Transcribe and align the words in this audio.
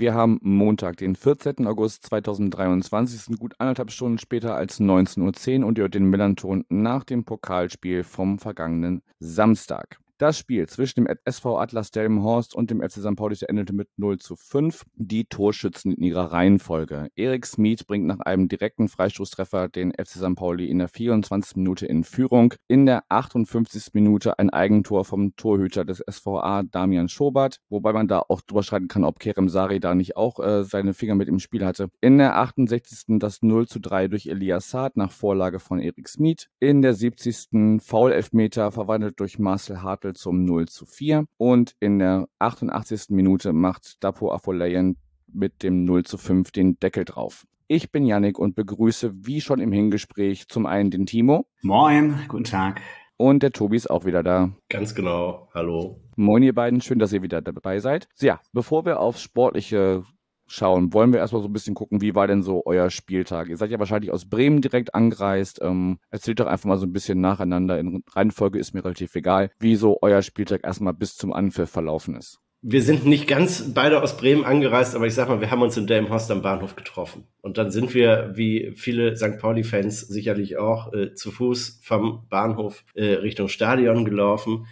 Wir 0.00 0.14
haben 0.14 0.38
Montag, 0.42 0.98
den 0.98 1.16
14. 1.16 1.66
August 1.66 2.06
2023, 2.06 3.20
sind 3.20 3.40
gut 3.40 3.56
anderthalb 3.58 3.90
Stunden 3.90 4.18
später 4.18 4.54
als 4.54 4.78
19.10 4.78 5.62
Uhr 5.62 5.66
und 5.66 5.76
ihr 5.76 5.82
hört 5.82 5.94
den 5.94 6.08
Millanton 6.08 6.64
nach 6.68 7.02
dem 7.02 7.24
Pokalspiel 7.24 8.04
vom 8.04 8.38
vergangenen 8.38 9.02
Samstag. 9.18 9.98
Das 10.18 10.36
Spiel 10.36 10.66
zwischen 10.66 11.04
dem 11.04 11.16
SV 11.24 11.60
Atlas 11.60 11.92
Delmenhorst 11.92 12.52
und 12.52 12.72
dem 12.72 12.82
FC 12.82 12.94
St. 12.94 13.14
Pauli 13.14 13.36
endete 13.46 13.72
mit 13.72 13.88
0 13.98 14.18
zu 14.18 14.34
5. 14.34 14.84
Die 14.96 15.26
Torschützen 15.26 15.92
in 15.92 16.02
ihrer 16.02 16.32
Reihenfolge. 16.32 17.06
Erik 17.14 17.46
Smith 17.46 17.84
bringt 17.84 18.06
nach 18.06 18.18
einem 18.18 18.48
direkten 18.48 18.88
Freistoßtreffer 18.88 19.68
den 19.68 19.92
FC 19.92 20.18
St. 20.18 20.34
Pauli 20.34 20.68
in 20.68 20.80
der 20.80 20.88
24. 20.88 21.54
Minute 21.58 21.86
in 21.86 22.02
Führung. 22.02 22.54
In 22.66 22.84
der 22.84 23.04
58. 23.08 23.94
Minute 23.94 24.40
ein 24.40 24.50
Eigentor 24.50 25.04
vom 25.04 25.36
Torhüter 25.36 25.84
des 25.84 26.02
SVA 26.10 26.64
Damian 26.64 27.08
Schobert, 27.08 27.60
wobei 27.68 27.92
man 27.92 28.08
da 28.08 28.18
auch 28.28 28.40
drüber 28.40 28.64
streiten 28.64 28.88
kann, 28.88 29.04
ob 29.04 29.20
Kerem 29.20 29.48
Sari 29.48 29.78
da 29.78 29.94
nicht 29.94 30.16
auch 30.16 30.40
äh, 30.40 30.64
seine 30.64 30.94
Finger 30.94 31.14
mit 31.14 31.28
im 31.28 31.38
Spiel 31.38 31.64
hatte. 31.64 31.90
In 32.00 32.18
der 32.18 32.34
68. 32.38 33.20
das 33.20 33.42
0 33.42 33.68
zu 33.68 33.78
3 33.78 34.08
durch 34.08 34.26
Elias 34.26 34.70
Saad 34.70 34.96
nach 34.96 35.12
Vorlage 35.12 35.60
von 35.60 35.78
Erik 35.78 36.08
Smith. 36.08 36.48
In 36.58 36.82
der 36.82 36.94
70. 36.94 37.80
Foul-Elfmeter 37.80 38.72
verwandelt 38.72 39.20
durch 39.20 39.38
Marcel 39.38 39.80
Hartl 39.80 40.07
Newcastle 40.08 40.14
zum 40.14 40.44
0 40.44 40.68
zu 40.68 40.86
4. 40.86 41.26
Und 41.36 41.74
in 41.80 41.98
der 41.98 42.28
88. 42.38 43.10
Minute 43.10 43.52
macht 43.52 44.02
Dapo 44.02 44.32
Afolayan 44.32 44.96
mit 45.32 45.62
dem 45.62 45.84
0 45.84 46.04
zu 46.04 46.18
5 46.18 46.50
den 46.52 46.78
Deckel 46.78 47.04
drauf. 47.04 47.46
Ich 47.66 47.92
bin 47.92 48.06
Yannick 48.06 48.38
und 48.38 48.56
begrüße 48.56 49.12
wie 49.14 49.40
schon 49.40 49.60
im 49.60 49.72
Hingespräch 49.72 50.48
zum 50.48 50.64
einen 50.64 50.90
den 50.90 51.04
Timo. 51.04 51.46
Moin, 51.62 52.18
guten 52.28 52.44
Tag. 52.44 52.80
Und 53.18 53.42
der 53.42 53.50
Tobi 53.50 53.76
ist 53.76 53.90
auch 53.90 54.04
wieder 54.06 54.22
da. 54.22 54.52
Ganz 54.70 54.94
genau. 54.94 55.48
Hallo. 55.52 56.00
Moin, 56.16 56.42
ihr 56.42 56.54
beiden. 56.54 56.80
Schön, 56.80 56.98
dass 56.98 57.12
ihr 57.12 57.22
wieder 57.22 57.42
dabei 57.42 57.78
seid. 57.80 58.08
So, 58.14 58.26
ja, 58.26 58.40
bevor 58.52 58.86
wir 58.86 59.00
aufs 59.00 59.20
Sportliche 59.20 60.04
schauen, 60.48 60.92
wollen 60.92 61.12
wir 61.12 61.20
erstmal 61.20 61.42
so 61.42 61.48
ein 61.48 61.52
bisschen 61.52 61.74
gucken, 61.74 62.00
wie 62.00 62.14
war 62.14 62.26
denn 62.26 62.42
so 62.42 62.62
euer 62.66 62.90
Spieltag? 62.90 63.48
Ihr 63.48 63.56
seid 63.56 63.70
ja 63.70 63.78
wahrscheinlich 63.78 64.10
aus 64.10 64.24
Bremen 64.24 64.60
direkt 64.60 64.94
angereist. 64.94 65.60
Ähm, 65.62 65.98
erzählt 66.10 66.40
doch 66.40 66.46
einfach 66.46 66.66
mal 66.66 66.78
so 66.78 66.86
ein 66.86 66.92
bisschen 66.92 67.20
nacheinander. 67.20 67.78
In 67.78 68.02
Reihenfolge 68.10 68.58
ist 68.58 68.74
mir 68.74 68.84
relativ 68.84 69.14
egal, 69.14 69.50
wie 69.60 69.76
so 69.76 69.98
euer 70.02 70.22
Spieltag 70.22 70.64
erstmal 70.64 70.94
bis 70.94 71.16
zum 71.16 71.32
Anpfiff 71.32 71.70
verlaufen 71.70 72.16
ist. 72.16 72.40
Wir 72.60 72.82
sind 72.82 73.06
nicht 73.06 73.28
ganz 73.28 73.72
beide 73.72 74.02
aus 74.02 74.16
Bremen 74.16 74.44
angereist, 74.44 74.96
aber 74.96 75.06
ich 75.06 75.14
sag 75.14 75.28
mal, 75.28 75.40
wir 75.40 75.52
haben 75.52 75.62
uns 75.62 75.76
in 75.76 75.86
Delmenhorst 75.86 76.28
am 76.32 76.42
Bahnhof 76.42 76.74
getroffen. 76.74 77.28
Und 77.40 77.56
dann 77.56 77.70
sind 77.70 77.94
wir, 77.94 78.32
wie 78.34 78.72
viele 78.74 79.16
St. 79.16 79.38
Pauli-Fans 79.38 80.00
sicherlich 80.00 80.56
auch, 80.56 80.92
äh, 80.92 81.14
zu 81.14 81.30
Fuß 81.30 81.78
vom 81.84 82.26
Bahnhof 82.28 82.84
äh, 82.94 83.14
Richtung 83.14 83.46
Stadion 83.46 84.04
gelaufen. 84.04 84.66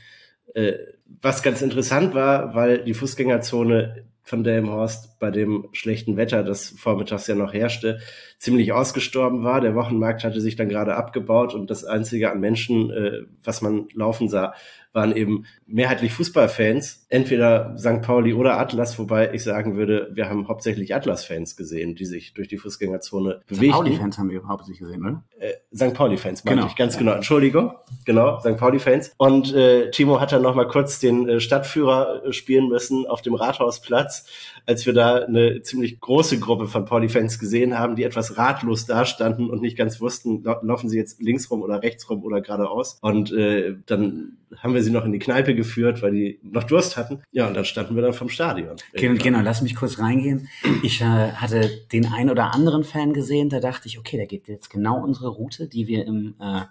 Äh, 0.55 0.73
was 1.23 1.45
ganz 1.45 1.63
interessant 1.63 2.13
war, 2.13 2.57
weil 2.57 2.83
die 2.83 2.95
Fußgängerzone 2.95 4.05
von 4.23 4.43
Delmenhorst 4.43 5.16
bei 5.19 5.31
dem 5.31 5.69
schlechten 5.72 6.17
Wetter, 6.17 6.42
das 6.42 6.70
vormittags 6.70 7.27
ja 7.27 7.34
noch 7.34 7.53
herrschte, 7.53 7.98
ziemlich 8.39 8.72
ausgestorben 8.72 9.45
war. 9.45 9.61
Der 9.61 9.75
Wochenmarkt 9.75 10.25
hatte 10.25 10.41
sich 10.41 10.56
dann 10.56 10.69
gerade 10.69 10.97
abgebaut 10.97 11.55
und 11.55 11.70
das 11.70 11.84
einzige 11.84 12.31
an 12.31 12.41
Menschen, 12.41 12.91
äh, 12.91 13.22
was 13.42 13.62
man 13.62 13.89
laufen 13.94 14.28
sah, 14.28 14.55
waren 14.97 15.15
eben 15.15 15.44
mehrheitlich 15.66 16.12
Fußballfans, 16.15 17.06
entweder 17.10 17.76
St. 17.76 18.00
Pauli 18.00 18.32
oder 18.32 18.59
Atlas, 18.59 18.99
wobei 18.99 19.32
ich 19.34 19.44
sagen 19.44 19.76
würde, 19.76 20.10
wir 20.15 20.28
haben 20.28 20.49
hauptsächlich 20.49 20.94
Atlas-Fans 20.94 21.55
gesehen, 21.55 21.94
die 21.94 22.06
sich 22.06 22.32
durch 22.32 22.49
die 22.49 22.56
Fußgängerzone 22.56 23.43
bewegen. 23.47 23.72
St. 23.72 23.76
Pauli-Fans 23.76 24.19
haben 24.19 24.31
wir 24.31 24.43
hauptsächlich 24.49 24.81
gesehen, 24.81 25.03
oder? 25.03 25.22
Äh, 25.38 25.53
St. 25.75 25.93
Pauli-Fans, 25.93 26.44
meinte 26.44 26.60
genau. 26.60 26.71
ich, 26.71 26.76
ganz 26.76 26.97
genau. 26.97 27.12
Entschuldigung, 27.12 27.75
genau, 28.06 28.41
St. 28.41 28.56
Pauli-Fans. 28.56 29.12
Und 29.19 29.55
äh, 29.55 29.91
Timo 29.91 30.19
hat 30.19 30.32
dann 30.32 30.43
noch 30.43 30.55
mal 30.55 30.66
kurz 30.66 30.99
den 30.99 31.28
äh, 31.28 31.41
Stadtführer 31.41 32.25
äh, 32.25 32.32
spielen 32.32 32.69
müssen 32.69 33.06
auf 33.06 33.21
dem 33.21 33.34
Rathausplatz, 33.34 34.26
als 34.66 34.84
wir 34.84 34.93
da 34.93 35.16
eine 35.25 35.62
ziemlich 35.62 36.00
große 36.00 36.41
Gruppe 36.41 36.66
von 36.66 36.84
Pauli-Fans 36.84 37.38
gesehen 37.38 37.78
haben, 37.78 37.94
die 37.94 38.03
etwas 38.03 38.37
ratlos 38.37 38.84
dastanden 38.84 39.49
und 39.49 39.62
nicht 39.62 39.78
ganz 39.78 40.00
wussten, 40.00 40.43
laufen 40.43 40.88
sie 40.88 40.99
jetzt 40.99 41.22
links 41.22 41.50
rum 41.50 41.62
oder 41.62 41.82
rechts 41.82 42.10
rum 42.10 42.25
oder 42.25 42.41
geradeaus. 42.41 42.99
Und 43.00 43.32
äh, 43.32 43.76
dann 43.87 44.38
haben 44.59 44.75
wir 44.75 44.83
sie 44.83 44.91
noch 44.91 45.05
in 45.05 45.12
die 45.12 45.19
Kneipe 45.19 45.55
geführt, 45.55 46.03
weil 46.03 46.12
die 46.12 46.41
noch 46.43 46.65
Durst 46.65 46.97
hatten. 46.97 47.23
Ja, 47.33 47.47
und 47.49 47.55
dann 47.55 47.65
standen 47.65 47.95
wir 47.95 48.03
dann 48.03 48.12
vom 48.12 48.29
Stadion. 48.29 48.77
Genau, 48.93 49.23
genau 49.23 49.41
lass 49.41 49.62
mich 49.62 49.75
kurz 49.75 49.99
reingehen. 49.99 50.49
Ich 50.83 51.01
äh, 51.01 51.05
hatte 51.05 51.69
den 51.93 52.07
ein 52.07 52.31
oder 52.31 52.55
anderen 52.55 52.85
Fan 52.85 53.12
gesehen, 53.12 53.49
da 53.49 53.61
dachte 53.61 53.89
ich, 53.89 53.99
okay, 53.99 54.17
da 54.17 54.25
geht 54.25 54.49
jetzt 54.49 54.71
genau 54.71 55.03
unsere 55.03 55.29
Route, 55.29 55.69
die 55.69 55.87
wir 55.87 56.06
im, 56.06 56.35
äh, 56.41 56.62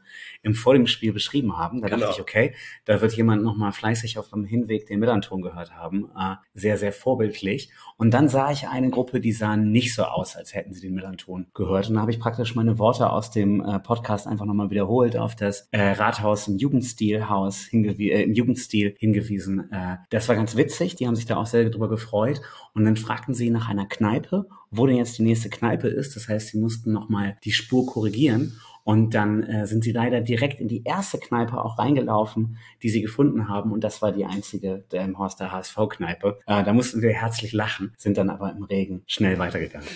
im 0.42 0.54
vor 0.54 0.74
dem 0.74 0.88
Spiel 0.88 1.14
beschrieben 1.14 1.58
haben. 1.58 1.82
Da 1.82 1.88
genau. 1.88 2.02
dachte 2.02 2.14
ich, 2.16 2.22
okay, 2.22 2.54
da 2.86 3.02
wird 3.02 3.14
jemand 3.14 3.44
nochmal 3.44 3.72
fleißig 3.72 4.18
auf 4.18 4.30
dem 4.30 4.46
Hinweg 4.46 4.88
den 4.88 5.00
Millanton 5.00 5.42
gehört 5.42 5.76
haben. 5.76 6.10
Äh, 6.18 6.36
sehr, 6.54 6.78
sehr 6.78 6.94
vorbildlich. 6.94 7.70
Und 7.98 8.14
dann 8.14 8.30
sah 8.30 8.52
ich 8.52 8.68
eine 8.68 8.90
Gruppe, 8.90 9.20
die 9.20 9.32
sahen 9.32 9.72
nicht 9.72 9.94
so 9.94 10.04
aus, 10.04 10.36
als 10.36 10.54
hätten 10.54 10.74
sie 10.74 10.82
den 10.82 10.96
Millanton 10.96 11.48
gehört. 11.54 11.90
Und 11.90 11.96
da 11.96 12.02
habe 12.02 12.12
ich 12.12 12.20
praktisch 12.20 12.56
meine 12.56 12.78
Worte 12.80 13.10
aus 13.10 13.32
dem 13.32 13.62
äh, 13.62 13.80
Podcast 13.80 14.28
einfach 14.28 14.46
nochmal 14.46 14.70
wiederholt 14.70 15.18
auf 15.18 15.36
das 15.36 15.68
äh, 15.72 15.92
Rathaus 15.92 16.48
im 16.48 16.58
Jugendstilhaus 16.58 17.65
hingewiesen, 17.68 18.16
äh, 18.16 18.24
im 18.24 18.34
Jugendstil 18.34 18.96
hingewiesen. 18.98 19.72
Äh, 19.72 19.98
das 20.10 20.28
war 20.28 20.36
ganz 20.36 20.56
witzig, 20.56 20.96
die 20.96 21.08
haben 21.08 21.16
sich 21.16 21.26
da 21.26 21.38
auch 21.38 21.46
sehr 21.46 21.70
drüber 21.70 21.90
gefreut. 21.90 22.42
Und 22.74 22.86
dann 22.86 22.98
fragten 22.98 23.34
sie 23.34 23.50
nach 23.50 23.70
einer 23.70 23.86
Kneipe, 23.86 24.48
wo 24.72 24.86
denn 24.88 24.98
jetzt 24.98 25.18
die 25.18 25.24
nächste 25.24 25.50
Kneipe 25.50 25.88
ist. 25.88 26.16
Das 26.16 26.28
heißt, 26.28 26.50
sie 26.50 26.60
mussten 26.60 26.92
nochmal 26.92 27.38
die 27.44 27.52
Spur 27.52 27.86
korrigieren. 27.86 28.60
Und 28.84 29.16
dann 29.16 29.42
äh, 29.42 29.66
sind 29.66 29.84
sie 29.84 29.92
leider 29.92 30.22
direkt 30.22 30.62
in 30.62 30.68
die 30.68 30.84
erste 30.84 31.18
Kneipe 31.18 31.60
auch 31.64 31.80
reingelaufen, 31.80 32.58
die 32.84 32.90
sie 32.90 33.02
gefunden 33.02 33.50
haben. 33.50 33.72
Und 33.72 33.84
das 33.84 34.04
war 34.04 34.12
die 34.12 34.26
einzige 34.26 34.86
der 34.92 35.06
im 35.06 35.18
Horster 35.18 35.52
HSV-Kneipe. 35.52 36.40
Äh, 36.46 36.64
da 36.64 36.72
mussten 36.72 37.02
wir 37.02 37.10
herzlich 37.10 37.52
lachen, 37.52 37.94
sind 37.98 38.18
dann 38.18 38.30
aber 38.30 38.52
im 38.52 38.64
Regen 38.64 39.02
schnell 39.08 39.40
weitergegangen. 39.40 39.88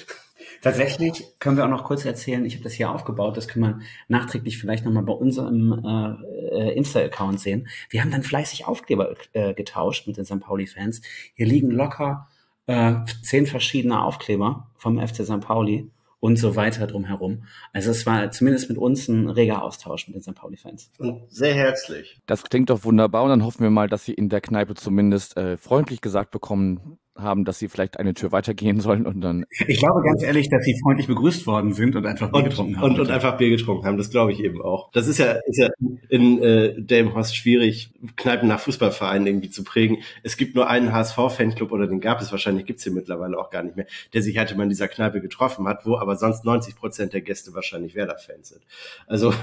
Tatsächlich 0.61 1.25
können 1.39 1.57
wir 1.57 1.65
auch 1.65 1.69
noch 1.69 1.83
kurz 1.83 2.05
erzählen, 2.05 2.45
ich 2.45 2.55
habe 2.55 2.63
das 2.63 2.73
hier 2.73 2.91
aufgebaut, 2.91 3.37
das 3.37 3.47
kann 3.47 3.61
man 3.61 3.81
nachträglich 4.07 4.57
vielleicht 4.57 4.85
nochmal 4.85 5.03
bei 5.03 5.13
unserem 5.13 6.17
äh, 6.51 6.71
Insta-Account 6.73 7.39
sehen. 7.39 7.67
Wir 7.89 8.01
haben 8.01 8.11
dann 8.11 8.23
fleißig 8.23 8.67
Aufkleber 8.67 9.15
äh, 9.33 9.53
getauscht 9.53 10.07
mit 10.07 10.17
den 10.17 10.25
St. 10.25 10.39
Pauli-Fans. 10.39 11.01
Hier 11.33 11.45
liegen 11.45 11.71
locker 11.71 12.27
äh, 12.67 12.95
zehn 13.23 13.47
verschiedene 13.47 14.03
Aufkleber 14.03 14.67
vom 14.75 14.99
FC 14.99 15.25
St. 15.25 15.41
Pauli 15.41 15.89
und 16.19 16.37
so 16.37 16.55
weiter 16.55 16.85
drumherum. 16.85 17.43
Also 17.73 17.91
es 17.91 18.05
war 18.05 18.29
zumindest 18.31 18.69
mit 18.69 18.77
uns 18.77 19.07
ein 19.07 19.29
reger 19.29 19.63
Austausch 19.63 20.07
mit 20.07 20.15
den 20.15 20.21
St. 20.21 20.35
Pauli-Fans. 20.35 20.91
Und 20.97 21.21
sehr 21.29 21.53
herzlich. 21.53 22.19
Das 22.25 22.43
klingt 22.43 22.69
doch 22.69 22.83
wunderbar 22.83 23.23
und 23.23 23.29
dann 23.29 23.45
hoffen 23.45 23.63
wir 23.63 23.69
mal, 23.69 23.87
dass 23.87 24.05
Sie 24.05 24.13
in 24.13 24.29
der 24.29 24.41
Kneipe 24.41 24.75
zumindest 24.75 25.37
äh, 25.37 25.57
freundlich 25.57 26.01
gesagt 26.01 26.31
bekommen, 26.31 26.99
haben, 27.21 27.45
dass 27.45 27.59
sie 27.59 27.69
vielleicht 27.69 27.99
eine 27.99 28.13
Tür 28.13 28.31
weitergehen 28.31 28.79
sollen 28.79 29.05
und 29.05 29.21
dann. 29.21 29.45
Ich 29.67 29.79
glaube 29.79 30.01
ganz 30.03 30.23
ehrlich, 30.23 30.49
dass 30.49 30.63
sie 30.63 30.77
freundlich 30.81 31.07
begrüßt 31.07 31.47
worden 31.47 31.73
sind 31.73 31.95
und 31.95 32.05
einfach 32.05 32.31
Bier 32.31 32.39
und, 32.39 32.49
getrunken 32.49 32.77
haben. 32.77 32.91
Und, 32.91 32.99
und 32.99 33.11
einfach 33.11 33.37
Bier 33.37 33.49
getrunken 33.49 33.85
haben, 33.85 33.97
das 33.97 34.09
glaube 34.09 34.31
ich 34.31 34.43
eben 34.43 34.61
auch. 34.61 34.91
Das 34.91 35.07
ist 35.07 35.17
ja, 35.17 35.37
ist 35.45 35.57
ja 35.57 35.69
in 36.09 36.41
äh, 36.41 36.81
Delmenhorst 36.81 37.35
schwierig, 37.35 37.91
Kneipen 38.15 38.47
nach 38.47 38.59
Fußballvereinen 38.59 39.27
irgendwie 39.27 39.49
zu 39.49 39.63
prägen. 39.63 39.97
Es 40.23 40.37
gibt 40.37 40.55
nur 40.55 40.69
einen 40.69 40.93
HSV-Fanclub 40.93 41.71
oder 41.71 41.87
den 41.87 41.99
gab 41.99 42.21
es 42.21 42.31
wahrscheinlich, 42.31 42.65
gibt's 42.65 42.83
hier 42.83 42.93
mittlerweile 42.93 43.37
auch 43.37 43.49
gar 43.49 43.63
nicht 43.63 43.75
mehr, 43.75 43.87
der 44.13 44.21
sich 44.21 44.37
halt 44.37 44.51
immer 44.51 44.63
in 44.63 44.69
dieser 44.69 44.87
Kneipe 44.87 45.21
getroffen 45.21 45.67
hat, 45.67 45.85
wo 45.85 45.97
aber 45.97 46.15
sonst 46.15 46.45
90 46.45 46.75
Prozent 46.75 47.13
der 47.13 47.21
Gäste 47.21 47.53
wahrscheinlich 47.53 47.95
Werder-Fans 47.95 48.49
sind. 48.49 48.61
Also 49.07 49.33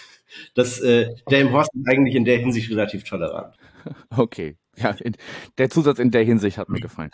das 0.54 0.80
äh, 0.80 1.14
Delmenhorst 1.30 1.70
ist 1.74 1.88
eigentlich 1.88 2.14
in 2.14 2.24
der 2.24 2.38
Hinsicht 2.38 2.70
relativ 2.70 3.04
tolerant. 3.04 3.54
Okay, 4.14 4.58
ja, 4.76 4.90
in, 4.90 5.16
der 5.58 5.70
Zusatz 5.70 5.98
in 5.98 6.10
der 6.10 6.24
Hinsicht 6.24 6.58
hat 6.58 6.68
mir 6.68 6.80
gefallen. 6.80 7.10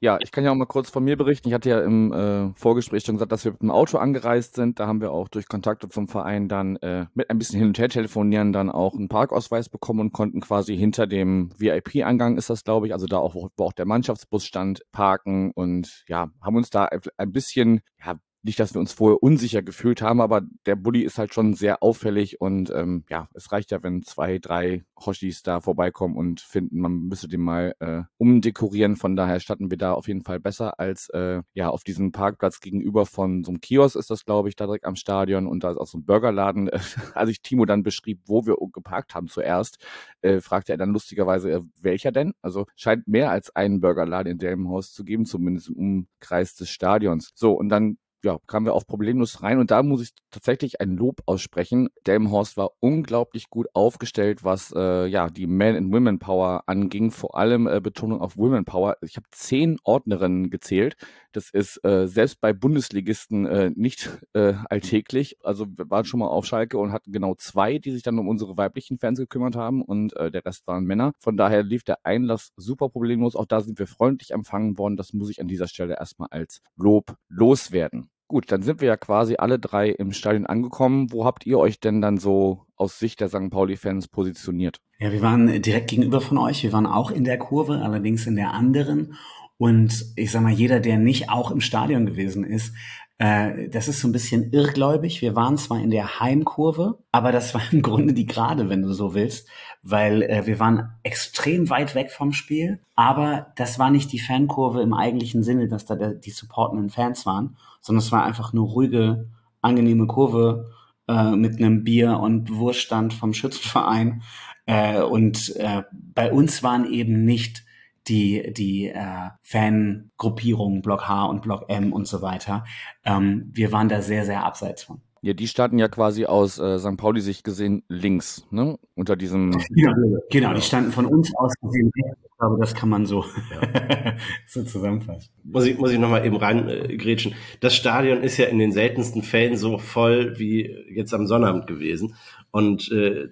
ja, 0.00 0.18
ich 0.20 0.32
kann 0.32 0.44
ja 0.44 0.50
auch 0.50 0.56
mal 0.56 0.66
kurz 0.66 0.90
von 0.90 1.04
mir 1.04 1.16
berichten. 1.16 1.48
Ich 1.48 1.54
hatte 1.54 1.70
ja 1.70 1.80
im 1.80 2.12
äh, 2.12 2.52
Vorgespräch 2.54 3.04
schon 3.04 3.16
gesagt, 3.16 3.32
dass 3.32 3.44
wir 3.44 3.52
mit 3.52 3.62
dem 3.62 3.70
Auto 3.70 3.98
angereist 3.98 4.54
sind. 4.54 4.80
Da 4.80 4.86
haben 4.86 5.00
wir 5.00 5.12
auch 5.12 5.28
durch 5.28 5.48
Kontakte 5.48 5.88
zum 5.88 6.08
Verein 6.08 6.48
dann 6.48 6.76
äh, 6.76 7.06
mit 7.14 7.28
ein 7.30 7.38
bisschen 7.38 7.58
hin 7.58 7.68
und 7.68 7.78
her 7.78 7.88
telefonieren 7.88 8.52
dann 8.52 8.70
auch 8.70 8.94
einen 8.94 9.08
Parkausweis 9.08 9.68
bekommen 9.68 10.00
und 10.00 10.12
konnten 10.12 10.40
quasi 10.40 10.76
hinter 10.76 11.06
dem 11.06 11.50
VIP-Eingang 11.58 12.36
ist 12.36 12.50
das, 12.50 12.64
glaube 12.64 12.86
ich, 12.86 12.92
also 12.92 13.06
da 13.06 13.18
auch, 13.18 13.34
wo 13.34 13.64
auch 13.64 13.72
der 13.72 13.86
Mannschaftsbus 13.86 14.44
stand, 14.44 14.82
parken 14.92 15.50
und 15.54 16.04
ja, 16.08 16.30
haben 16.40 16.56
uns 16.56 16.70
da 16.70 16.88
ein 17.16 17.32
bisschen, 17.32 17.80
ja, 18.04 18.16
nicht, 18.42 18.58
dass 18.58 18.74
wir 18.74 18.80
uns 18.80 18.92
vorher 18.92 19.22
unsicher 19.22 19.62
gefühlt 19.62 20.02
haben, 20.02 20.20
aber 20.20 20.42
der 20.66 20.76
Bulli 20.76 21.02
ist 21.02 21.18
halt 21.18 21.34
schon 21.34 21.54
sehr 21.54 21.82
auffällig 21.82 22.40
und 22.40 22.70
ähm, 22.70 23.04
ja, 23.08 23.28
es 23.34 23.52
reicht 23.52 23.70
ja, 23.70 23.82
wenn 23.82 24.02
zwei, 24.02 24.38
drei 24.38 24.84
Hoshis 24.98 25.42
da 25.42 25.60
vorbeikommen 25.60 26.16
und 26.16 26.40
finden, 26.40 26.80
man 26.80 27.00
müsste 27.00 27.28
den 27.28 27.40
mal 27.40 27.74
äh, 27.80 28.02
umdekorieren. 28.18 28.96
Von 28.96 29.16
daher 29.16 29.40
statten 29.40 29.70
wir 29.70 29.78
da 29.78 29.92
auf 29.92 30.08
jeden 30.08 30.22
Fall 30.22 30.40
besser 30.40 30.78
als 30.78 31.08
äh, 31.10 31.42
ja 31.54 31.68
auf 31.68 31.84
diesem 31.84 32.12
Parkplatz 32.12 32.60
gegenüber 32.60 33.06
von 33.06 33.44
so 33.44 33.50
einem 33.50 33.60
Kiosk 33.60 33.96
ist 33.96 34.10
das, 34.10 34.24
glaube 34.24 34.48
ich, 34.48 34.56
da 34.56 34.66
direkt 34.66 34.84
am 34.84 34.96
Stadion 34.96 35.46
und 35.46 35.64
da 35.64 35.72
ist 35.72 35.78
auch 35.78 35.86
so 35.86 35.98
ein 35.98 36.04
Burgerladen. 36.04 36.70
Als 37.14 37.30
ich 37.30 37.42
Timo 37.42 37.64
dann 37.66 37.82
beschrieb, 37.82 38.20
wo 38.26 38.46
wir 38.46 38.56
geparkt 38.72 39.14
haben 39.14 39.28
zuerst, 39.28 39.78
äh, 40.22 40.40
fragte 40.40 40.72
er 40.72 40.78
dann 40.78 40.90
lustigerweise, 40.90 41.50
äh, 41.50 41.60
welcher 41.80 42.12
denn? 42.12 42.32
Also 42.42 42.66
scheint 42.76 43.06
mehr 43.08 43.30
als 43.30 43.54
einen 43.54 43.80
Burgerladen 43.80 44.32
in 44.32 44.38
Delmenhorst 44.38 44.94
zu 44.94 45.04
geben, 45.04 45.24
zumindest 45.24 45.68
im 45.68 45.76
Umkreis 45.76 46.54
des 46.54 46.70
Stadions. 46.70 47.30
So, 47.34 47.52
und 47.52 47.68
dann 47.68 47.96
ja, 48.22 48.38
kamen 48.46 48.66
wir 48.66 48.74
auch 48.74 48.86
problemlos 48.86 49.42
rein 49.42 49.58
und 49.58 49.70
da 49.70 49.82
muss 49.82 50.02
ich 50.02 50.10
tatsächlich 50.30 50.80
ein 50.80 50.96
Lob 50.96 51.22
aussprechen. 51.26 51.88
Delmenhorst 52.06 52.56
war 52.56 52.72
unglaublich 52.80 53.48
gut 53.48 53.66
aufgestellt, 53.74 54.44
was 54.44 54.72
äh, 54.76 55.06
ja 55.06 55.28
die 55.28 55.46
Man 55.46 55.76
and 55.76 55.92
Women 55.92 56.18
Power 56.18 56.64
anging, 56.66 57.10
vor 57.10 57.36
allem 57.36 57.66
äh, 57.66 57.80
Betonung 57.80 58.20
auf 58.20 58.36
Women 58.36 58.64
Power. 58.64 58.96
Ich 59.02 59.16
habe 59.16 59.26
zehn 59.30 59.78
Ordnerinnen 59.84 60.50
gezählt. 60.50 60.96
Das 61.32 61.50
ist 61.50 61.84
äh, 61.84 62.06
selbst 62.06 62.40
bei 62.40 62.52
Bundesligisten 62.52 63.46
äh, 63.46 63.70
nicht 63.74 64.10
äh, 64.32 64.54
alltäglich. 64.68 65.36
Also 65.42 65.66
wir 65.66 65.90
waren 65.90 66.04
schon 66.04 66.20
mal 66.20 66.28
auf 66.28 66.46
Schalke 66.46 66.78
und 66.78 66.92
hatten 66.92 67.12
genau 67.12 67.34
zwei, 67.34 67.78
die 67.78 67.92
sich 67.92 68.02
dann 68.02 68.18
um 68.18 68.28
unsere 68.28 68.56
weiblichen 68.56 68.98
Fans 68.98 69.18
gekümmert 69.18 69.56
haben 69.56 69.82
und 69.82 70.16
äh, 70.16 70.30
der 70.30 70.44
Rest 70.44 70.66
waren 70.66 70.84
Männer. 70.84 71.12
Von 71.18 71.36
daher 71.36 71.62
lief 71.62 71.84
der 71.84 71.98
Einlass 72.04 72.52
super 72.56 72.88
problemlos. 72.88 73.36
Auch 73.36 73.46
da 73.46 73.60
sind 73.60 73.78
wir 73.78 73.86
freundlich 73.86 74.32
empfangen 74.32 74.78
worden. 74.78 74.96
Das 74.96 75.12
muss 75.12 75.30
ich 75.30 75.40
an 75.40 75.48
dieser 75.48 75.68
Stelle 75.68 75.96
erstmal 75.98 76.28
als 76.30 76.60
Lob 76.76 77.14
loswerden. 77.28 78.10
Gut, 78.30 78.52
dann 78.52 78.62
sind 78.62 78.80
wir 78.80 78.86
ja 78.86 78.96
quasi 78.96 79.34
alle 79.38 79.58
drei 79.58 79.88
im 79.88 80.12
Stadion 80.12 80.46
angekommen. 80.46 81.10
Wo 81.10 81.24
habt 81.24 81.46
ihr 81.46 81.58
euch 81.58 81.80
denn 81.80 82.00
dann 82.00 82.16
so 82.16 82.64
aus 82.76 83.00
Sicht 83.00 83.20
der 83.20 83.28
St. 83.28 83.50
Pauli-Fans 83.50 84.06
positioniert? 84.06 84.78
Ja, 85.00 85.10
wir 85.10 85.20
waren 85.20 85.60
direkt 85.60 85.90
gegenüber 85.90 86.20
von 86.20 86.38
euch. 86.38 86.62
Wir 86.62 86.72
waren 86.72 86.86
auch 86.86 87.10
in 87.10 87.24
der 87.24 87.38
Kurve, 87.38 87.80
allerdings 87.82 88.28
in 88.28 88.36
der 88.36 88.52
anderen. 88.52 89.16
Und 89.60 90.06
ich 90.16 90.30
sag 90.30 90.40
mal, 90.40 90.50
jeder, 90.50 90.80
der 90.80 90.96
nicht 90.96 91.28
auch 91.28 91.50
im 91.50 91.60
Stadion 91.60 92.06
gewesen 92.06 92.44
ist, 92.44 92.72
äh, 93.18 93.68
das 93.68 93.88
ist 93.88 94.00
so 94.00 94.08
ein 94.08 94.12
bisschen 94.12 94.54
irrgläubig. 94.54 95.20
Wir 95.20 95.36
waren 95.36 95.58
zwar 95.58 95.78
in 95.82 95.90
der 95.90 96.18
Heimkurve, 96.18 96.98
aber 97.12 97.30
das 97.30 97.52
war 97.52 97.60
im 97.70 97.82
Grunde 97.82 98.14
die 98.14 98.24
Gerade, 98.24 98.70
wenn 98.70 98.80
du 98.80 98.94
so 98.94 99.12
willst, 99.12 99.50
weil 99.82 100.22
äh, 100.22 100.46
wir 100.46 100.60
waren 100.60 100.94
extrem 101.02 101.68
weit 101.68 101.94
weg 101.94 102.10
vom 102.10 102.32
Spiel, 102.32 102.80
aber 102.96 103.52
das 103.56 103.78
war 103.78 103.90
nicht 103.90 104.10
die 104.12 104.18
Fankurve 104.18 104.80
im 104.80 104.94
eigentlichen 104.94 105.42
Sinne, 105.42 105.68
dass 105.68 105.84
da 105.84 105.94
die 105.94 106.30
supportenden 106.30 106.88
Fans 106.88 107.26
waren, 107.26 107.58
sondern 107.82 108.02
es 108.02 108.12
war 108.12 108.24
einfach 108.24 108.54
eine 108.54 108.62
ruhige, 108.62 109.28
angenehme 109.60 110.06
Kurve 110.06 110.70
äh, 111.06 111.32
mit 111.32 111.58
einem 111.58 111.84
Bier 111.84 112.18
und 112.18 112.50
Wurststand 112.56 113.12
vom 113.12 113.34
Schützenverein. 113.34 114.22
Äh, 114.64 115.02
und 115.02 115.54
äh, 115.56 115.82
bei 115.92 116.32
uns 116.32 116.62
waren 116.62 116.90
eben 116.90 117.26
nicht 117.26 117.66
die, 118.10 118.52
die 118.52 118.88
äh, 118.88 119.30
Fangruppierungen 119.42 120.82
Block 120.82 121.08
H 121.08 121.26
und 121.26 121.42
Block 121.42 121.64
M 121.68 121.92
und 121.92 122.06
so 122.06 122.20
weiter. 122.20 122.64
Ähm, 123.04 123.50
wir 123.52 123.72
waren 123.72 123.88
da 123.88 124.02
sehr, 124.02 124.26
sehr 124.26 124.44
abseits 124.44 124.82
von. 124.82 125.00
Ja, 125.22 125.34
die 125.34 125.48
starten 125.48 125.78
ja 125.78 125.88
quasi 125.88 126.24
aus 126.24 126.58
äh, 126.58 126.78
St. 126.78 126.96
Pauli 126.96 127.20
sich 127.20 127.42
gesehen 127.42 127.82
links, 127.88 128.46
ne? 128.50 128.78
Unter 128.94 129.16
diesem. 129.16 129.50
Genau, 129.70 129.92
genau, 130.30 130.54
die 130.54 130.62
standen 130.62 130.92
von 130.92 131.04
uns 131.06 131.34
aus 131.36 131.52
gesehen 131.60 131.90
rechts. 131.94 132.18
Ich 132.24 132.38
glaube, 132.38 132.58
das 132.58 132.74
kann 132.74 132.88
man 132.88 133.04
so, 133.04 133.26
ja. 133.50 134.16
so 134.46 134.62
zusammenfassen. 134.62 135.30
Muss 135.44 135.66
ich, 135.66 135.78
muss 135.78 135.92
ich 135.92 135.98
nochmal 135.98 136.24
eben 136.24 136.36
reingrätschen. 136.36 137.32
Äh, 137.32 137.36
das 137.60 137.74
Stadion 137.74 138.22
ist 138.22 138.38
ja 138.38 138.46
in 138.46 138.58
den 138.58 138.72
seltensten 138.72 139.22
Fällen 139.22 139.58
so 139.58 139.76
voll 139.76 140.38
wie 140.38 140.74
jetzt 140.90 141.12
am 141.12 141.26
Sonnabend 141.26 141.66
gewesen. 141.66 142.14
Und 142.50 142.90
äh, 142.90 143.28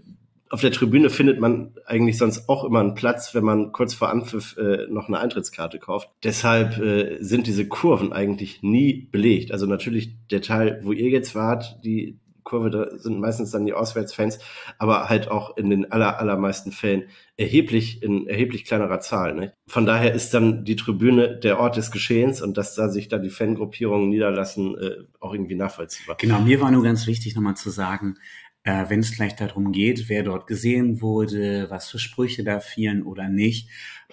auf 0.50 0.60
der 0.60 0.72
Tribüne 0.72 1.10
findet 1.10 1.40
man 1.40 1.74
eigentlich 1.84 2.18
sonst 2.18 2.48
auch 2.48 2.64
immer 2.64 2.80
einen 2.80 2.94
Platz, 2.94 3.34
wenn 3.34 3.44
man 3.44 3.72
kurz 3.72 3.94
vor 3.94 4.08
Anpfiff 4.10 4.56
äh, 4.56 4.86
noch 4.88 5.08
eine 5.08 5.18
Eintrittskarte 5.18 5.78
kauft. 5.78 6.10
Deshalb 6.24 6.78
äh, 6.78 7.18
sind 7.20 7.46
diese 7.46 7.68
Kurven 7.68 8.12
eigentlich 8.12 8.62
nie 8.62 9.08
belegt. 9.10 9.52
Also 9.52 9.66
natürlich 9.66 10.14
der 10.30 10.42
Teil, 10.42 10.80
wo 10.82 10.92
ihr 10.92 11.10
jetzt 11.10 11.34
wart, 11.34 11.80
die 11.84 12.18
Kurve, 12.48 12.70
da 12.70 12.98
sind 12.98 13.20
meistens 13.20 13.50
dann 13.50 13.66
die 13.66 13.74
Auswärtsfans, 13.74 14.38
aber 14.78 15.10
halt 15.10 15.30
auch 15.30 15.58
in 15.58 15.68
den 15.68 15.92
aller, 15.92 16.18
allermeisten 16.18 16.72
Fällen 16.72 17.04
erheblich, 17.36 18.02
in 18.02 18.26
erheblich 18.26 18.64
kleinerer 18.64 19.00
Zahl. 19.00 19.34
Ne? 19.34 19.52
Von 19.66 19.84
daher 19.84 20.14
ist 20.14 20.32
dann 20.32 20.64
die 20.64 20.74
Tribüne 20.74 21.38
der 21.38 21.60
Ort 21.60 21.76
des 21.76 21.90
Geschehens 21.90 22.40
und 22.40 22.56
dass 22.56 22.74
da 22.74 22.88
sich 22.88 23.08
da 23.08 23.18
die 23.18 23.28
Fangruppierungen 23.28 24.08
niederlassen, 24.08 24.78
äh, 24.78 24.96
auch 25.20 25.34
irgendwie 25.34 25.56
nachvollziehbar. 25.56 26.16
Genau, 26.18 26.40
mir 26.40 26.60
war 26.62 26.70
nur 26.70 26.82
ganz 26.82 27.06
wichtig 27.06 27.34
nochmal 27.36 27.56
zu 27.56 27.68
sagen, 27.68 28.16
äh, 28.64 28.84
wenn 28.88 29.00
es 29.00 29.14
gleich 29.14 29.36
darum 29.36 29.72
geht, 29.72 30.08
wer 30.08 30.22
dort 30.22 30.46
gesehen 30.46 31.00
wurde, 31.00 31.66
was 31.70 31.88
für 31.88 31.98
Sprüche 31.98 32.44
da 32.44 32.60
fielen 32.60 33.02
oder 33.02 33.28
nicht. 33.28 33.68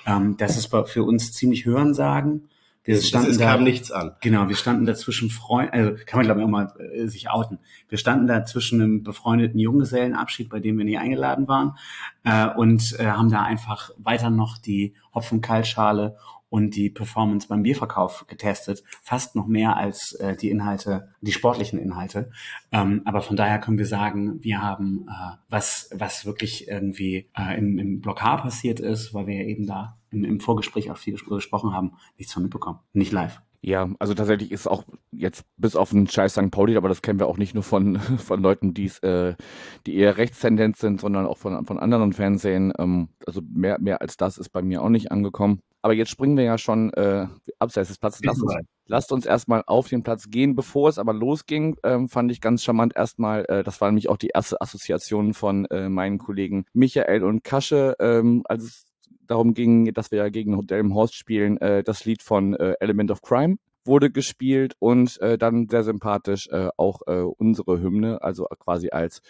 Ähm, 0.06 0.38
das 0.38 0.57
ist 0.57 0.74
für 0.88 1.03
uns 1.03 1.33
ziemlich 1.33 1.65
Hörensagen. 1.65 2.50
Wir 2.86 3.01
standen 3.01 3.31
es, 3.31 3.39
kam 3.39 3.59
da, 3.59 3.63
nichts 3.63 3.92
an. 3.92 4.15
Genau, 4.21 4.47
wir 4.47 4.56
standen 4.56 4.86
da 4.86 4.94
zwischen 4.94 5.31
Freunden, 5.31 5.74
also 5.74 5.92
kann 6.06 6.19
man 6.19 6.25
glaube 6.25 6.42
ich 6.42 6.45
auch 6.45 6.50
mal 6.50 6.71
äh, 6.94 7.07
sich 7.07 7.31
outen. 7.31 7.57
Wir 7.89 7.97
standen 7.97 8.27
da 8.27 8.45
zwischen 8.45 8.80
einem 8.80 9.01
befreundeten 9.01 9.59
Junggesellenabschied, 9.59 10.50
bei 10.50 10.59
dem 10.59 10.77
wir 10.77 10.86
nie 10.86 11.00
eingeladen 11.00 11.48
waren, 11.48 11.74
äh, 12.24 12.48
und 12.48 12.95
äh, 13.00 13.07
haben 13.07 13.31
da 13.31 13.41
einfach 13.41 13.89
weiter 13.98 14.30
noch 14.30 14.59
die 14.59 14.94
Hopfenkaltschale 15.15 16.15
und 16.55 16.77
die 16.77 16.89
Performance 16.89 17.49
beim 17.49 17.63
Bierverkauf 17.63 18.27
getestet, 18.27 18.81
fast 19.01 19.35
noch 19.35 19.45
mehr 19.45 19.75
als 19.75 20.13
äh, 20.13 20.37
die 20.37 20.49
Inhalte, 20.49 21.09
die 21.19 21.33
sportlichen 21.33 21.77
Inhalte. 21.77 22.31
Ähm, 22.71 23.01
aber 23.03 23.21
von 23.21 23.35
daher 23.35 23.59
können 23.59 23.77
wir 23.77 23.85
sagen, 23.85 24.41
wir 24.41 24.61
haben 24.61 25.05
äh, 25.09 25.35
was, 25.49 25.89
was 25.93 26.25
wirklich 26.25 26.69
irgendwie 26.69 27.29
äh, 27.37 27.57
im, 27.57 27.77
im 27.77 27.99
Block 27.99 28.19
passiert 28.19 28.79
ist, 28.79 29.13
weil 29.13 29.27
wir 29.27 29.35
ja 29.35 29.43
eben 29.43 29.67
da 29.67 29.97
im, 30.11 30.23
im 30.23 30.39
Vorgespräch 30.39 30.89
auch 30.89 30.97
viel 30.97 31.17
gesprochen 31.17 31.73
haben, 31.73 31.91
nichts 32.17 32.31
von 32.31 32.43
mitbekommen, 32.43 32.79
nicht 32.93 33.11
live. 33.11 33.41
Ja, 33.59 33.89
also 33.99 34.13
tatsächlich 34.13 34.53
ist 34.53 34.67
auch 34.67 34.85
jetzt 35.11 35.43
bis 35.57 35.75
auf 35.75 35.89
den 35.89 36.07
Scheiß 36.07 36.35
St. 36.35 36.51
Pauli, 36.51 36.77
aber 36.77 36.87
das 36.87 37.01
kennen 37.01 37.19
wir 37.19 37.27
auch 37.27 37.37
nicht 37.37 37.53
nur 37.53 37.63
von, 37.63 37.99
von 38.17 38.41
Leuten, 38.41 38.73
die's, 38.73 38.99
äh, 38.99 39.35
die 39.87 39.97
eher 39.97 40.15
rechtstendenz 40.15 40.79
sind, 40.79 41.01
sondern 41.01 41.25
auch 41.25 41.37
von, 41.37 41.65
von 41.65 41.79
anderen 41.79 42.13
Fernsehen. 42.13 42.71
Ähm, 42.79 43.09
also 43.27 43.41
mehr, 43.41 43.77
mehr 43.81 43.99
als 43.99 44.15
das 44.15 44.37
ist 44.37 44.49
bei 44.49 44.61
mir 44.61 44.81
auch 44.81 44.89
nicht 44.89 45.11
angekommen. 45.11 45.59
Aber 45.85 45.93
jetzt 45.93 46.09
springen 46.09 46.35
wir 46.35 46.43
ja 46.43 46.57
schon 46.57 46.91
äh, 46.93 47.27
abseits 47.59 47.89
des 47.89 47.99
Platzes. 47.99 48.21
Lasst 48.25 48.41
uns, 48.41 48.55
lasst 48.87 49.11
uns 49.11 49.25
erstmal 49.27 49.61
auf 49.67 49.87
den 49.87 50.01
Platz 50.01 50.31
gehen. 50.31 50.55
Bevor 50.55 50.89
es 50.89 50.97
aber 50.97 51.13
losging, 51.13 51.77
ähm, 51.83 52.09
fand 52.09 52.31
ich 52.31 52.41
ganz 52.41 52.63
charmant 52.63 52.95
erstmal, 52.95 53.45
äh, 53.49 53.63
das 53.63 53.81
war 53.81 53.89
nämlich 53.89 54.09
auch 54.09 54.17
die 54.17 54.31
erste 54.33 54.59
Assoziation 54.59 55.35
von 55.35 55.65
äh, 55.65 55.87
meinen 55.87 56.17
Kollegen 56.17 56.65
Michael 56.73 57.23
und 57.23 57.43
Kasche, 57.43 57.95
ähm, 57.99 58.41
als 58.45 58.63
es 58.63 58.85
darum 59.27 59.53
ging, 59.53 59.93
dass 59.93 60.09
wir 60.09 60.17
ja 60.17 60.29
gegen 60.29 60.65
Delmenhorst 60.65 61.13
spielen, 61.13 61.57
äh, 61.61 61.83
das 61.83 62.03
Lied 62.03 62.23
von 62.23 62.55
äh, 62.55 62.73
Element 62.79 63.11
of 63.11 63.21
Crime 63.21 63.57
wurde 63.83 64.09
gespielt 64.09 64.75
und 64.79 65.21
äh, 65.21 65.38
dann 65.38 65.69
sehr 65.69 65.83
sympathisch 65.83 66.48
äh, 66.48 66.69
auch 66.77 67.01
äh, 67.05 67.21
unsere 67.21 67.79
Hymne, 67.79 68.24
also 68.24 68.48
quasi 68.57 68.89
als 68.89 69.21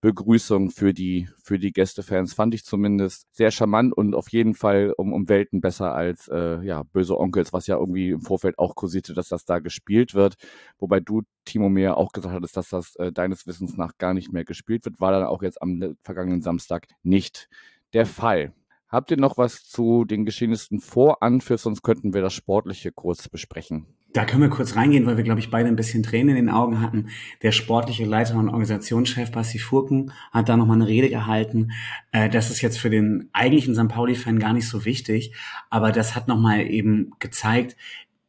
Begrüßung 0.00 0.70
für 0.70 0.94
die, 0.94 1.28
für 1.42 1.58
die 1.58 1.72
Gästefans. 1.72 2.32
Fand 2.32 2.54
ich 2.54 2.64
zumindest 2.64 3.26
sehr 3.32 3.50
charmant 3.50 3.92
und 3.96 4.14
auf 4.14 4.30
jeden 4.30 4.54
Fall 4.54 4.94
um, 4.96 5.12
um 5.12 5.28
Welten 5.28 5.60
besser 5.60 5.94
als 5.94 6.28
äh, 6.28 6.62
ja, 6.62 6.84
Böse 6.84 7.18
Onkels, 7.18 7.52
was 7.52 7.66
ja 7.66 7.76
irgendwie 7.76 8.10
im 8.10 8.20
Vorfeld 8.20 8.58
auch 8.58 8.76
kursierte, 8.76 9.12
dass 9.12 9.28
das 9.28 9.44
da 9.44 9.58
gespielt 9.58 10.14
wird. 10.14 10.36
Wobei 10.78 11.00
du, 11.00 11.22
Timo, 11.44 11.68
mir 11.68 11.96
auch 11.96 12.12
gesagt 12.12 12.34
hattest, 12.34 12.56
dass 12.56 12.68
das 12.68 12.94
äh, 12.96 13.10
deines 13.12 13.46
Wissens 13.46 13.76
nach 13.76 13.98
gar 13.98 14.14
nicht 14.14 14.32
mehr 14.32 14.44
gespielt 14.44 14.84
wird. 14.84 15.00
War 15.00 15.10
dann 15.10 15.24
auch 15.24 15.42
jetzt 15.42 15.60
am 15.60 15.96
vergangenen 16.02 16.42
Samstag 16.42 16.86
nicht 17.02 17.48
der 17.92 18.06
Fall. 18.06 18.52
Habt 18.88 19.10
ihr 19.10 19.18
noch 19.18 19.36
was 19.36 19.64
zu 19.64 20.04
den 20.04 20.24
Geschehnissen 20.24 20.80
vor 20.80 21.22
Anpfiff, 21.22 21.60
sonst 21.60 21.82
könnten 21.82 22.14
wir 22.14 22.22
das 22.22 22.32
Sportliche 22.32 22.92
kurz 22.92 23.28
besprechen. 23.28 23.97
Da 24.14 24.24
können 24.24 24.40
wir 24.40 24.48
kurz 24.48 24.74
reingehen, 24.74 25.04
weil 25.04 25.18
wir, 25.18 25.24
glaube 25.24 25.40
ich, 25.40 25.50
beide 25.50 25.68
ein 25.68 25.76
bisschen 25.76 26.02
Tränen 26.02 26.30
in 26.36 26.46
den 26.46 26.54
Augen 26.54 26.80
hatten. 26.80 27.08
Der 27.42 27.52
sportliche 27.52 28.06
Leiter 28.06 28.36
und 28.36 28.48
Organisationschef 28.48 29.30
Basti 29.30 29.58
Furken 29.58 30.12
hat 30.32 30.48
da 30.48 30.56
nochmal 30.56 30.76
eine 30.76 30.88
Rede 30.88 31.10
gehalten. 31.10 31.72
Äh, 32.10 32.30
das 32.30 32.50
ist 32.50 32.62
jetzt 32.62 32.78
für 32.78 32.88
den 32.88 33.28
eigentlichen 33.34 33.74
St. 33.74 33.88
Pauli-Fan 33.88 34.38
gar 34.38 34.54
nicht 34.54 34.66
so 34.66 34.86
wichtig, 34.86 35.34
aber 35.68 35.92
das 35.92 36.16
hat 36.16 36.26
nochmal 36.26 36.66
eben 36.70 37.12
gezeigt, 37.18 37.76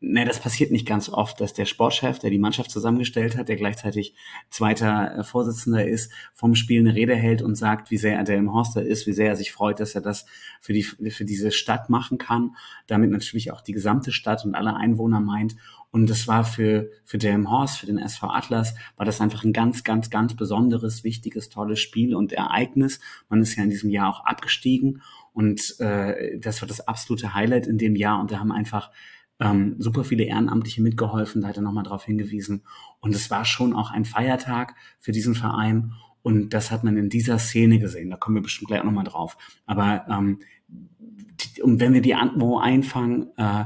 Ne, 0.02 0.24
das 0.24 0.40
passiert 0.40 0.72
nicht 0.72 0.88
ganz 0.88 1.10
oft, 1.10 1.42
dass 1.42 1.52
der 1.52 1.66
Sportchef, 1.66 2.20
der 2.20 2.30
die 2.30 2.40
Mannschaft 2.40 2.72
zusammengestellt 2.72 3.36
hat, 3.36 3.50
der 3.50 3.58
gleichzeitig 3.58 4.16
zweiter 4.50 5.18
äh, 5.18 5.24
Vorsitzender 5.26 5.86
ist, 5.86 6.14
vom 6.34 6.56
Spiel 6.56 6.80
eine 6.80 6.96
Rede 6.96 7.16
hält 7.16 7.42
und 7.42 7.56
sagt, 7.56 7.92
wie 7.92 7.98
sehr 7.98 8.16
er 8.16 8.24
der 8.24 8.38
im 8.38 8.54
Horster 8.54 8.82
ist, 8.82 9.08
wie 9.08 9.12
sehr 9.12 9.28
er 9.28 9.36
sich 9.36 9.52
freut, 9.52 9.82
dass 9.82 9.96
er 9.96 10.02
das 10.02 10.26
für 10.62 10.72
die 10.72 10.84
für 10.84 11.26
diese 11.26 11.52
Stadt 11.52 11.90
machen 11.90 12.18
kann, 12.18 12.56
damit 12.88 13.12
natürlich 13.12 13.52
auch 13.52 13.60
die 13.60 13.74
gesamte 13.74 14.14
Stadt 14.14 14.46
und 14.46 14.56
alle 14.56 14.74
Einwohner 14.74 15.20
meint. 15.20 15.58
Und 15.92 16.10
das 16.10 16.30
war 16.30 16.46
für 16.46 16.90
für 17.04 17.18
der 17.18 17.38
Horst, 17.44 17.80
für 17.80 17.88
den 17.88 17.98
SV 17.98 18.30
Atlas, 18.30 18.76
war 18.96 19.06
das 19.06 19.20
einfach 19.20 19.44
ein 19.44 19.52
ganz, 19.52 19.84
ganz, 19.84 20.10
ganz 20.10 20.34
besonderes, 20.34 21.04
wichtiges, 21.04 21.50
tolles 21.50 21.82
Spiel 21.82 22.16
und 22.16 22.32
Ereignis. 22.32 23.02
Man 23.28 23.42
ist 23.42 23.58
ja 23.58 23.64
in 23.64 23.70
diesem 23.70 23.90
Jahr 23.90 24.08
auch 24.08 24.24
abgestiegen 24.24 25.02
und 25.34 25.78
äh, 25.80 26.40
das 26.40 26.62
war 26.62 26.70
das 26.70 26.88
absolute 26.88 27.34
Highlight 27.34 27.68
in 27.68 27.78
dem 27.78 27.98
Jahr 27.98 28.22
und 28.22 28.32
da 28.32 28.40
haben 28.40 28.54
einfach 28.54 28.92
ähm, 29.40 29.76
super 29.80 30.04
viele 30.04 30.24
Ehrenamtliche 30.24 30.82
mitgeholfen, 30.82 31.42
da 31.42 31.50
hat 31.50 31.58
er 31.58 31.64
nochmal 31.64 31.84
darauf 31.84 32.06
hingewiesen. 32.06 32.64
Und 33.00 33.16
es 33.16 33.30
war 33.32 33.46
schon 33.46 33.74
auch 33.74 33.92
ein 33.92 34.06
Feiertag 34.06 34.76
für 35.00 35.12
diesen 35.12 35.36
Verein. 35.36 35.94
Und 36.22 36.54
das 36.54 36.72
hat 36.72 36.84
man 36.84 36.98
in 36.98 37.10
dieser 37.10 37.40
Szene 37.40 37.80
gesehen. 37.80 38.10
Da 38.10 38.18
kommen 38.18 38.36
wir 38.36 38.44
bestimmt 38.44 38.68
gleich 38.68 38.82
auch 38.82 38.86
nochmal 38.86 39.06
drauf. 39.06 39.38
Aber 39.66 40.06
ähm, 40.10 40.40
die, 40.68 41.62
und 41.62 41.80
wenn 41.80 41.94
wir 41.94 42.02
die 42.02 42.16
Antwo 42.16 42.60
einfangen, 42.60 43.30
äh, 43.38 43.66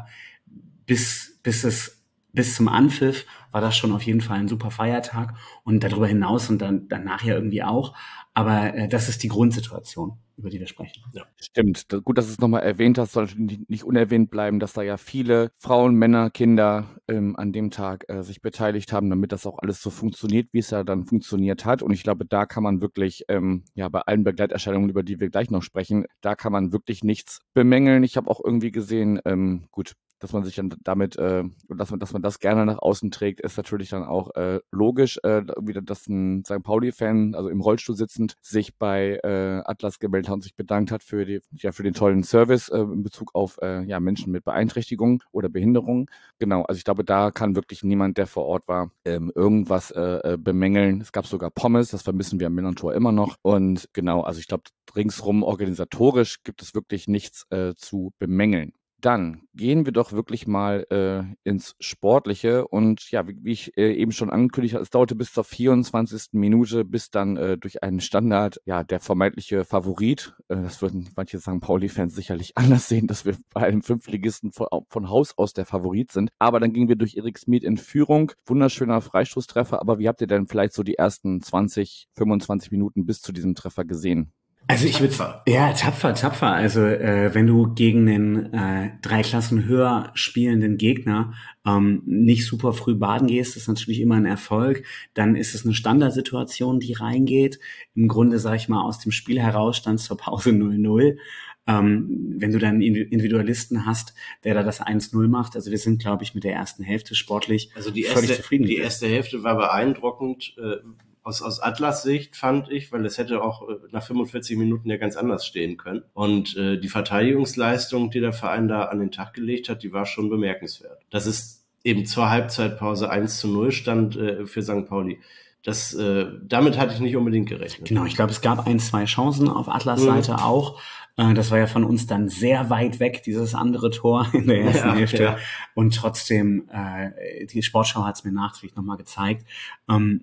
bis, 0.85 1.39
bis 1.41 1.63
es 1.63 2.03
bis 2.33 2.55
zum 2.55 2.67
Anpfiff 2.67 3.25
war 3.51 3.61
das 3.61 3.77
schon 3.77 3.91
auf 3.91 4.01
jeden 4.01 4.21
Fall 4.21 4.39
ein 4.39 4.47
super 4.47 4.71
Feiertag 4.71 5.35
und 5.63 5.83
darüber 5.83 6.07
hinaus 6.07 6.49
und 6.49 6.59
dann, 6.59 6.87
dann 6.87 7.03
nachher 7.03 7.35
irgendwie 7.35 7.63
auch. 7.63 7.95
Aber 8.33 8.73
äh, 8.73 8.87
das 8.87 9.09
ist 9.09 9.21
die 9.21 9.27
Grundsituation, 9.27 10.17
über 10.37 10.49
die 10.49 10.59
wir 10.59 10.65
sprechen. 10.65 11.03
Ja. 11.13 11.23
Stimmt. 11.39 11.87
Gut, 12.03 12.17
dass 12.17 12.25
du 12.25 12.31
es 12.31 12.39
nochmal 12.39 12.63
erwähnt 12.63 12.97
hast, 12.97 13.11
soll 13.11 13.27
nicht, 13.35 13.69
nicht 13.69 13.83
unerwähnt 13.83 14.31
bleiben, 14.31 14.59
dass 14.59 14.73
da 14.73 14.81
ja 14.81 14.97
viele 14.97 15.51
Frauen, 15.59 15.93
Männer, 15.95 16.31
Kinder 16.31 16.89
ähm, 17.07 17.35
an 17.35 17.53
dem 17.53 17.69
Tag 17.69 18.05
äh, 18.07 18.23
sich 18.23 18.41
beteiligt 18.41 18.91
haben, 18.91 19.09
damit 19.09 19.31
das 19.31 19.45
auch 19.45 19.59
alles 19.59 19.81
so 19.81 19.91
funktioniert, 19.91 20.49
wie 20.51 20.59
es 20.59 20.71
ja 20.71 20.83
dann 20.83 21.05
funktioniert 21.05 21.63
hat. 21.65 21.83
Und 21.83 21.93
ich 21.93 22.01
glaube, 22.01 22.25
da 22.25 22.47
kann 22.47 22.63
man 22.63 22.81
wirklich, 22.81 23.25
ähm, 23.27 23.65
ja, 23.75 23.87
bei 23.89 24.01
allen 24.01 24.23
Begleiterscheinungen, 24.23 24.89
über 24.89 25.03
die 25.03 25.19
wir 25.19 25.29
gleich 25.29 25.51
noch 25.51 25.61
sprechen, 25.61 26.05
da 26.21 26.33
kann 26.35 26.51
man 26.51 26.73
wirklich 26.73 27.03
nichts 27.03 27.41
bemängeln. 27.53 28.03
Ich 28.03 28.17
habe 28.17 28.31
auch 28.31 28.41
irgendwie 28.43 28.71
gesehen, 28.71 29.19
ähm, 29.25 29.67
gut, 29.69 29.93
dass 30.23 30.31
man 30.31 30.45
sich 30.45 30.55
dann 30.55 30.73
damit, 30.83 31.17
äh, 31.17 31.43
dass 31.67 31.91
man, 31.91 31.99
dass 31.99 32.13
man 32.13 32.21
das 32.21 32.39
gerne 32.39 32.65
nach 32.65 32.79
außen 32.79 33.11
trägt, 33.11 33.41
ist 33.41 33.57
natürlich 33.57 33.89
dann 33.89 34.03
auch 34.03 34.33
äh, 34.35 34.61
logisch, 34.71 35.19
äh, 35.23 35.43
wieder, 35.61 35.81
dass 35.81 36.07
ein 36.07 36.45
St. 36.45 36.63
Pauli-Fan, 36.63 37.35
also 37.35 37.49
im 37.49 37.59
Rollstuhl 37.59 37.97
sitzend, 37.97 38.35
sich 38.41 38.77
bei 38.77 39.19
äh, 39.21 39.61
Atlas 39.65 39.99
gemeldet 39.99 40.29
hat 40.29 40.35
und 40.35 40.43
sich 40.43 40.55
bedankt 40.55 40.91
hat 40.91 41.03
für 41.03 41.25
die, 41.25 41.41
ja, 41.51 41.73
für 41.73 41.83
den 41.83 41.93
tollen 41.93 42.23
Service 42.23 42.69
äh, 42.69 42.79
in 42.79 43.03
Bezug 43.03 43.35
auf 43.35 43.59
äh, 43.61 43.83
ja, 43.83 43.99
Menschen 43.99 44.31
mit 44.31 44.45
Beeinträchtigung 44.45 45.21
oder 45.33 45.49
Behinderung. 45.49 46.09
Genau, 46.39 46.61
also 46.63 46.77
ich 46.77 46.85
glaube, 46.85 47.03
da 47.03 47.29
kann 47.31 47.57
wirklich 47.57 47.83
niemand, 47.83 48.17
der 48.17 48.25
vor 48.25 48.45
Ort 48.45 48.65
war, 48.69 48.91
ähm, 49.03 49.29
irgendwas 49.35 49.91
äh, 49.91 50.35
äh 50.35 50.37
bemängeln. 50.37 51.01
Es 51.01 51.11
gab 51.11 51.27
sogar 51.27 51.51
Pommes, 51.51 51.89
das 51.89 52.01
vermissen 52.01 52.39
wir 52.39 52.47
am 52.47 52.53
Millantor 52.53 52.93
immer 52.93 53.11
noch. 53.11 53.35
Und 53.41 53.89
genau, 53.91 54.21
also 54.21 54.39
ich 54.39 54.47
glaube, 54.47 54.63
ringsrum 54.95 55.43
organisatorisch 55.43 56.43
gibt 56.43 56.61
es 56.61 56.73
wirklich 56.73 57.09
nichts 57.09 57.45
äh, 57.49 57.73
zu 57.75 58.13
bemängeln. 58.19 58.71
Dann 59.03 59.41
gehen 59.53 59.85
wir 59.85 59.91
doch 59.91 60.13
wirklich 60.13 60.47
mal 60.47 60.87
äh, 60.89 61.23
ins 61.43 61.75
Sportliche. 61.81 62.65
Und 62.65 63.11
ja, 63.11 63.27
wie, 63.27 63.37
wie 63.43 63.51
ich 63.51 63.77
äh, 63.77 63.91
eben 63.91 64.13
schon 64.13 64.29
angekündigt 64.29 64.75
habe, 64.75 64.83
es 64.83 64.91
dauerte 64.91 65.13
bis 65.13 65.33
zur 65.33 65.43
24. 65.43 66.29
Minute, 66.31 66.85
bis 66.85 67.11
dann 67.11 67.35
äh, 67.35 67.57
durch 67.57 67.83
einen 67.83 67.99
Standard, 67.99 68.61
ja, 68.63 68.85
der 68.85 69.01
vermeintliche 69.01 69.65
Favorit, 69.65 70.33
äh, 70.47 70.55
das 70.55 70.81
würden 70.81 71.09
manche 71.17 71.37
St. 71.41 71.59
Pauli-Fans 71.59 72.15
sicherlich 72.15 72.53
anders 72.55 72.87
sehen, 72.87 73.07
dass 73.07 73.25
wir 73.25 73.35
bei 73.53 73.63
einem 73.63 73.81
Fünftligisten 73.81 74.53
von, 74.53 74.67
von 74.87 75.09
Haus 75.09 75.37
aus 75.37 75.51
der 75.51 75.65
Favorit 75.65 76.13
sind. 76.13 76.29
Aber 76.39 76.61
dann 76.61 76.71
gingen 76.71 76.87
wir 76.87 76.95
durch 76.95 77.17
Erik 77.17 77.37
Smith 77.37 77.63
in 77.63 77.75
Führung. 77.75 78.31
Wunderschöner 78.45 79.01
Freistoßtreffer. 79.01 79.81
Aber 79.81 79.99
wie 79.99 80.07
habt 80.07 80.21
ihr 80.21 80.27
denn 80.27 80.47
vielleicht 80.47 80.71
so 80.71 80.81
die 80.81 80.95
ersten 80.95 81.41
20, 81.41 82.07
25 82.15 82.71
Minuten 82.71 83.05
bis 83.05 83.21
zu 83.21 83.33
diesem 83.33 83.53
Treffer 83.53 83.83
gesehen? 83.83 84.31
Also 84.67 84.87
ich 84.87 85.01
würde 85.01 85.41
ja 85.47 85.73
tapfer, 85.73 86.15
tapfer. 86.15 86.51
Also 86.51 86.81
äh, 86.81 87.33
wenn 87.33 87.47
du 87.47 87.73
gegen 87.73 88.05
den 88.05 88.53
äh, 88.53 88.91
drei 89.01 89.21
Klassen 89.21 89.65
höher 89.65 90.11
spielenden 90.13 90.77
Gegner 90.77 91.33
ähm, 91.65 92.01
nicht 92.05 92.45
super 92.45 92.73
früh 92.73 92.95
baden 92.95 93.27
gehst, 93.27 93.57
ist 93.57 93.67
natürlich 93.67 93.99
immer 93.99 94.15
ein 94.15 94.25
Erfolg. 94.25 94.83
Dann 95.13 95.35
ist 95.35 95.53
es 95.53 95.65
eine 95.65 95.73
Standardsituation, 95.73 96.79
die 96.79 96.93
reingeht. 96.93 97.59
Im 97.93 98.07
Grunde 98.07 98.39
sage 98.39 98.55
ich 98.55 98.69
mal 98.69 98.83
aus 98.83 98.99
dem 98.99 99.11
Spiel 99.11 99.41
heraus 99.41 99.77
stand 99.77 99.99
zur 99.99 100.17
Pause 100.17 100.51
0-0. 100.51 101.17
Ähm, 101.65 102.35
wenn 102.37 102.51
du 102.51 102.59
dann 102.59 102.81
Individualisten 102.81 103.85
hast, 103.85 104.13
der 104.43 104.53
da 104.53 104.63
das 104.63 104.81
1-0 104.81 105.27
macht, 105.27 105.55
also 105.55 105.71
wir 105.71 105.77
sind, 105.77 106.01
glaube 106.01 106.23
ich, 106.23 106.35
mit 106.35 106.43
der 106.43 106.53
ersten 106.53 106.83
Hälfte 106.83 107.15
sportlich 107.15 107.69
also 107.75 107.89
die 107.89 108.03
erste, 108.03 108.19
völlig 108.19 108.35
zufrieden. 108.35 108.65
Die 108.65 108.77
erste 108.77 109.07
Hälfte 109.07 109.43
war 109.43 109.55
beeindruckend. 109.55 110.55
Äh 110.57 110.77
aus, 111.23 111.41
aus 111.41 111.59
Atlas 111.61 112.03
Sicht 112.03 112.35
fand 112.35 112.69
ich, 112.69 112.91
weil 112.91 113.05
es 113.05 113.17
hätte 113.17 113.41
auch 113.41 113.67
äh, 113.67 113.75
nach 113.91 114.03
45 114.03 114.57
Minuten 114.57 114.89
ja 114.89 114.97
ganz 114.97 115.15
anders 115.15 115.45
stehen 115.45 115.77
können. 115.77 116.03
Und 116.13 116.55
äh, 116.57 116.77
die 116.77 116.89
Verteidigungsleistung, 116.89 118.11
die 118.11 118.19
der 118.19 118.33
Verein 118.33 118.67
da 118.67 118.85
an 118.85 118.99
den 118.99 119.11
Tag 119.11 119.33
gelegt 119.33 119.69
hat, 119.69 119.83
die 119.83 119.93
war 119.93 120.05
schon 120.05 120.29
bemerkenswert. 120.29 121.01
Das 121.09 121.25
ist 121.25 121.63
eben 121.83 122.05
zur 122.05 122.29
Halbzeitpause 122.29 123.09
1 123.09 123.39
zu 123.39 123.47
0 123.47 123.71
stand 123.71 124.15
äh, 124.17 124.45
für 124.45 124.61
St. 124.61 124.85
Pauli. 124.87 125.19
Das, 125.63 125.93
äh, 125.93 126.25
damit 126.43 126.77
hatte 126.77 126.93
ich 126.93 126.99
nicht 126.99 127.15
unbedingt 127.15 127.47
gerechnet. 127.47 127.87
Genau, 127.87 128.05
ich 128.05 128.15
glaube, 128.15 128.31
es 128.31 128.41
gab 128.41 128.67
ein, 128.67 128.79
zwei 128.79 129.05
Chancen 129.05 129.47
auf 129.47 129.69
Atlas 129.69 130.01
mhm. 130.01 130.05
Seite 130.05 130.31
mhm. 130.33 130.39
auch. 130.39 130.81
Äh, 131.15 131.33
das 131.33 131.51
war 131.51 131.57
ja 131.57 131.67
von 131.67 131.83
uns 131.83 132.05
dann 132.05 132.27
sehr 132.29 132.69
weit 132.69 132.99
weg, 132.99 133.23
dieses 133.23 133.55
andere 133.55 133.91
Tor 133.91 134.27
in 134.33 134.47
der 134.47 134.61
ersten 134.61 134.87
ja, 134.89 134.95
Hälfte. 134.95 135.23
Ja. 135.23 135.37
Und 135.73 135.95
trotzdem, 135.95 136.69
äh, 136.69 137.45
die 137.45 137.63
Sportschau 137.63 138.03
hat 138.03 138.17
es 138.17 138.23
mir 138.23 138.31
nachträglich 138.31 138.75
nochmal 138.75 138.97
gezeigt. 138.97 139.47
Ähm, 139.89 140.21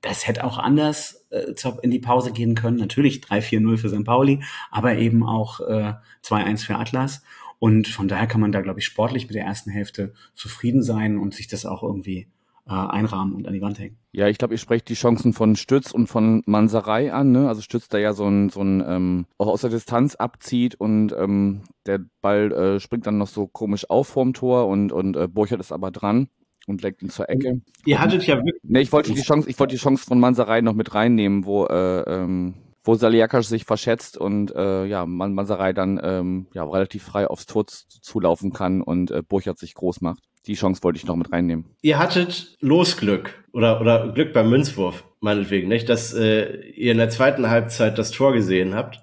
das 0.00 0.26
hätte 0.26 0.44
auch 0.44 0.58
anders 0.58 1.26
äh, 1.30 1.52
in 1.82 1.90
die 1.90 1.98
Pause 1.98 2.32
gehen 2.32 2.54
können. 2.54 2.76
Natürlich 2.76 3.20
3-4-0 3.20 3.76
für 3.78 3.88
St. 3.88 4.04
Pauli, 4.04 4.42
aber 4.70 4.96
eben 4.96 5.24
auch 5.24 5.60
äh, 5.60 5.94
2-1 6.24 6.66
für 6.66 6.76
Atlas. 6.76 7.22
Und 7.58 7.88
von 7.88 8.06
daher 8.06 8.26
kann 8.26 8.40
man 8.40 8.52
da, 8.52 8.60
glaube 8.60 8.80
ich, 8.80 8.86
sportlich 8.86 9.26
mit 9.26 9.34
der 9.34 9.44
ersten 9.44 9.70
Hälfte 9.70 10.12
zufrieden 10.34 10.82
sein 10.82 11.18
und 11.18 11.34
sich 11.34 11.48
das 11.48 11.66
auch 11.66 11.82
irgendwie 11.82 12.28
äh, 12.68 12.72
einrahmen 12.72 13.34
und 13.34 13.46
an 13.46 13.54
die 13.54 13.62
Wand 13.62 13.78
hängen. 13.78 13.98
Ja, 14.12 14.28
ich 14.28 14.38
glaube, 14.38 14.54
ihr 14.54 14.58
sprecht 14.58 14.88
die 14.88 14.94
Chancen 14.94 15.32
von 15.32 15.56
Stütz 15.56 15.90
und 15.90 16.06
von 16.06 16.42
Manserei 16.46 17.12
an. 17.12 17.32
Ne? 17.32 17.48
Also 17.48 17.62
Stütz, 17.62 17.88
der 17.88 18.00
ja 18.00 18.12
so 18.12 18.26
ein, 18.26 18.50
so 18.50 18.60
ein 18.60 18.84
ähm, 18.86 19.26
auch 19.38 19.48
aus 19.48 19.62
der 19.62 19.70
Distanz 19.70 20.14
abzieht 20.14 20.74
und 20.74 21.12
ähm, 21.12 21.62
der 21.86 22.00
Ball 22.20 22.52
äh, 22.52 22.80
springt 22.80 23.06
dann 23.06 23.18
noch 23.18 23.28
so 23.28 23.46
komisch 23.46 23.88
auf 23.88 24.08
vorm 24.08 24.34
Tor 24.34 24.66
und, 24.68 24.92
und 24.92 25.16
äh, 25.16 25.28
Burchert 25.28 25.60
ist 25.60 25.72
aber 25.72 25.90
dran 25.90 26.28
und 26.66 26.82
lenkt 26.82 27.02
ihn 27.02 27.10
zur 27.10 27.28
Ecke. 27.28 27.62
Ihr 27.86 28.00
hattet 28.00 28.26
ja 28.26 28.36
wirklich. 28.36 28.62
Nee, 28.62 28.80
ich 28.80 28.92
wollte 28.92 29.14
die 29.14 29.22
Chance, 29.22 29.48
ich 29.48 29.58
wollte 29.58 29.74
die 29.74 29.80
Chance 29.80 30.04
von 30.04 30.20
Manserei 30.20 30.60
noch 30.60 30.74
mit 30.74 30.94
reinnehmen, 30.94 31.46
wo 31.46 31.64
äh, 31.66 32.00
ähm, 32.02 32.54
wo 32.88 32.94
Saliakas 32.94 33.48
sich 33.48 33.64
verschätzt 33.64 34.16
und 34.16 34.50
äh, 34.54 34.86
ja, 34.86 35.04
Man 35.04 35.34
Manserei 35.34 35.74
dann 35.74 36.00
ähm, 36.02 36.46
ja, 36.54 36.64
relativ 36.64 37.04
frei 37.04 37.28
aufs 37.28 37.44
Tor 37.44 37.66
zulaufen 37.66 38.52
kann 38.52 38.80
und 38.80 39.10
äh, 39.10 39.22
Burchert 39.22 39.58
sich 39.58 39.74
groß 39.74 40.00
macht 40.00 40.22
die 40.46 40.54
Chance 40.54 40.82
wollte 40.82 40.96
ich 40.96 41.06
noch 41.06 41.16
mit 41.16 41.30
reinnehmen. 41.30 41.66
Ihr 41.82 41.98
hattet 41.98 42.56
Losglück 42.60 43.44
oder, 43.52 43.80
oder 43.80 44.12
Glück 44.12 44.32
beim 44.32 44.48
Münzwurf, 44.48 45.04
meinetwegen, 45.20 45.68
nicht? 45.68 45.88
Dass 45.88 46.14
äh, 46.14 46.70
ihr 46.70 46.92
in 46.92 46.98
der 46.98 47.10
zweiten 47.10 47.50
Halbzeit 47.50 47.98
das 47.98 48.10
Tor 48.10 48.32
gesehen 48.32 48.74
habt. 48.74 49.00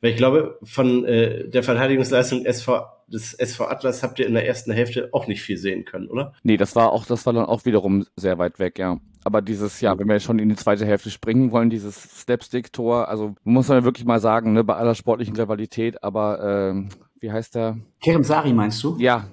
Weil 0.00 0.12
ich 0.12 0.16
glaube, 0.16 0.58
von 0.62 1.04
äh, 1.04 1.48
der 1.48 1.62
Verteidigungsleistung 1.62 2.44
SV, 2.44 2.86
des 3.08 3.34
SV 3.34 3.66
Atlas 3.66 4.02
habt 4.02 4.18
ihr 4.18 4.26
in 4.26 4.34
der 4.34 4.46
ersten 4.46 4.70
Hälfte 4.70 5.08
auch 5.12 5.26
nicht 5.26 5.42
viel 5.42 5.56
sehen 5.56 5.84
können, 5.84 6.08
oder? 6.08 6.34
Nee, 6.42 6.56
das 6.56 6.76
war 6.76 6.92
auch, 6.92 7.06
das 7.06 7.26
war 7.26 7.32
dann 7.32 7.46
auch 7.46 7.64
wiederum 7.64 8.06
sehr 8.16 8.38
weit 8.38 8.58
weg, 8.58 8.78
ja. 8.78 8.98
Aber 9.24 9.42
dieses, 9.42 9.80
ja, 9.80 9.98
wenn 9.98 10.08
wir 10.08 10.20
schon 10.20 10.38
in 10.38 10.48
die 10.48 10.56
zweite 10.56 10.86
Hälfte 10.86 11.10
springen 11.10 11.50
wollen, 11.50 11.70
dieses 11.70 12.20
Slapstick-Tor, 12.20 13.08
also 13.08 13.34
muss 13.44 13.68
man 13.68 13.84
wirklich 13.84 14.06
mal 14.06 14.20
sagen, 14.20 14.52
ne, 14.52 14.62
bei 14.62 14.76
aller 14.76 14.94
sportlichen 14.94 15.36
Rivalität, 15.36 16.02
aber 16.02 16.70
ähm, 16.70 16.90
wie 17.20 17.32
heißt 17.32 17.54
der? 17.54 17.78
Kerem 18.00 18.24
Sari 18.24 18.52
meinst 18.52 18.82
du? 18.84 18.96
Ja, 18.98 19.26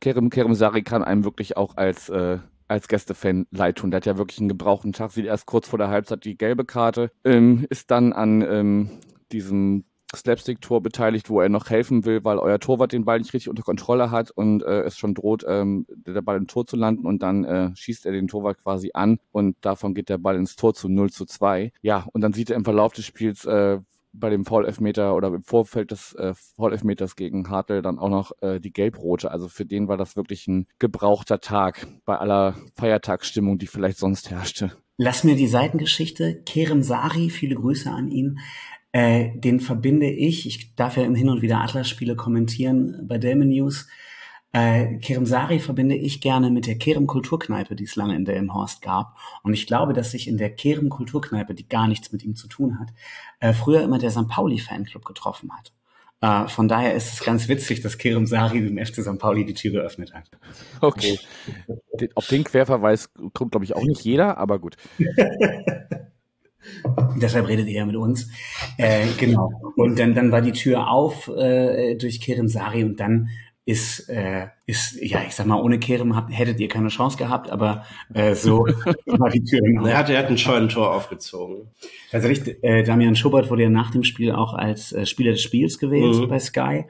Kerem, 0.00 0.30
Kerem 0.30 0.54
Sari 0.54 0.82
kann 0.82 1.02
einem 1.02 1.24
wirklich 1.24 1.56
auch 1.56 1.76
als, 1.76 2.08
äh, 2.10 2.38
als 2.68 2.88
Gästefan 2.88 3.46
leid 3.50 3.76
tun. 3.76 3.90
Der 3.90 3.96
hat 3.98 4.06
ja 4.06 4.18
wirklich 4.18 4.38
einen 4.38 4.48
gebrauchten 4.48 4.92
Tag, 4.92 5.12
sieht 5.12 5.26
erst 5.26 5.46
kurz 5.46 5.68
vor 5.68 5.78
der 5.78 5.88
Halbzeit 5.88 6.24
die 6.24 6.36
gelbe 6.36 6.64
Karte, 6.64 7.10
ähm, 7.24 7.66
ist 7.70 7.90
dann 7.90 8.12
an 8.12 8.42
ähm, 8.42 8.90
diesem 9.32 9.84
Slapstick-Tor 10.14 10.82
beteiligt, 10.82 11.30
wo 11.30 11.40
er 11.40 11.48
noch 11.48 11.70
helfen 11.70 12.04
will, 12.04 12.24
weil 12.24 12.38
euer 12.38 12.58
Torwart 12.58 12.92
den 12.92 13.04
Ball 13.04 13.18
nicht 13.18 13.32
richtig 13.32 13.48
unter 13.48 13.62
Kontrolle 13.62 14.10
hat 14.10 14.30
und 14.30 14.62
äh, 14.62 14.82
es 14.82 14.98
schon 14.98 15.14
droht, 15.14 15.44
ähm, 15.46 15.86
der 15.88 16.22
Ball 16.22 16.36
im 16.36 16.46
Tor 16.46 16.66
zu 16.66 16.76
landen 16.76 17.06
und 17.06 17.22
dann 17.22 17.44
äh, 17.44 17.70
schießt 17.74 18.06
er 18.06 18.12
den 18.12 18.28
Torwart 18.28 18.62
quasi 18.62 18.90
an 18.94 19.18
und 19.32 19.56
davon 19.60 19.94
geht 19.94 20.08
der 20.08 20.18
Ball 20.18 20.36
ins 20.36 20.56
Tor 20.56 20.74
zu 20.74 20.88
0 20.88 21.10
zu 21.10 21.26
2. 21.26 21.72
Ja, 21.82 22.06
und 22.12 22.20
dann 22.20 22.32
sieht 22.32 22.50
er 22.50 22.56
im 22.56 22.64
Verlauf 22.64 22.92
des 22.92 23.06
Spiels, 23.06 23.44
äh, 23.44 23.78
bei 24.12 24.30
dem 24.30 24.44
Foul-Elfmeter 24.44 25.14
oder 25.14 25.28
im 25.28 25.42
Vorfeld 25.42 25.90
des 25.90 26.14
äh, 26.14 26.34
Foul-Elfmeters 26.56 27.16
gegen 27.16 27.48
Hartl 27.48 27.82
dann 27.82 27.98
auch 27.98 28.08
noch 28.08 28.32
äh, 28.40 28.60
die 28.60 28.72
Gelbrote. 28.72 29.30
Also 29.30 29.48
für 29.48 29.64
den 29.64 29.88
war 29.88 29.96
das 29.96 30.16
wirklich 30.16 30.46
ein 30.48 30.66
gebrauchter 30.78 31.40
Tag 31.40 31.86
bei 32.04 32.16
aller 32.16 32.56
Feiertagsstimmung, 32.74 33.58
die 33.58 33.66
vielleicht 33.66 33.98
sonst 33.98 34.30
herrschte. 34.30 34.72
Lass 34.96 35.24
mir 35.24 35.36
die 35.36 35.46
Seitengeschichte. 35.46 36.42
Kerem 36.44 36.82
Sari, 36.82 37.30
viele 37.30 37.54
Grüße 37.54 37.90
an 37.90 38.08
ihn. 38.08 38.38
Äh, 38.92 39.38
den 39.38 39.60
verbinde 39.60 40.10
ich, 40.10 40.46
ich 40.46 40.74
darf 40.74 40.96
ja 40.96 41.04
im 41.04 41.14
Hin 41.14 41.28
und 41.28 41.42
wieder 41.42 41.60
Atlas-Spiele 41.60 42.16
kommentieren 42.16 43.06
bei 43.06 43.18
Delmen 43.18 43.50
News, 43.50 43.86
äh, 44.52 44.98
Kerem 44.98 45.26
Sari 45.26 45.60
verbinde 45.60 45.94
ich 45.94 46.20
gerne 46.20 46.50
mit 46.50 46.66
der 46.66 46.76
Kerem 46.76 47.06
Kulturkneipe, 47.06 47.76
die 47.76 47.84
es 47.84 47.94
lange 47.94 48.16
in 48.16 48.24
Delmenhorst 48.24 48.82
gab. 48.82 49.16
Und 49.42 49.54
ich 49.54 49.66
glaube, 49.66 49.92
dass 49.92 50.10
sich 50.10 50.26
in 50.26 50.38
der 50.38 50.50
Kerem 50.50 50.88
Kulturkneipe, 50.88 51.54
die 51.54 51.68
gar 51.68 51.86
nichts 51.86 52.10
mit 52.10 52.24
ihm 52.24 52.34
zu 52.34 52.48
tun 52.48 52.80
hat, 52.80 52.88
äh, 53.38 53.52
früher 53.52 53.82
immer 53.82 53.98
der 53.98 54.10
St. 54.10 54.28
Pauli 54.28 54.58
Fanclub 54.58 55.04
getroffen 55.04 55.50
hat. 55.56 55.72
Äh, 56.22 56.48
von 56.48 56.66
daher 56.66 56.94
ist 56.94 57.14
es 57.14 57.24
ganz 57.24 57.48
witzig, 57.48 57.80
dass 57.80 57.96
Kerem 57.96 58.26
Sari 58.26 58.60
dem 58.60 58.84
FC 58.84 59.02
St. 59.02 59.18
Pauli 59.18 59.44
die 59.44 59.54
Tür 59.54 59.72
geöffnet 59.72 60.12
hat. 60.14 60.28
Okay. 60.80 61.18
Auf 62.16 62.26
den 62.26 62.42
Querverweis 62.42 63.10
kommt, 63.32 63.52
glaube 63.52 63.64
ich, 63.64 63.76
auch 63.76 63.84
nicht 63.84 64.02
jeder, 64.02 64.36
aber 64.36 64.58
gut. 64.58 64.76
Deshalb 67.20 67.48
redet 67.48 67.66
ihr 67.68 67.78
ja 67.78 67.86
mit 67.86 67.96
uns. 67.96 68.28
Äh, 68.76 69.06
genau. 69.18 69.50
Und 69.76 69.98
dann, 69.98 70.14
dann 70.14 70.32
war 70.32 70.40
die 70.42 70.52
Tür 70.52 70.90
auf 70.90 71.28
äh, 71.28 71.94
durch 71.96 72.20
Kerem 72.20 72.48
Sari 72.48 72.84
und 72.84 73.00
dann 73.00 73.28
ist, 73.70 74.08
äh, 74.08 74.48
ist, 74.66 75.00
ja, 75.00 75.22
ich 75.26 75.34
sag 75.34 75.46
mal, 75.46 75.60
ohne 75.60 75.78
Kerem 75.78 76.16
habt, 76.16 76.36
hättet 76.36 76.58
ihr 76.58 76.68
keine 76.68 76.88
Chance 76.88 77.16
gehabt, 77.16 77.50
aber 77.50 77.84
äh, 78.12 78.34
so 78.34 78.66
war 79.06 79.30
die 79.30 79.44
Tür 79.44 79.60
Er 79.86 79.98
hat, 79.98 80.10
er 80.10 80.18
hat 80.18 80.26
ein 80.26 80.38
Scheunentor 80.38 80.92
aufgezogen. 80.92 81.68
Tatsächlich, 82.10 82.62
äh, 82.64 82.82
Damian 82.82 83.16
Schubert 83.16 83.50
wurde 83.50 83.64
ja 83.64 83.70
nach 83.70 83.90
dem 83.90 84.02
Spiel 84.02 84.32
auch 84.32 84.54
als 84.54 84.92
äh, 84.92 85.06
Spieler 85.06 85.32
des 85.32 85.42
Spiels 85.42 85.78
gewählt 85.78 86.16
mhm. 86.16 86.28
bei 86.28 86.38
Sky. 86.38 86.84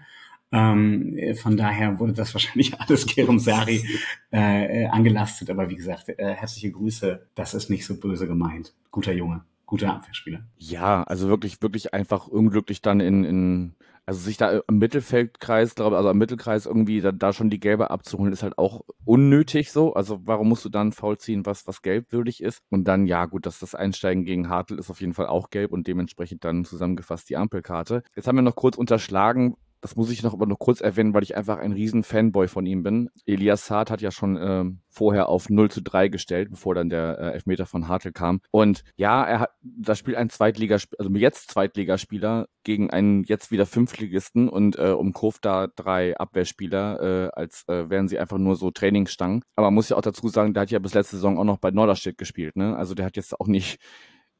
Ähm, 0.53 1.17
von 1.41 1.57
daher 1.57 2.00
wurde 2.00 2.12
das 2.12 2.35
wahrscheinlich 2.35 2.73
alles 2.81 3.07
Kerem 3.07 3.39
Sari 3.39 3.85
äh, 4.31 4.87
angelastet. 4.87 5.50
Aber 5.50 5.69
wie 5.69 5.77
gesagt, 5.77 6.09
äh, 6.09 6.35
herzliche 6.35 6.73
Grüße. 6.73 7.27
Das 7.35 7.55
ist 7.55 7.71
nicht 7.71 7.85
so 7.85 7.99
böse 8.00 8.27
gemeint. 8.27 8.75
Guter 8.91 9.12
Junge, 9.12 9.45
guter 9.71 9.95
Abwehrspieler. 9.95 10.41
Ja, 10.57 11.05
also 11.05 11.29
wirklich, 11.29 11.62
wirklich 11.62 11.95
einfach 11.95 12.27
unglücklich 12.27 12.83
dann 12.83 12.99
in, 12.99 13.23
in 13.23 13.77
also 14.05 14.19
sich 14.21 14.37
da 14.37 14.62
im 14.67 14.79
Mittelfeldkreis, 14.79 15.77
glaube 15.77 15.97
also 15.97 16.09
am 16.09 16.19
Mittelkreis 16.19 16.67
irgendwie 16.67 17.00
da, 17.00 17.12
da, 17.12 17.33
schon 17.33 17.50
die 17.50 17.61
Gelbe 17.61 17.91
abzuholen, 17.91 18.33
ist 18.33 18.43
halt 18.43 18.59
auch 18.59 18.81
unnötig 19.05 19.71
so. 19.71 19.95
Also 19.95 20.21
warum 20.25 20.49
musst 20.49 20.65
du 20.65 20.69
dann 20.71 20.91
faul 20.91 21.19
ziehen, 21.19 21.47
was, 21.47 21.69
was 21.69 21.83
gelbwürdig 21.83 22.43
ist? 22.43 22.62
Und 22.71 22.89
dann, 22.89 23.07
ja 23.07 23.27
gut, 23.27 23.47
dass 23.47 23.61
das 23.61 23.77
Einsteigen 23.77 24.25
gegen 24.25 24.49
Hartl 24.49 24.77
ist 24.77 24.91
auf 24.91 25.00
jeden 25.00 25.15
Fall 25.15 25.29
auch 25.29 25.50
gelb 25.50 25.71
und 25.71 25.87
dementsprechend 25.87 26.45
dann 26.45 26.65
zusammengefasst 26.65 27.31
die 27.31 27.37
Ampelkarte. 27.37 28.03
Jetzt 28.17 28.27
haben 28.27 28.35
wir 28.35 28.43
noch 28.43 28.57
kurz 28.57 28.77
unterschlagen, 28.77 29.57
das 29.81 29.97
muss 29.97 30.11
ich 30.11 30.23
noch 30.23 30.35
aber 30.35 30.47
noch 30.47 30.59
kurz 30.59 30.81
erwähnen, 30.81 31.15
weil 31.15 31.23
ich 31.23 31.37
einfach 31.37 31.59
ein 31.59 31.73
riesen 31.73 32.03
Fanboy 32.03 32.49
von 32.49 32.67
ihm 32.67 32.83
bin. 32.83 33.09
Elias 33.25 33.67
Saad 33.67 33.91
hat 33.91 34.03
ja 34.03 34.11
schon 34.11 34.37
äh, 34.37 34.65
vorher 34.89 35.29
auf 35.29 35.49
0 35.49 35.71
zu 35.71 35.83
3 35.83 36.09
gestellt, 36.09 36.51
bevor 36.51 36.75
dann 36.75 36.91
der 36.91 37.19
äh, 37.19 37.33
Elfmeter 37.33 37.67
von 37.67 37.89
Hartl 37.89 38.13
kam. 38.13 38.41
Und 38.51 38.85
ja, 38.97 39.25
er 39.25 39.41
hat, 39.41 39.51
da 39.63 39.95
spielt 39.95 40.17
ein 40.17 40.29
Zweitligaspieler, 40.29 41.01
also 41.01 41.11
jetzt 41.15 41.51
Zweitligaspieler 41.51 42.49
gegen 42.63 42.91
einen 42.91 43.25
jetzt 43.25 43.51
wieder 43.51 43.65
Fünftligisten 43.65 44.49
und 44.49 44.79
äh, 44.79 44.91
umkurvt 44.91 45.45
da 45.45 45.67
drei 45.67 46.17
Abwehrspieler, 46.17 47.01
äh, 47.01 47.31
als 47.33 47.67
äh, 47.69 47.89
wären 47.89 48.09
sie 48.09 48.19
einfach 48.19 48.39
nur 48.39 48.57
so 48.57 48.71
Trainingsstangen. 48.71 49.43
Aber 49.57 49.69
man 49.69 49.75
muss 49.75 49.89
ja 49.89 49.97
auch 49.97 50.03
dazu 50.03 50.29
sagen, 50.29 50.53
der 50.53 50.63
hat 50.63 50.71
ja 50.71 50.79
bis 50.79 50.95
letzte 50.95 51.17
Saison 51.17 51.39
auch 51.39 51.45
noch 51.45 51.59
bei 51.59 51.71
Norderstedt 51.71 52.19
gespielt, 52.19 52.57
ne? 52.57 52.77
Also 52.77 52.95
der 52.95 53.07
hat 53.07 53.17
jetzt 53.17 53.41
auch 53.41 53.47
nicht 53.47 53.79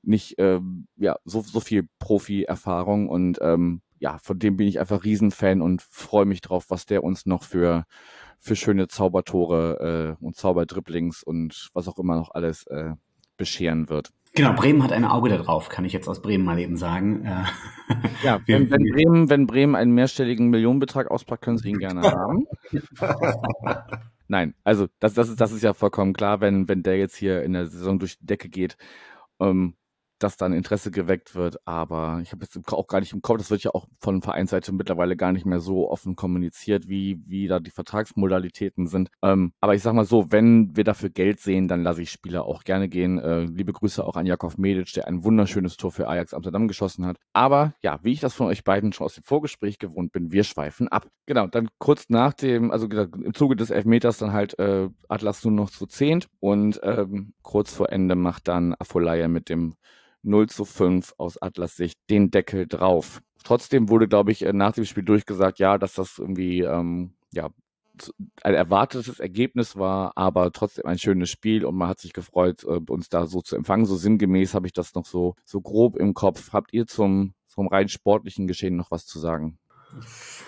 nicht 0.03 0.37
ähm, 0.39 0.87
ja 0.97 1.17
so 1.25 1.43
so 1.43 1.61
viel 1.61 1.87
Profi-Erfahrung 1.99 3.09
und 3.09 3.39
ähm, 3.43 3.83
ja, 4.01 4.19
von 4.19 4.39
dem 4.39 4.57
bin 4.57 4.67
ich 4.67 4.81
einfach 4.81 5.05
Riesenfan 5.05 5.61
und 5.61 5.83
freue 5.83 6.25
mich 6.25 6.41
drauf, 6.41 6.67
was 6.71 6.87
der 6.87 7.05
uns 7.05 7.27
noch 7.27 7.45
für, 7.45 7.85
für 8.39 8.57
schöne 8.57 8.89
Zaubertore 8.89 10.17
äh, 10.21 10.25
und 10.25 10.37
Zauberdribblings 10.37 11.23
und 11.23 11.71
was 11.75 11.87
auch 11.87 11.99
immer 11.99 12.17
noch 12.17 12.31
alles 12.35 12.67
äh, 12.67 12.95
bescheren 13.37 13.89
wird. 13.89 14.11
Genau, 14.35 14.53
Bremen 14.53 14.83
hat 14.83 14.93
ein 14.93 15.05
Auge 15.05 15.29
darauf, 15.29 15.69
kann 15.69 15.85
ich 15.85 15.93
jetzt 15.93 16.09
aus 16.09 16.23
Bremen 16.23 16.45
mal 16.45 16.59
eben 16.59 16.77
sagen. 16.77 17.25
Äh, 17.25 17.45
ja, 18.25 18.41
wenn, 18.47 18.71
wenn, 18.71 18.85
Bremen, 18.85 19.31
wenn 19.31 19.47
Bremen 19.47 19.75
einen 19.75 19.93
mehrstelligen 19.93 20.49
Millionenbetrag 20.49 21.11
auspackt, 21.11 21.45
können 21.45 21.59
sie 21.59 21.71
ihn 21.71 21.79
gerne 21.79 22.03
haben. 22.03 22.47
Nein, 24.29 24.55
also 24.65 24.87
das, 25.01 25.15
das, 25.15 25.29
ist, 25.29 25.41
das 25.41 25.53
ist 25.53 25.63
ja 25.63 25.75
vollkommen 25.75 26.13
klar, 26.15 26.41
wenn, 26.41 26.69
wenn 26.69 26.83
der 26.83 26.97
jetzt 26.97 27.17
hier 27.17 27.43
in 27.43 27.53
der 27.53 27.67
Saison 27.67 27.99
durch 27.99 28.19
die 28.19 28.27
Decke 28.27 28.49
geht, 28.49 28.77
ähm, 29.41 29.75
dass 30.23 30.37
dann 30.37 30.53
Interesse 30.53 30.91
geweckt 30.91 31.35
wird. 31.35 31.67
Aber 31.67 32.21
ich 32.23 32.33
habe 32.33 32.45
jetzt 32.45 32.59
auch 32.73 32.87
gar 32.87 33.01
nicht 33.01 33.13
im 33.13 33.23
Kopf, 33.23 33.39
das 33.39 33.51
wird 33.51 33.63
ja 33.63 33.73
auch 33.75 33.87
von 33.99 34.23
Vereinsseite 34.23 34.73
mittlerweile 34.73 35.17
gar 35.17 35.33
nicht 35.33 35.47
mehr 35.47 35.61
so 35.61 35.91
offen 35.91 36.17
kommuniziert, 36.17 36.89
wie, 36.89 37.23
wie 37.27 37.49
da 37.49 37.61
die 37.61 37.71
Vertragsmodalitäten 37.71 38.87
sind. 38.87 39.11
Ähm, 39.23 39.53
aber 39.61 39.75
ich 39.75 39.83
sag 39.83 39.95
mal 39.95 40.05
so, 40.05 40.31
wenn 40.31 40.77
wir 40.77 40.85
dafür 40.85 41.11
Geld 41.11 41.41
sehen, 41.41 41.69
dann 41.69 41.83
lasse 41.83 42.03
ich 42.03 42.11
Spieler 42.11 42.45
auch 42.45 42.65
gerne 42.65 42.89
gehen. 42.89 43.19
Äh, 43.19 43.45
liebe 43.45 43.73
Grüße 43.73 44.05
auch 44.05 44.17
an 44.17 44.27
Jakov 44.27 44.59
Medic, 44.59 44.93
der 44.95 45.09
ein 45.09 45.25
wunderschönes 45.25 45.77
Tor 45.77 45.91
für 45.91 46.09
Ajax 46.09 46.35
Amsterdam 46.35 46.69
geschossen 46.69 47.07
hat. 47.07 47.17
Aber 47.33 47.75
ja, 47.83 47.99
wie 48.03 48.13
ich 48.13 48.21
das 48.21 48.35
von 48.35 48.47
euch 48.47 48.65
beiden 48.65 48.93
schon 48.93 49.07
aus 49.07 49.15
dem 49.15 49.25
Vorgespräch 49.25 49.79
gewohnt 49.79 50.13
bin, 50.13 50.33
wir 50.33 50.45
schweifen 50.45 50.89
ab. 50.89 51.09
Genau, 51.27 51.47
dann 51.47 51.69
kurz 51.79 52.09
nach 52.09 52.33
dem, 52.33 52.71
also 52.71 52.87
im 52.87 53.35
Zuge 53.35 53.57
des 53.57 53.71
Elfmeters 53.71 54.19
dann 54.19 54.33
halt 54.33 54.59
äh, 54.59 54.89
Atlas 55.09 55.45
nur 55.45 55.53
noch 55.53 55.71
zu 55.71 55.87
zehnt 55.87 56.29
und 56.41 56.81
ähm, 56.83 57.33
kurz 57.43 57.75
vor 57.75 57.91
Ende 57.91 58.15
macht 58.15 58.49
dann 58.49 58.75
Afolaya 58.75 59.29
mit 59.29 59.49
dem 59.49 59.75
0 60.23 60.49
zu 60.49 60.65
5 60.65 61.15
aus 61.19 61.41
Atlas 61.41 61.77
Sicht 61.77 61.99
den 62.11 62.31
Deckel 62.31 62.67
drauf. 62.67 63.21
Trotzdem 63.45 63.89
wurde, 63.89 64.09
glaube 64.09 64.33
ich, 64.33 64.45
äh, 64.45 64.53
nach 64.53 64.73
dem 64.73 64.85
Spiel 64.85 65.03
durchgesagt, 65.03 65.59
ja, 65.59 65.79
dass 65.79 65.95
das 65.95 66.19
irgendwie 66.19 66.61
ähm, 66.61 67.15
ja, 67.33 67.51
ein 68.43 68.55
erwartetes 68.55 69.21
Ergebnis 69.21 69.77
war, 69.77 70.13
aber 70.17 70.53
trotzdem 70.53 70.87
ein 70.87 70.99
schönes 70.99 71.31
Spiel 71.31 71.65
und 71.65 71.77
man 71.77 71.89
hat 71.89 72.01
sich 72.01 72.13
gefreut, 72.13 72.65
äh, 72.65 72.81
uns 72.89 73.09
da 73.09 73.27
so 73.27 73.41
zu 73.41 73.57
empfangen. 73.57 73.87
So 73.87 73.97
sinngemäß 73.97 74.55
habe 74.55 74.67
ich 74.67 74.73
das 74.73 74.95
noch 74.95 75.07
so, 75.07 75.35
so 75.45 75.61
grob 75.61 75.97
im 75.97 76.15
Kopf. 76.15 76.53
Habt 76.53 76.73
ihr 76.73 76.87
zum, 76.87 77.35
zum 77.47 77.69
rein 77.69 77.89
sportlichen 77.89 78.47
Geschehen 78.47 78.77
noch 78.77 78.91
was 78.91 79.07
zu 79.07 79.19
sagen? 79.19 79.59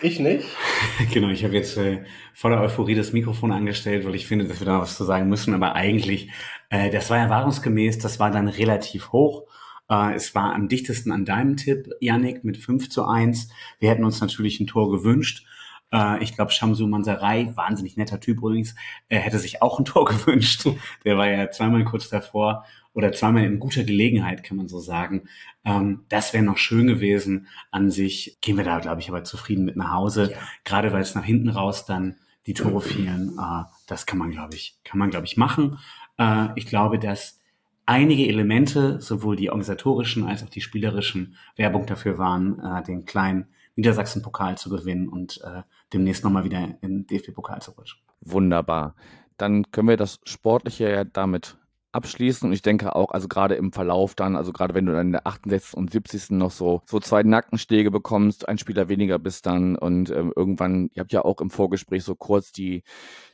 Ich 0.01 0.21
nicht. 0.21 0.47
genau, 1.13 1.29
ich 1.29 1.45
habe 1.45 1.55
jetzt 1.55 1.77
äh, 1.77 2.05
voller 2.35 2.61
Euphorie 2.61 2.95
das 2.95 3.13
Mikrofon 3.13 3.53
angestellt, 3.53 4.07
weil 4.07 4.15
ich 4.15 4.27
finde, 4.27 4.47
dass 4.47 4.61
wir 4.61 4.67
da 4.67 4.81
was 4.81 4.97
zu 4.97 5.05
sagen 5.05 5.29
müssen. 5.29 5.55
Aber 5.55 5.75
eigentlich, 5.75 6.31
äh, 6.71 6.91
das 6.91 7.11
war 7.11 7.19
erwartungsgemäß, 7.19 7.99
das 7.99 8.21
war 8.21 8.31
dann 8.31 8.49
relativ 8.49 9.13
hoch. 9.13 9.45
Äh, 9.89 10.15
es 10.15 10.35
war 10.35 10.55
am 10.55 10.69
dichtesten 10.69 11.13
an 11.13 11.25
deinem 11.25 11.57
Tipp, 11.57 11.89
Yannick, 12.01 12.45
mit 12.45 12.57
5 12.57 12.89
zu 12.89 13.05
1. 13.05 13.49
Wir 13.79 13.91
hätten 13.91 14.05
uns 14.05 14.21
natürlich 14.21 14.61
ein 14.61 14.67
Tor 14.67 14.91
gewünscht. 14.91 15.47
Äh, 15.93 16.23
ich 16.23 16.35
glaube, 16.35 16.51
Shamsu 16.51 16.87
Mansarai, 16.87 17.53
wahnsinnig 17.55 17.97
netter 17.97 18.21
Typ 18.21 18.39
übrigens, 18.39 18.75
äh, 19.09 19.19
hätte 19.19 19.39
sich 19.39 19.63
auch 19.63 19.79
ein 19.79 19.85
Tor 19.85 20.05
gewünscht. 20.07 20.67
Der 21.05 21.19
war 21.19 21.29
ja 21.29 21.51
zweimal 21.51 21.85
kurz 21.85 22.09
davor 22.09 22.65
oder 22.95 23.13
zweimal 23.13 23.45
in 23.45 23.59
guter 23.59 23.85
Gelegenheit, 23.85 24.43
kann 24.43 24.57
man 24.57 24.69
so 24.69 24.81
sagen. 24.81 25.29
Ähm, 25.65 26.05
das 26.09 26.33
wäre 26.33 26.45
noch 26.45 26.59
schön 26.59 26.87
gewesen. 26.87 27.47
An 27.71 27.91
sich 27.91 28.39
gehen 28.41 28.57
wir 28.57 28.65
da, 28.65 28.81
glaube 28.81 29.01
ich, 29.01 29.09
aber 29.09 29.25
zufrieden 29.25 29.65
mit 29.65 29.77
nach 29.77 29.93
Hause. 29.93 30.33
Ja. 30.33 30.39
Gerade 30.65 30.93
weil 30.93 31.03
es 31.03 31.15
nach 31.15 31.25
hinten 31.25 31.49
raus 31.49 31.85
dann 31.87 32.17
die 32.47 32.55
Tore 32.55 32.81
fielen. 32.81 33.39
Äh, 33.39 33.65
das 33.87 34.07
kann 34.07 34.19
man, 34.19 34.31
glaube 34.31 34.55
ich, 34.55 34.79
kann 34.85 34.99
man, 34.99 35.11
glaube 35.11 35.27
ich, 35.27 35.37
machen. 35.37 35.79
Äh, 36.19 36.49
ich 36.57 36.67
glaube, 36.67 36.99
dass 36.99 37.41
einige 37.87 38.27
Elemente, 38.29 39.01
sowohl 39.01 39.37
die 39.37 39.51
organisatorischen 39.51 40.25
als 40.25 40.43
auch 40.43 40.49
die 40.49 40.61
spielerischen 40.61 41.37
Werbung 41.57 41.87
dafür 41.87 42.19
waren, 42.19 42.61
äh, 42.61 42.83
den 42.83 43.05
kleinen 43.05 43.47
Niedersachsen-Pokal 43.77 44.59
zu 44.59 44.71
gewinnen 44.71 45.09
und 45.09 45.41
äh, 45.43 45.63
demnächst 45.93 46.25
nochmal 46.25 46.45
wieder 46.45 46.77
in 46.83 47.07
DFB-Pokal 47.07 47.63
zu 47.63 47.73
rutschen. 47.73 48.01
Wunderbar. 48.21 48.95
Dann 49.37 49.71
können 49.73 49.89
wir 49.89 49.97
das 49.97 50.21
Sportliche 50.25 50.91
ja 50.91 51.05
damit 51.05 51.57
abschließen. 51.93 52.49
Und 52.49 52.53
ich 52.53 52.63
denke 52.63 52.97
auch, 52.97 53.11
also 53.11 53.29
gerade 53.29 53.55
im 53.55 53.73
Verlauf 53.73 54.15
dann, 54.15 54.37
also 54.37 54.53
gerade 54.53 54.75
wenn 54.75 54.87
du 54.87 54.93
dann 54.93 55.09
in 55.09 55.13
der 55.13 55.27
68. 55.27 55.75
und 55.75 55.91
70. 55.91 56.31
noch 56.31 56.51
so, 56.51 56.83
so 56.87 57.01
zwei 57.01 57.23
Nackenschläge 57.23 57.91
bekommst, 57.91 58.49
ein 58.49 58.59
Spieler 58.59 58.89
weniger 58.89 59.19
bist 59.19 59.47
dann 59.47 59.77
und 59.77 60.11
ähm, 60.11 60.33
irgendwann, 60.35 60.91
ihr 60.95 61.01
habt 61.01 61.13
ja 61.13 61.25
auch 61.25 61.41
im 61.41 61.51
Vorgespräch 61.51 62.03
so 62.05 62.15
kurz 62.15 62.53
die, 62.53 62.83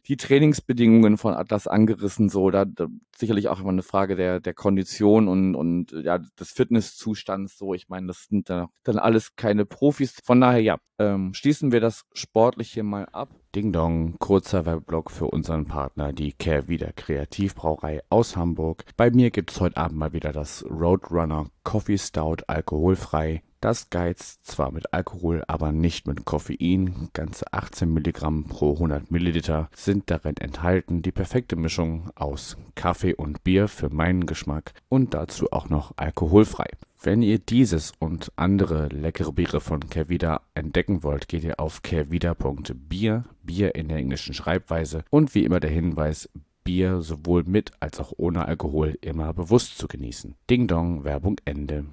die 0.07 0.17
Trainingsbedingungen 0.17 1.19
von 1.19 1.35
Atlas 1.35 1.67
angerissen, 1.67 2.29
so, 2.29 2.51
da, 2.51 2.65
da 2.65 2.89
sicherlich 3.17 3.49
auch 3.49 3.61
immer 3.61 3.71
eine 3.71 3.83
Frage 3.83 4.17
der, 4.17 4.41
der 4.41 4.55
Kondition 4.55 5.29
und, 5.29 5.55
und 5.55 5.93
ja, 5.93 6.19
des 6.19 6.53
Fitnesszustands, 6.53 7.59
so, 7.59 7.75
ich 7.75 7.89
meine, 7.89 8.09
das 8.09 8.25
sind 8.25 8.51
da 8.51 8.69
dann 8.85 8.99
alles 8.99 9.37
keine 9.37 9.67
Profis. 9.67 10.17
Von 10.25 10.41
daher, 10.41 10.61
ja, 10.61 10.79
ähm, 10.99 11.35
schließen 11.35 11.73
wir 11.73 11.81
das 11.81 12.05
Sportliche 12.13 12.83
mal 12.83 13.07
ab. 13.13 13.29
Ding 13.59 13.73
Dong, 13.73 14.15
kurzer 14.21 14.67
Webblock 14.67 15.11
für 15.11 15.27
unseren 15.27 15.65
Partner, 15.65 16.13
die 16.13 16.31
Kehrwieder 16.33 16.93
Kreativbrauerei 16.93 18.03
aus 18.09 18.37
Hamburg. 18.37 18.85
Bei 18.97 19.11
mir 19.11 19.33
gibt's 19.33 19.61
heute 19.61 19.79
Abend 19.79 19.99
mal 19.99 20.13
wieder 20.13 20.31
das 20.31 20.65
Roadrunner 20.71 21.47
Coffee 21.65 21.99
Stout 21.99 22.37
alkoholfrei. 22.47 23.43
Das 23.61 23.91
geizt 23.91 24.47
zwar 24.47 24.71
mit 24.71 24.93
Alkohol, 24.95 25.43
aber 25.49 25.73
nicht 25.73 26.07
mit 26.07 26.25
Koffein. 26.25 27.09
Ganze 27.13 27.53
18 27.53 27.93
Milligramm 27.93 28.45
pro 28.45 28.75
100 28.75 29.11
Milliliter 29.11 29.69
sind 29.75 30.11
darin 30.11 30.37
enthalten. 30.37 31.03
Die 31.03 31.11
perfekte 31.11 31.57
Mischung 31.57 32.11
aus 32.15 32.57
Kaffee 32.77 33.15
und 33.15 33.43
Bier 33.43 33.67
für 33.67 33.91
meinen 33.91 34.27
Geschmack 34.27 34.75
und 34.89 35.13
dazu 35.13 35.51
auch 35.51 35.69
noch 35.69 35.93
alkoholfrei. 35.97 36.69
Wenn 37.01 37.21
ihr 37.23 37.39
dieses 37.39 37.93
und 37.99 38.33
andere 38.37 38.89
leckere 38.89 39.33
Biere 39.33 39.61
von 39.61 39.89
Kervida 39.89 40.43
entdecken 40.55 41.03
wollt, 41.03 41.29
geht 41.29 41.43
ihr 41.43 41.59
auf 41.59 41.83
kervida.bier, 41.83 43.25
Bier 43.43 43.75
in 43.75 43.89
der 43.89 43.99
englischen 43.99 44.35
Schreibweise 44.35 45.05
und 45.11 45.35
wie 45.35 45.45
immer 45.45 45.59
der 45.59 45.71
Hinweis, 45.71 46.29
Bier 46.63 47.01
sowohl 47.01 47.45
mit 47.45 47.73
als 47.81 47.99
auch 47.99 48.13
ohne 48.17 48.47
Alkohol 48.47 48.99
immer 49.01 49.33
bewusst 49.33 49.79
zu 49.79 49.89
genießen. 49.89 50.35
Ding 50.51 50.67
Dong, 50.67 51.03
Werbung 51.03 51.37
Ende. 51.45 51.87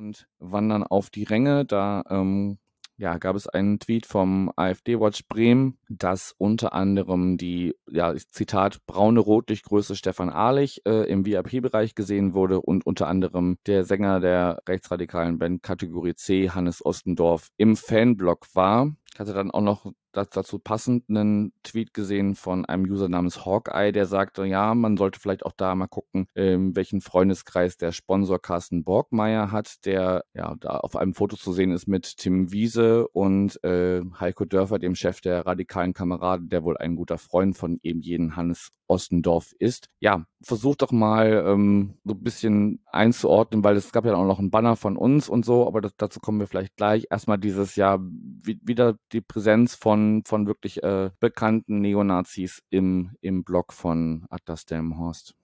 Und 0.00 0.26
wandern 0.38 0.82
auf 0.82 1.10
die 1.10 1.24
Ränge. 1.24 1.66
Da 1.66 2.02
ähm, 2.08 2.56
ja, 2.96 3.18
gab 3.18 3.36
es 3.36 3.46
einen 3.46 3.78
Tweet 3.78 4.06
vom 4.06 4.50
AfD-Watch 4.56 5.28
Bremen, 5.28 5.76
dass 5.90 6.34
unter 6.38 6.72
anderem 6.72 7.36
die, 7.36 7.74
ja, 7.86 8.14
Zitat, 8.16 8.78
braune 8.86 9.20
Rotlichtgröße 9.20 9.96
Stefan 9.96 10.30
Ahlich 10.30 10.80
äh, 10.86 11.06
im 11.06 11.26
VIP-Bereich 11.26 11.94
gesehen 11.94 12.32
wurde 12.32 12.62
und 12.62 12.86
unter 12.86 13.08
anderem 13.08 13.58
der 13.66 13.84
Sänger 13.84 14.20
der 14.20 14.62
rechtsradikalen 14.66 15.38
Band 15.38 15.62
Kategorie 15.62 16.14
C, 16.14 16.48
Hannes 16.48 16.82
Ostendorf, 16.82 17.48
im 17.58 17.76
Fanblock 17.76 18.46
war. 18.54 18.90
Ich 19.12 19.20
hatte 19.20 19.34
dann 19.34 19.50
auch 19.50 19.60
noch 19.60 19.92
dazu 20.12 20.58
passend 20.58 21.04
einen 21.08 21.52
Tweet 21.62 21.94
gesehen 21.94 22.34
von 22.34 22.64
einem 22.64 22.84
User 22.84 23.08
namens 23.08 23.44
Hawkeye, 23.44 23.92
der 23.92 24.06
sagte, 24.06 24.44
ja, 24.44 24.74
man 24.74 24.96
sollte 24.96 25.20
vielleicht 25.20 25.44
auch 25.44 25.52
da 25.56 25.74
mal 25.74 25.86
gucken, 25.86 26.26
ähm, 26.34 26.74
welchen 26.76 27.00
Freundeskreis 27.00 27.76
der 27.76 27.92
Sponsor 27.92 28.40
Carsten 28.40 28.84
Borgmeier 28.84 29.50
hat, 29.52 29.84
der 29.84 30.24
ja 30.34 30.54
da 30.58 30.78
auf 30.78 30.96
einem 30.96 31.14
Foto 31.14 31.36
zu 31.36 31.52
sehen 31.52 31.72
ist 31.72 31.86
mit 31.86 32.16
Tim 32.16 32.52
Wiese 32.52 33.08
und 33.08 33.62
äh, 33.64 34.02
Heiko 34.18 34.44
Dörfer, 34.44 34.78
dem 34.78 34.94
Chef 34.94 35.20
der 35.20 35.46
radikalen 35.46 35.92
Kameraden, 35.92 36.48
der 36.48 36.64
wohl 36.64 36.76
ein 36.76 36.96
guter 36.96 37.18
Freund 37.18 37.56
von 37.56 37.78
eben 37.82 38.00
jeden 38.00 38.36
Hannes 38.36 38.70
Ostendorf 38.90 39.52
ist. 39.58 39.88
Ja, 40.00 40.24
versuch 40.42 40.74
doch 40.74 40.90
mal 40.90 41.44
ähm, 41.46 41.94
so 42.04 42.14
ein 42.14 42.22
bisschen 42.22 42.82
einzuordnen, 42.86 43.62
weil 43.62 43.76
es 43.76 43.92
gab 43.92 44.04
ja 44.04 44.14
auch 44.14 44.26
noch 44.26 44.40
einen 44.40 44.50
Banner 44.50 44.74
von 44.74 44.96
uns 44.96 45.28
und 45.28 45.44
so, 45.44 45.66
aber 45.66 45.80
das, 45.80 45.92
dazu 45.96 46.18
kommen 46.18 46.40
wir 46.40 46.48
vielleicht 46.48 46.76
gleich. 46.76 47.06
Erstmal 47.08 47.38
dieses 47.38 47.76
Jahr 47.76 48.00
wieder 48.00 48.96
die 49.12 49.20
Präsenz 49.20 49.76
von, 49.76 49.99
von 50.24 50.46
wirklich 50.46 50.82
äh, 50.82 51.10
bekannten 51.20 51.80
Neonazis 51.80 52.62
im, 52.70 53.12
im 53.20 53.44
Blog 53.44 53.72
von 53.72 54.26
Atlas 54.30 54.66
Delmenhorst. 54.66 55.34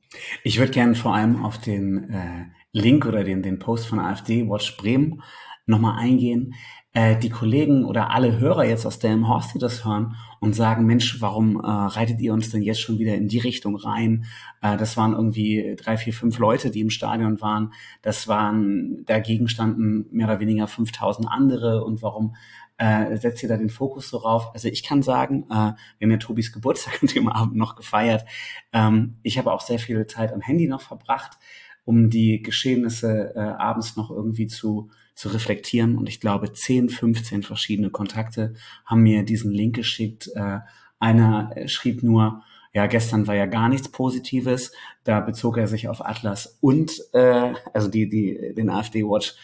Ich 0.44 0.58
würde 0.58 0.72
gerne 0.72 0.94
vor 0.94 1.14
allem 1.14 1.44
auf 1.44 1.58
den 1.58 2.10
äh, 2.10 2.46
Link 2.72 3.06
oder 3.06 3.24
den, 3.24 3.42
den 3.42 3.58
Post 3.58 3.86
von 3.86 3.98
AfD 3.98 4.48
Watch 4.48 4.76
Bremen 4.76 5.22
nochmal 5.66 5.98
eingehen. 5.98 6.54
Äh, 6.92 7.18
die 7.18 7.28
Kollegen 7.28 7.84
oder 7.84 8.10
alle 8.10 8.38
Hörer 8.38 8.64
jetzt 8.64 8.86
aus 8.86 8.98
Delmenhorst, 8.98 9.54
die 9.54 9.58
das 9.58 9.84
hören 9.84 10.16
und 10.40 10.54
sagen, 10.54 10.86
Mensch, 10.86 11.20
warum 11.20 11.56
äh, 11.56 11.66
reitet 11.66 12.20
ihr 12.20 12.32
uns 12.32 12.50
denn 12.50 12.62
jetzt 12.62 12.80
schon 12.80 12.98
wieder 12.98 13.14
in 13.16 13.28
die 13.28 13.38
Richtung 13.38 13.76
rein? 13.76 14.24
Äh, 14.62 14.76
das 14.78 14.96
waren 14.96 15.12
irgendwie 15.12 15.76
drei, 15.76 15.98
vier, 15.98 16.14
fünf 16.14 16.38
Leute, 16.38 16.70
die 16.70 16.80
im 16.80 16.90
Stadion 16.90 17.40
waren. 17.40 17.72
Das 18.00 18.28
waren, 18.28 19.04
dagegen 19.04 19.48
standen 19.48 20.06
mehr 20.10 20.26
oder 20.26 20.40
weniger 20.40 20.68
5000 20.68 21.28
andere. 21.28 21.84
Und 21.84 22.00
warum 22.00 22.36
äh, 22.78 23.16
setzt 23.16 23.42
ihr 23.42 23.48
da 23.48 23.56
den 23.56 23.70
Fokus 23.70 24.08
so 24.08 24.18
rauf? 24.18 24.50
Also 24.54 24.68
ich 24.68 24.82
kann 24.82 25.02
sagen, 25.02 25.44
äh, 25.44 25.54
wir 25.54 26.02
haben 26.02 26.10
ja 26.10 26.16
Tobis 26.16 26.52
Geburtstag 26.52 26.98
an 27.02 27.08
dem 27.08 27.28
Abend 27.28 27.56
noch 27.56 27.76
gefeiert. 27.76 28.24
Ähm, 28.72 29.16
ich 29.22 29.38
habe 29.38 29.52
auch 29.52 29.60
sehr 29.60 29.78
viel 29.78 30.06
Zeit 30.06 30.32
am 30.32 30.40
Handy 30.40 30.66
noch 30.68 30.82
verbracht, 30.82 31.38
um 31.84 32.10
die 32.10 32.42
Geschehnisse 32.42 33.34
äh, 33.34 33.40
abends 33.40 33.96
noch 33.96 34.10
irgendwie 34.10 34.46
zu 34.46 34.90
zu 35.14 35.30
reflektieren. 35.30 35.96
Und 35.96 36.10
ich 36.10 36.20
glaube, 36.20 36.52
10, 36.52 36.90
15 36.90 37.42
verschiedene 37.42 37.88
Kontakte 37.88 38.52
haben 38.84 39.02
mir 39.02 39.22
diesen 39.24 39.50
Link 39.50 39.74
geschickt. 39.74 40.30
Äh, 40.34 40.58
einer 40.98 41.52
schrieb 41.66 42.02
nur, 42.02 42.42
ja, 42.76 42.86
gestern 42.86 43.26
war 43.26 43.34
ja 43.34 43.46
gar 43.46 43.70
nichts 43.70 43.88
Positives. 43.88 44.72
Da 45.04 45.20
bezog 45.20 45.56
er 45.56 45.66
sich 45.66 45.88
auf 45.88 46.04
Atlas 46.04 46.58
und 46.60 47.02
äh, 47.14 47.54
also 47.72 47.88
die, 47.88 48.10
die, 48.10 48.52
den 48.54 48.68
AfD 48.68 49.02
Watch 49.02 49.34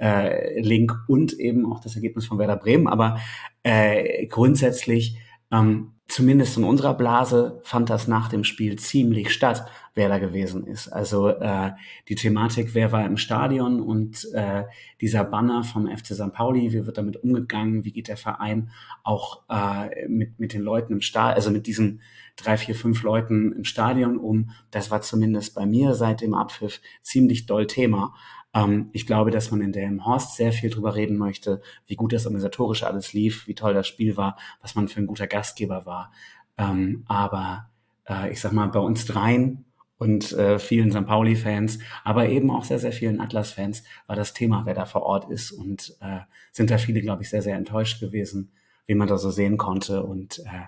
äh, 0.00 0.60
Link 0.60 0.94
und 1.08 1.32
eben 1.34 1.70
auch 1.70 1.80
das 1.80 1.94
Ergebnis 1.94 2.26
von 2.26 2.38
Werder 2.38 2.56
Bremen. 2.56 2.88
Aber 2.88 3.18
äh, 3.62 4.26
grundsätzlich 4.26 5.18
ähm, 5.50 5.92
zumindest 6.08 6.56
in 6.56 6.64
unserer 6.64 6.94
Blase 6.94 7.60
fand 7.62 7.88
das 7.88 8.06
nach 8.06 8.28
dem 8.28 8.44
Spiel 8.44 8.78
ziemlich 8.78 9.32
statt, 9.32 9.66
wer 9.94 10.08
da 10.08 10.18
gewesen 10.18 10.66
ist. 10.66 10.88
Also 10.88 11.28
äh, 11.28 11.72
die 12.08 12.14
Thematik, 12.14 12.74
wer 12.74 12.92
war 12.92 13.04
im 13.06 13.16
Stadion 13.16 13.80
und 13.80 14.28
äh, 14.34 14.64
dieser 15.00 15.24
Banner 15.24 15.62
vom 15.62 15.86
FC 15.86 16.08
St. 16.08 16.32
Pauli, 16.32 16.72
wie 16.72 16.86
wird 16.86 16.98
damit 16.98 17.16
umgegangen, 17.16 17.84
wie 17.84 17.92
geht 17.92 18.08
der 18.08 18.16
Verein 18.16 18.70
auch 19.02 19.42
äh, 19.48 20.06
mit, 20.08 20.38
mit 20.38 20.52
den 20.52 20.62
Leuten 20.62 20.94
im 20.94 21.00
Stadion, 21.00 21.36
also 21.36 21.50
mit 21.50 21.66
diesen 21.66 22.00
drei, 22.36 22.56
vier, 22.56 22.74
fünf 22.74 23.02
Leuten 23.02 23.52
im 23.52 23.64
Stadion 23.64 24.16
um. 24.18 24.50
Das 24.70 24.90
war 24.90 25.02
zumindest 25.02 25.54
bei 25.54 25.66
mir 25.66 25.94
seit 25.94 26.20
dem 26.20 26.34
Abpfiff 26.34 26.80
ziemlich 27.02 27.46
doll 27.46 27.66
Thema. 27.66 28.14
Ähm, 28.54 28.90
ich 28.92 29.06
glaube, 29.06 29.30
dass 29.30 29.50
man 29.50 29.60
in 29.60 29.72
dem 29.72 30.04
Horst 30.04 30.36
sehr 30.36 30.52
viel 30.52 30.70
drüber 30.70 30.94
reden 30.94 31.16
möchte, 31.16 31.60
wie 31.86 31.96
gut 31.96 32.12
das 32.12 32.26
organisatorisch 32.26 32.82
alles 32.82 33.12
lief, 33.12 33.46
wie 33.46 33.54
toll 33.54 33.74
das 33.74 33.88
Spiel 33.88 34.16
war, 34.16 34.36
was 34.60 34.74
man 34.74 34.88
für 34.88 35.00
ein 35.00 35.06
guter 35.06 35.26
Gastgeber 35.26 35.86
war. 35.86 36.12
Ähm, 36.58 37.04
aber 37.06 37.70
äh, 38.08 38.30
ich 38.30 38.40
sag 38.40 38.52
mal, 38.52 38.68
bei 38.68 38.80
uns 38.80 39.06
dreien 39.06 39.64
und 39.98 40.32
äh, 40.32 40.58
vielen 40.58 40.90
St. 40.90 41.06
Pauli-Fans, 41.06 41.78
aber 42.04 42.28
eben 42.28 42.50
auch 42.50 42.64
sehr, 42.64 42.78
sehr 42.78 42.92
vielen 42.92 43.20
Atlas-Fans 43.20 43.84
war 44.06 44.16
das 44.16 44.34
Thema, 44.34 44.66
wer 44.66 44.74
da 44.74 44.84
vor 44.84 45.02
Ort 45.02 45.30
ist 45.30 45.52
und 45.52 45.96
äh, 46.00 46.20
sind 46.50 46.70
da 46.70 46.78
viele, 46.78 47.00
glaube 47.00 47.22
ich, 47.22 47.30
sehr, 47.30 47.42
sehr 47.42 47.56
enttäuscht 47.56 48.00
gewesen, 48.00 48.50
wie 48.86 48.94
man 48.94 49.08
da 49.08 49.16
so 49.16 49.30
sehen 49.30 49.58
konnte 49.58 50.02
und 50.02 50.40
äh, 50.40 50.66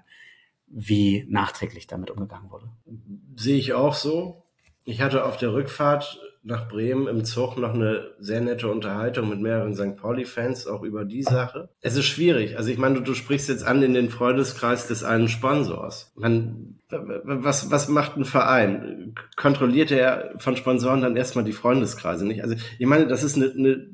wie 0.66 1.26
nachträglich 1.28 1.86
damit 1.86 2.10
umgegangen 2.10 2.50
wurde. 2.50 2.68
Sehe 3.36 3.56
ich 3.56 3.72
auch 3.74 3.94
so. 3.94 4.44
Ich 4.84 5.00
hatte 5.00 5.24
auf 5.24 5.36
der 5.36 5.52
Rückfahrt 5.52 6.20
nach 6.44 6.68
Bremen 6.68 7.08
im 7.08 7.24
Zug 7.24 7.56
noch 7.56 7.72
eine 7.72 8.10
sehr 8.18 8.42
nette 8.42 8.70
Unterhaltung 8.70 9.30
mit 9.30 9.40
mehreren 9.40 9.74
St. 9.74 9.96
Pauli-Fans 9.96 10.66
auch 10.66 10.82
über 10.82 11.06
die 11.06 11.22
Sache. 11.22 11.70
Es 11.80 11.96
ist 11.96 12.04
schwierig. 12.04 12.58
Also 12.58 12.70
ich 12.70 12.76
meine, 12.76 12.96
du, 12.96 13.00
du 13.00 13.14
sprichst 13.14 13.48
jetzt 13.48 13.66
an 13.66 13.82
in 13.82 13.94
den 13.94 14.10
Freundeskreis 14.10 14.86
des 14.86 15.04
einen 15.04 15.28
Sponsors. 15.28 16.12
Man, 16.16 16.78
was, 16.90 17.70
was 17.70 17.88
macht 17.88 18.18
ein 18.18 18.26
Verein? 18.26 19.14
Kontrolliert 19.36 19.90
er 19.90 20.34
von 20.36 20.56
Sponsoren 20.56 21.00
dann 21.00 21.16
erstmal 21.16 21.44
die 21.44 21.52
Freundeskreise 21.52 22.26
nicht? 22.26 22.42
Also 22.42 22.56
ich 22.78 22.86
meine, 22.86 23.06
das 23.06 23.24
ist 23.24 23.36
eine, 23.36 23.50
eine 23.50 23.86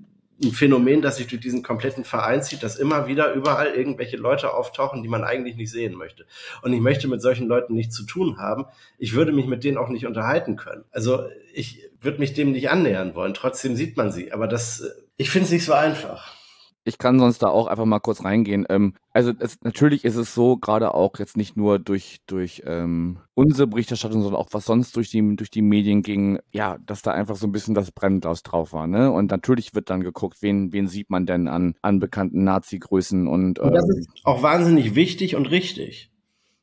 ein 0.42 0.52
Phänomen, 0.52 1.02
das 1.02 1.16
sich 1.16 1.26
durch 1.26 1.40
diesen 1.40 1.62
kompletten 1.62 2.04
Verein 2.04 2.42
zieht, 2.42 2.62
dass 2.62 2.76
immer 2.76 3.06
wieder 3.06 3.32
überall 3.34 3.68
irgendwelche 3.68 4.16
Leute 4.16 4.54
auftauchen, 4.54 5.02
die 5.02 5.08
man 5.08 5.24
eigentlich 5.24 5.56
nicht 5.56 5.70
sehen 5.70 5.94
möchte. 5.94 6.26
Und 6.62 6.72
ich 6.72 6.80
möchte 6.80 7.08
mit 7.08 7.20
solchen 7.20 7.46
Leuten 7.46 7.74
nichts 7.74 7.94
zu 7.94 8.04
tun 8.04 8.38
haben. 8.38 8.64
Ich 8.98 9.14
würde 9.14 9.32
mich 9.32 9.46
mit 9.46 9.64
denen 9.64 9.78
auch 9.78 9.88
nicht 9.88 10.06
unterhalten 10.06 10.56
können. 10.56 10.84
Also 10.90 11.24
ich 11.52 11.90
würde 12.00 12.18
mich 12.18 12.32
dem 12.32 12.52
nicht 12.52 12.70
annähern 12.70 13.14
wollen. 13.14 13.34
Trotzdem 13.34 13.76
sieht 13.76 13.96
man 13.96 14.12
sie. 14.12 14.32
Aber 14.32 14.46
das, 14.46 14.84
ich 15.16 15.30
finde 15.30 15.46
es 15.46 15.52
nicht 15.52 15.64
so 15.64 15.74
einfach. 15.74 16.39
Ich 16.84 16.98
kann 16.98 17.18
sonst 17.18 17.42
da 17.42 17.48
auch 17.48 17.66
einfach 17.66 17.84
mal 17.84 18.00
kurz 18.00 18.24
reingehen. 18.24 18.66
Ähm, 18.68 18.94
also 19.12 19.32
es, 19.38 19.58
natürlich 19.62 20.04
ist 20.04 20.16
es 20.16 20.34
so, 20.34 20.56
gerade 20.56 20.94
auch 20.94 21.18
jetzt 21.18 21.36
nicht 21.36 21.56
nur 21.56 21.78
durch, 21.78 22.18
durch 22.26 22.62
ähm, 22.66 23.18
unsere 23.34 23.66
Berichterstattung, 23.66 24.22
sondern 24.22 24.40
auch 24.40 24.48
was 24.52 24.64
sonst 24.64 24.96
durch 24.96 25.10
die, 25.10 25.36
durch 25.36 25.50
die 25.50 25.62
Medien 25.62 26.02
ging, 26.02 26.38
ja, 26.52 26.78
dass 26.86 27.02
da 27.02 27.12
einfach 27.12 27.36
so 27.36 27.46
ein 27.46 27.52
bisschen 27.52 27.74
das 27.74 27.92
Brennglas 27.92 28.42
drauf 28.42 28.72
war. 28.72 28.86
Ne? 28.86 29.10
Und 29.10 29.30
natürlich 29.30 29.74
wird 29.74 29.90
dann 29.90 30.02
geguckt, 30.02 30.38
wen, 30.40 30.72
wen 30.72 30.88
sieht 30.88 31.10
man 31.10 31.26
denn 31.26 31.48
an, 31.48 31.74
an 31.82 31.98
bekannten 31.98 32.44
Nazi-Größen. 32.44 33.28
Und, 33.28 33.58
ähm, 33.58 33.64
und 33.66 33.74
das 33.74 33.88
ist 33.96 34.08
auch 34.24 34.42
wahnsinnig 34.42 34.94
wichtig 34.94 35.36
und 35.36 35.50
richtig. 35.50 36.10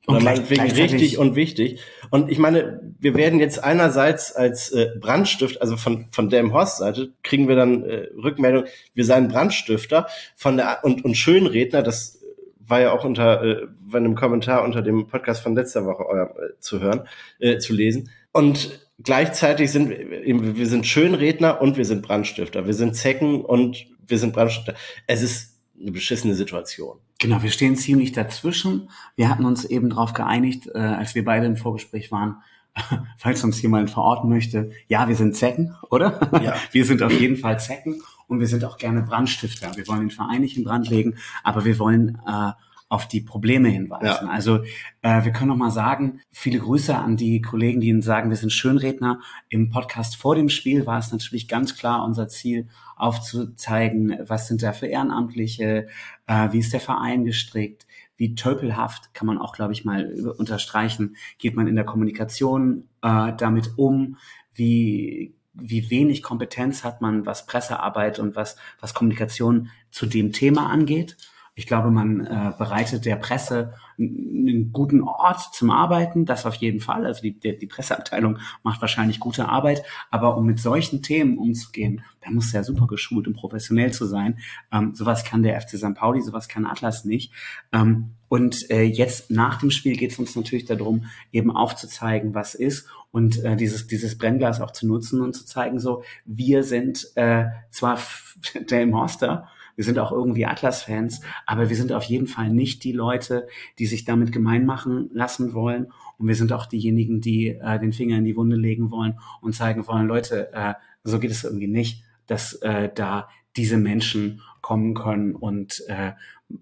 Oder 0.07 0.21
meinetwegen 0.21 0.71
richtig 0.71 1.17
und 1.17 1.35
wichtig. 1.35 1.81
Und 2.09 2.31
ich 2.31 2.39
meine, 2.39 2.79
wir 2.97 3.13
werden 3.15 3.39
jetzt 3.39 3.61
einerseits 3.61 4.33
als 4.33 4.71
äh, 4.71 4.87
Brandstift, 4.99 5.61
also 5.61 5.75
von, 5.75 6.07
von 6.11 6.29
Dam 6.29 6.53
Horst 6.53 6.77
Seite, 6.77 7.11
kriegen 7.23 7.49
wir 7.49 7.57
dann 7.57 7.83
äh, 7.83 8.07
Rückmeldung, 8.15 8.65
wir 8.93 9.03
seien 9.03 9.27
Brandstifter 9.27 10.07
von 10.35 10.55
der 10.55 10.79
und, 10.83 11.03
und 11.03 11.15
Schönredner, 11.15 11.83
das 11.83 12.21
war 12.59 12.79
ja 12.79 12.93
auch 12.93 13.03
unter 13.03 13.43
äh, 13.43 13.67
bei 13.81 13.97
einem 13.97 14.15
Kommentar 14.15 14.63
unter 14.63 14.81
dem 14.81 15.07
Podcast 15.07 15.41
von 15.41 15.55
letzter 15.55 15.85
Woche 15.85 16.05
euer, 16.05 16.29
äh, 16.37 16.59
zu 16.59 16.79
hören, 16.79 17.07
äh, 17.39 17.57
zu 17.57 17.73
lesen. 17.73 18.09
Und 18.31 18.87
gleichzeitig 19.03 19.71
sind 19.71 19.89
wir, 19.89 20.55
wir 20.55 20.67
sind 20.67 20.87
Schönredner 20.87 21.61
und 21.61 21.75
wir 21.75 21.85
sind 21.85 22.01
Brandstifter. 22.01 22.65
Wir 22.65 22.73
sind 22.73 22.95
Zecken 22.95 23.41
und 23.41 23.85
wir 24.07 24.19
sind 24.19 24.33
Brandstifter. 24.33 24.75
Es 25.05 25.21
ist 25.21 25.56
eine 25.79 25.91
beschissene 25.91 26.35
Situation. 26.35 26.97
Genau, 27.19 27.41
wir 27.41 27.51
stehen 27.51 27.75
ziemlich 27.75 28.11
dazwischen. 28.11 28.89
Wir 29.15 29.29
hatten 29.29 29.45
uns 29.45 29.65
eben 29.65 29.89
darauf 29.89 30.13
geeinigt, 30.13 30.67
äh, 30.73 30.77
als 30.77 31.15
wir 31.15 31.25
beide 31.25 31.45
im 31.45 31.57
Vorgespräch 31.57 32.11
waren, 32.11 32.37
falls 33.17 33.43
uns 33.43 33.61
jemand 33.61 33.89
verorten 33.89 34.29
möchte, 34.29 34.71
ja, 34.87 35.07
wir 35.07 35.15
sind 35.15 35.35
Zecken, 35.35 35.75
oder? 35.89 36.29
Ja. 36.43 36.55
Wir 36.71 36.85
sind 36.85 37.01
auf 37.01 37.11
jeden 37.11 37.37
Fall 37.37 37.59
Zecken 37.59 38.01
und 38.27 38.39
wir 38.39 38.47
sind 38.47 38.63
auch 38.65 38.77
gerne 38.77 39.01
Brandstifter. 39.01 39.75
Wir 39.75 39.87
wollen 39.87 40.01
den 40.01 40.11
Verein 40.11 40.41
nicht 40.41 40.57
in 40.57 40.63
Brand 40.63 40.89
legen, 40.89 41.15
aber 41.43 41.65
wir 41.65 41.79
wollen 41.79 42.19
äh, 42.27 42.51
auf 42.89 43.07
die 43.07 43.21
Probleme 43.21 43.67
hinweisen. 43.67 44.27
Ja. 44.27 44.31
Also 44.31 44.63
äh, 45.01 45.23
wir 45.25 45.31
können 45.31 45.49
noch 45.49 45.57
mal 45.57 45.71
sagen, 45.71 46.21
viele 46.31 46.59
Grüße 46.59 46.95
an 46.95 47.17
die 47.17 47.41
Kollegen, 47.41 47.81
die 47.81 47.89
Ihnen 47.89 48.01
sagen, 48.01 48.29
wir 48.29 48.37
sind 48.37 48.53
Schönredner. 48.53 49.19
Im 49.49 49.69
Podcast 49.69 50.15
vor 50.15 50.35
dem 50.35 50.49
Spiel 50.49 50.85
war 50.85 50.97
es 50.97 51.11
natürlich 51.11 51.47
ganz 51.47 51.75
klar 51.75 52.05
unser 52.05 52.27
Ziel, 52.29 52.67
aufzuzeigen, 52.95 54.17
was 54.25 54.47
sind 54.47 54.63
da 54.63 54.73
für 54.73 54.87
Ehrenamtliche, 54.87 55.87
äh, 56.25 56.51
wie 56.51 56.59
ist 56.59 56.73
der 56.73 56.79
Verein 56.79 57.25
gestrickt, 57.25 57.85
wie 58.15 58.35
tölpelhaft, 58.35 59.13
kann 59.13 59.27
man 59.27 59.37
auch, 59.37 59.53
glaube 59.53 59.73
ich, 59.73 59.85
mal 59.85 60.33
unterstreichen, 60.37 61.15
geht 61.37 61.55
man 61.55 61.67
in 61.67 61.75
der 61.75 61.85
Kommunikation 61.85 62.87
äh, 63.03 63.33
damit 63.37 63.77
um, 63.77 64.17
wie 64.53 65.35
wie 65.59 65.89
wenig 65.89 66.21
Kompetenz 66.21 66.83
hat 66.83 67.01
man, 67.01 67.25
was 67.25 67.47
Pressearbeit 67.47 68.19
und 68.19 68.35
was, 68.35 68.57
was 68.79 68.93
Kommunikation 68.93 69.69
zu 69.89 70.05
dem 70.05 70.31
Thema 70.31 70.69
angeht. 70.69 71.17
Ich 71.57 71.65
glaube, 71.65 71.89
man 71.89 72.23
äh, 72.23 72.53
bereitet 72.55 73.05
der 73.05 73.15
Presse 73.15 73.73
einen 73.97 74.71
guten 74.71 75.01
Ort 75.01 75.55
zum 75.55 75.71
Arbeiten, 75.71 76.23
das 76.23 76.45
auf 76.45 76.53
jeden 76.53 76.79
Fall. 76.79 77.03
Also 77.03 77.23
die, 77.23 77.39
die, 77.39 77.57
die 77.57 77.65
Presseabteilung 77.65 78.37
macht 78.61 78.79
wahrscheinlich 78.79 79.19
gute 79.19 79.49
Arbeit, 79.49 79.81
aber 80.11 80.37
um 80.37 80.45
mit 80.45 80.59
solchen 80.59 81.01
Themen 81.01 81.39
umzugehen, 81.39 82.03
da 82.21 82.29
muss 82.29 82.53
ja 82.53 82.63
super 82.63 82.85
geschult 82.85 83.25
und 83.27 83.33
professionell 83.33 83.91
zu 83.91 84.05
sein. 84.05 84.37
Ähm, 84.71 84.93
sowas 84.93 85.23
kann 85.23 85.41
der 85.41 85.59
FC 85.59 85.77
St. 85.77 85.95
Pauli, 85.95 86.21
sowas 86.21 86.47
kann 86.47 86.67
Atlas 86.67 87.05
nicht. 87.05 87.33
Ähm, 87.71 88.11
und 88.29 88.69
äh, 88.69 88.83
jetzt 88.83 89.31
nach 89.31 89.57
dem 89.57 89.71
Spiel 89.71 89.97
geht 89.97 90.11
es 90.11 90.19
uns 90.19 90.35
natürlich 90.35 90.65
darum, 90.65 91.05
eben 91.31 91.49
aufzuzeigen, 91.49 92.35
was 92.35 92.53
ist 92.53 92.87
und 93.09 93.43
äh, 93.43 93.55
dieses, 93.55 93.87
dieses 93.87 94.15
Brennglas 94.15 94.61
auch 94.61 94.71
zu 94.71 94.85
nutzen 94.85 95.21
und 95.21 95.33
zu 95.33 95.43
zeigen, 95.43 95.79
so, 95.79 96.03
wir 96.23 96.63
sind 96.63 97.07
äh, 97.15 97.45
zwar 97.71 97.97
der 98.69 98.83
im 98.83 98.93
Horster, 98.93 99.49
Wir 99.77 99.85
sind 99.85 99.99
auch 99.99 100.11
irgendwie 100.11 100.45
Atlas-Fans, 100.45 101.21
aber 101.45 101.69
wir 101.69 101.75
sind 101.77 101.93
auf 101.93 102.03
jeden 102.03 102.27
Fall 102.27 102.49
nicht 102.49 102.83
die 102.83 102.91
Leute, 102.91 103.47
die 103.79 103.85
sich 103.85 104.03
damit 104.03 104.33
gemein 104.33 104.65
machen 104.65 105.09
lassen 105.13 105.53
wollen. 105.53 105.93
Und 106.17 106.27
wir 106.27 106.35
sind 106.35 106.51
auch 106.51 106.65
diejenigen, 106.65 107.21
die 107.21 107.49
äh, 107.49 107.79
den 107.79 107.93
Finger 107.93 108.17
in 108.17 108.25
die 108.25 108.35
Wunde 108.35 108.55
legen 108.55 108.91
wollen 108.91 109.19
und 109.39 109.53
zeigen 109.53 109.87
wollen, 109.87 110.07
Leute, 110.07 110.51
äh, 110.51 110.73
so 111.03 111.19
geht 111.19 111.31
es 111.31 111.43
irgendwie 111.43 111.67
nicht, 111.67 112.03
dass 112.25 112.53
äh, 112.55 112.89
da 112.93 113.29
diese 113.55 113.77
Menschen 113.77 114.41
kommen 114.61 114.95
können 114.95 115.35
und 115.35 115.83
äh, 115.87 116.13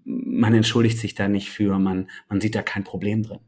man 0.04 0.54
entschuldigt 0.54 0.98
sich 0.98 1.14
da 1.14 1.28
nicht 1.28 1.50
für, 1.50 1.78
man, 1.78 2.08
man 2.28 2.40
sieht 2.40 2.54
da 2.54 2.62
kein 2.62 2.84
Problem 2.84 3.22
drin. 3.22 3.40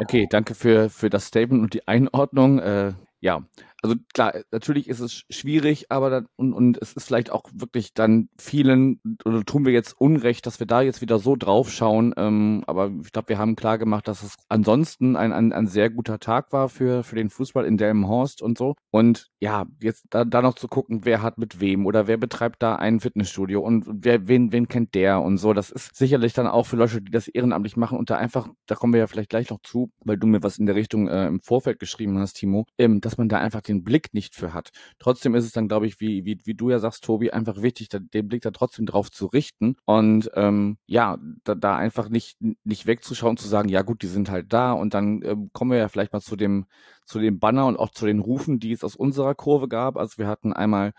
Okay, 0.00 0.26
danke 0.28 0.54
für, 0.54 0.90
für 0.90 1.10
das 1.10 1.26
Statement 1.26 1.62
und 1.62 1.74
die 1.74 1.86
Einordnung. 1.88 2.58
Äh, 2.58 2.92
ja, 3.20 3.44
also 3.82 3.96
klar, 4.12 4.34
natürlich 4.50 4.88
ist 4.88 5.00
es 5.00 5.24
schwierig, 5.30 5.90
aber 5.90 6.10
dann, 6.10 6.26
und, 6.36 6.52
und 6.52 6.78
es 6.82 6.92
ist 6.94 7.06
vielleicht 7.06 7.30
auch 7.30 7.44
wirklich 7.52 7.94
dann 7.94 8.28
vielen, 8.38 9.00
oder 9.24 9.44
tun 9.44 9.64
wir 9.64 9.72
jetzt 9.72 9.92
Unrecht, 10.00 10.46
dass 10.46 10.58
wir 10.58 10.66
da 10.66 10.80
jetzt 10.80 11.00
wieder 11.00 11.18
so 11.18 11.36
drauf 11.36 11.70
schauen. 11.70 12.12
Ähm, 12.16 12.64
aber 12.66 12.90
ich 13.02 13.12
glaube, 13.12 13.28
wir 13.28 13.38
haben 13.38 13.56
klar 13.56 13.78
gemacht, 13.78 14.08
dass 14.08 14.22
es 14.22 14.34
ansonsten 14.48 15.16
ein, 15.16 15.32
ein, 15.32 15.52
ein 15.52 15.66
sehr 15.68 15.90
guter 15.90 16.18
Tag 16.18 16.52
war 16.52 16.68
für, 16.68 17.04
für 17.04 17.14
den 17.14 17.30
Fußball 17.30 17.64
in 17.64 17.76
Delmenhorst 17.76 18.42
und 18.42 18.58
so. 18.58 18.74
Und 18.90 19.28
ja, 19.40 19.66
jetzt 19.80 20.06
da, 20.10 20.24
da 20.24 20.42
noch 20.42 20.54
zu 20.54 20.66
gucken, 20.66 21.04
wer 21.04 21.22
hat 21.22 21.38
mit 21.38 21.60
wem 21.60 21.86
oder 21.86 22.08
wer 22.08 22.16
betreibt 22.16 22.62
da 22.62 22.76
ein 22.76 22.98
Fitnessstudio 22.98 23.60
und 23.60 23.84
wer, 23.88 24.26
wen, 24.26 24.50
wen 24.50 24.66
kennt 24.66 24.94
der 24.94 25.20
und 25.20 25.38
so. 25.38 25.52
Das 25.52 25.70
ist 25.70 25.94
sicherlich 25.94 26.32
dann 26.32 26.48
auch 26.48 26.66
für 26.66 26.76
Leute, 26.76 27.00
die 27.00 27.12
das 27.12 27.28
ehrenamtlich 27.28 27.76
machen 27.76 27.96
und 27.96 28.10
da 28.10 28.16
einfach, 28.16 28.48
da 28.66 28.74
kommen 28.74 28.92
wir 28.92 29.00
ja 29.00 29.06
vielleicht 29.06 29.30
gleich 29.30 29.50
noch 29.50 29.60
zu, 29.62 29.92
weil 30.04 30.16
du 30.16 30.26
mir 30.26 30.42
was 30.42 30.58
in 30.58 30.66
der 30.66 30.74
Richtung 30.74 31.06
äh, 31.06 31.26
im 31.26 31.40
Vorfeld 31.40 31.78
geschrieben 31.78 32.18
hast, 32.18 32.34
Timo, 32.34 32.66
ähm, 32.78 33.00
dass 33.00 33.18
man 33.18 33.28
da 33.28 33.38
einfach 33.38 33.62
den 33.68 33.84
Blick 33.84 34.14
nicht 34.14 34.34
für 34.34 34.54
hat. 34.54 34.70
Trotzdem 34.98 35.34
ist 35.34 35.44
es 35.44 35.52
dann, 35.52 35.68
glaube 35.68 35.86
ich, 35.86 36.00
wie, 36.00 36.24
wie, 36.24 36.40
wie 36.44 36.54
du 36.54 36.70
ja 36.70 36.78
sagst, 36.78 37.04
Tobi, 37.04 37.30
einfach 37.30 37.62
wichtig, 37.62 37.88
da, 37.88 37.98
den 37.98 38.28
Blick 38.28 38.42
da 38.42 38.50
trotzdem 38.50 38.86
drauf 38.86 39.10
zu 39.10 39.26
richten 39.26 39.76
und 39.84 40.30
ähm, 40.34 40.78
ja, 40.86 41.18
da, 41.44 41.54
da 41.54 41.76
einfach 41.76 42.08
nicht, 42.08 42.38
nicht 42.64 42.86
wegzuschauen, 42.86 43.36
zu 43.36 43.48
sagen, 43.48 43.68
ja 43.68 43.82
gut, 43.82 44.02
die 44.02 44.06
sind 44.06 44.30
halt 44.30 44.52
da 44.52 44.72
und 44.72 44.94
dann 44.94 45.22
ähm, 45.22 45.50
kommen 45.52 45.70
wir 45.70 45.78
ja 45.78 45.88
vielleicht 45.88 46.12
mal 46.12 46.20
zu 46.20 46.36
dem, 46.36 46.66
zu 47.04 47.18
dem 47.18 47.38
Banner 47.38 47.66
und 47.66 47.78
auch 47.78 47.90
zu 47.90 48.06
den 48.06 48.18
Rufen, 48.18 48.58
die 48.60 48.72
es 48.72 48.84
aus 48.84 48.96
unserer 48.96 49.34
Kurve 49.34 49.68
gab. 49.68 49.96
Also 49.96 50.18
wir 50.18 50.26
hatten 50.26 50.52
einmal 50.52 50.92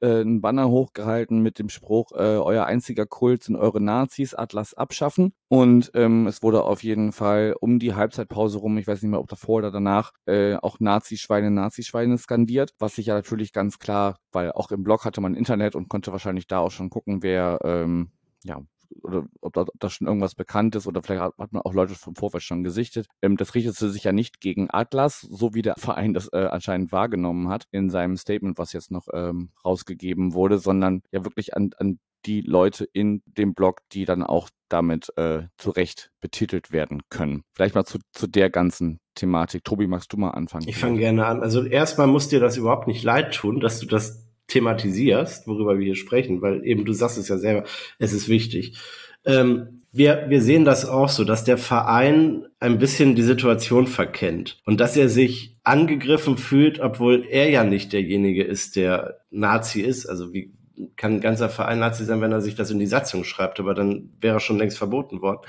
äh, 0.00 0.20
einen 0.20 0.40
Banner 0.40 0.68
hochgehalten 0.68 1.40
mit 1.40 1.58
dem 1.58 1.68
Spruch, 1.68 2.12
äh, 2.12 2.38
euer 2.38 2.64
einziger 2.64 3.06
Kult 3.06 3.44
sind 3.44 3.56
eure 3.56 3.80
Nazis, 3.80 4.34
Atlas 4.34 4.74
abschaffen. 4.74 5.32
Und 5.48 5.90
ähm, 5.94 6.26
es 6.26 6.42
wurde 6.42 6.62
auf 6.64 6.82
jeden 6.82 7.12
Fall 7.12 7.54
um 7.60 7.78
die 7.78 7.94
Halbzeitpause 7.94 8.58
rum, 8.58 8.78
ich 8.78 8.86
weiß 8.86 9.02
nicht 9.02 9.10
mehr, 9.10 9.20
ob 9.20 9.28
davor 9.28 9.58
oder 9.58 9.70
danach, 9.70 10.12
äh, 10.26 10.56
auch 10.56 10.80
Nazi-Schweine, 10.80 11.50
Nazi-Schweine 11.50 12.18
skandiert, 12.18 12.74
was 12.78 12.96
sich 12.96 13.06
ja 13.06 13.14
natürlich 13.14 13.52
ganz 13.52 13.78
klar, 13.78 14.18
weil 14.32 14.52
auch 14.52 14.70
im 14.70 14.82
Blog 14.82 15.04
hatte 15.04 15.20
man 15.20 15.34
Internet 15.34 15.74
und 15.74 15.88
konnte 15.88 16.12
wahrscheinlich 16.12 16.46
da 16.46 16.58
auch 16.58 16.70
schon 16.70 16.90
gucken, 16.90 17.22
wer 17.22 17.58
ähm, 17.64 18.10
ja, 18.44 18.60
oder 19.02 19.26
ob 19.40 19.52
da, 19.52 19.62
ob 19.62 19.78
da 19.78 19.90
schon 19.90 20.06
irgendwas 20.06 20.34
bekannt 20.34 20.76
ist 20.76 20.86
oder 20.86 21.02
vielleicht 21.02 21.22
hat, 21.22 21.38
hat 21.38 21.52
man 21.52 21.62
auch 21.62 21.74
Leute 21.74 21.94
vom 21.94 22.14
Vorfeld 22.14 22.42
schon 22.42 22.64
gesichtet. 22.64 23.06
Ähm, 23.22 23.36
das 23.36 23.54
richtete 23.54 23.90
sich 23.90 24.04
ja 24.04 24.12
nicht 24.12 24.40
gegen 24.40 24.68
Atlas, 24.70 25.20
so 25.20 25.54
wie 25.54 25.62
der 25.62 25.74
Verein 25.76 26.14
das 26.14 26.28
äh, 26.32 26.48
anscheinend 26.50 26.92
wahrgenommen 26.92 27.48
hat 27.48 27.66
in 27.70 27.90
seinem 27.90 28.16
Statement, 28.16 28.58
was 28.58 28.72
jetzt 28.72 28.90
noch 28.90 29.08
ähm, 29.12 29.50
rausgegeben 29.64 30.34
wurde, 30.34 30.58
sondern 30.58 31.02
ja 31.12 31.24
wirklich 31.24 31.56
an, 31.56 31.70
an 31.78 31.98
die 32.26 32.40
Leute 32.40 32.84
in 32.84 33.22
dem 33.26 33.54
Blog, 33.54 33.80
die 33.92 34.04
dann 34.04 34.22
auch 34.22 34.50
damit 34.68 35.16
äh, 35.16 35.44
zu 35.56 35.70
Recht 35.70 36.10
betitelt 36.20 36.72
werden 36.72 37.02
können. 37.08 37.42
Vielleicht 37.54 37.74
mal 37.74 37.84
zu, 37.84 37.98
zu 38.12 38.26
der 38.26 38.50
ganzen 38.50 39.00
Thematik. 39.14 39.64
Tobi, 39.64 39.86
magst 39.86 40.12
du 40.12 40.16
mal 40.16 40.30
anfangen? 40.30 40.68
Ich 40.68 40.76
fange 40.76 40.98
gerne 40.98 41.26
an. 41.26 41.42
Also 41.42 41.64
erstmal 41.64 42.06
muss 42.06 42.28
dir 42.28 42.40
das 42.40 42.56
überhaupt 42.56 42.86
nicht 42.86 43.02
leid 43.02 43.34
tun, 43.34 43.60
dass 43.60 43.80
du 43.80 43.86
das 43.86 44.27
thematisierst, 44.48 45.46
worüber 45.46 45.78
wir 45.78 45.84
hier 45.84 45.94
sprechen, 45.94 46.42
weil 46.42 46.64
eben 46.66 46.84
du 46.84 46.92
sagst 46.92 47.18
es 47.18 47.28
ja 47.28 47.38
selber, 47.38 47.64
es 47.98 48.12
ist 48.12 48.28
wichtig. 48.28 48.78
Ähm, 49.24 49.82
wir, 49.92 50.26
wir 50.28 50.42
sehen 50.42 50.64
das 50.64 50.86
auch 50.86 51.08
so, 51.08 51.24
dass 51.24 51.44
der 51.44 51.58
Verein 51.58 52.46
ein 52.60 52.78
bisschen 52.78 53.14
die 53.14 53.22
Situation 53.22 53.86
verkennt 53.86 54.60
und 54.64 54.80
dass 54.80 54.96
er 54.96 55.08
sich 55.08 55.56
angegriffen 55.64 56.36
fühlt, 56.36 56.80
obwohl 56.80 57.26
er 57.28 57.50
ja 57.50 57.64
nicht 57.64 57.92
derjenige 57.92 58.44
ist, 58.44 58.76
der 58.76 59.20
Nazi 59.30 59.80
ist. 59.80 60.06
Also 60.06 60.32
wie 60.32 60.52
kann 60.96 61.14
ein 61.14 61.20
ganzer 61.20 61.48
Verein 61.48 61.80
Nazi 61.80 62.04
sein, 62.04 62.20
wenn 62.20 62.32
er 62.32 62.40
sich 62.40 62.54
das 62.54 62.70
in 62.70 62.78
die 62.78 62.86
Satzung 62.86 63.24
schreibt, 63.24 63.60
aber 63.60 63.74
dann 63.74 64.10
wäre 64.20 64.36
er 64.36 64.40
schon 64.40 64.58
längst 64.58 64.78
verboten 64.78 65.20
worden. 65.20 65.40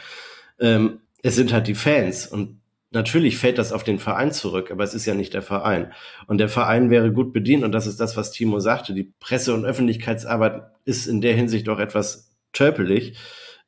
Ähm, 0.59 0.99
es 1.21 1.35
sind 1.35 1.53
halt 1.53 1.67
die 1.67 1.75
Fans 1.75 2.27
und 2.27 2.58
Natürlich 2.91 3.37
fällt 3.37 3.59
das 3.59 3.71
auf 3.71 3.83
den 3.83 3.99
Verein 3.99 4.31
zurück, 4.31 4.71
aber 4.71 4.83
es 4.83 4.95
ist 4.95 5.05
ja 5.05 5.13
nicht 5.13 5.33
der 5.33 5.43
Verein. 5.43 5.93
Und 6.25 6.39
der 6.39 6.49
Verein 6.49 6.89
wäre 6.89 7.11
gut 7.11 7.33
bedient, 7.33 7.63
und 7.63 7.71
das 7.71 7.85
ist 7.85 7.99
das, 7.99 8.17
was 8.17 8.31
Timo 8.31 8.59
sagte. 8.59 8.93
Die 8.93 9.13
Presse- 9.19 9.53
und 9.53 9.65
Öffentlichkeitsarbeit 9.65 10.63
ist 10.85 11.05
in 11.05 11.21
der 11.21 11.35
Hinsicht 11.35 11.69
auch 11.69 11.79
etwas 11.79 12.35
tölpelig, 12.51 13.15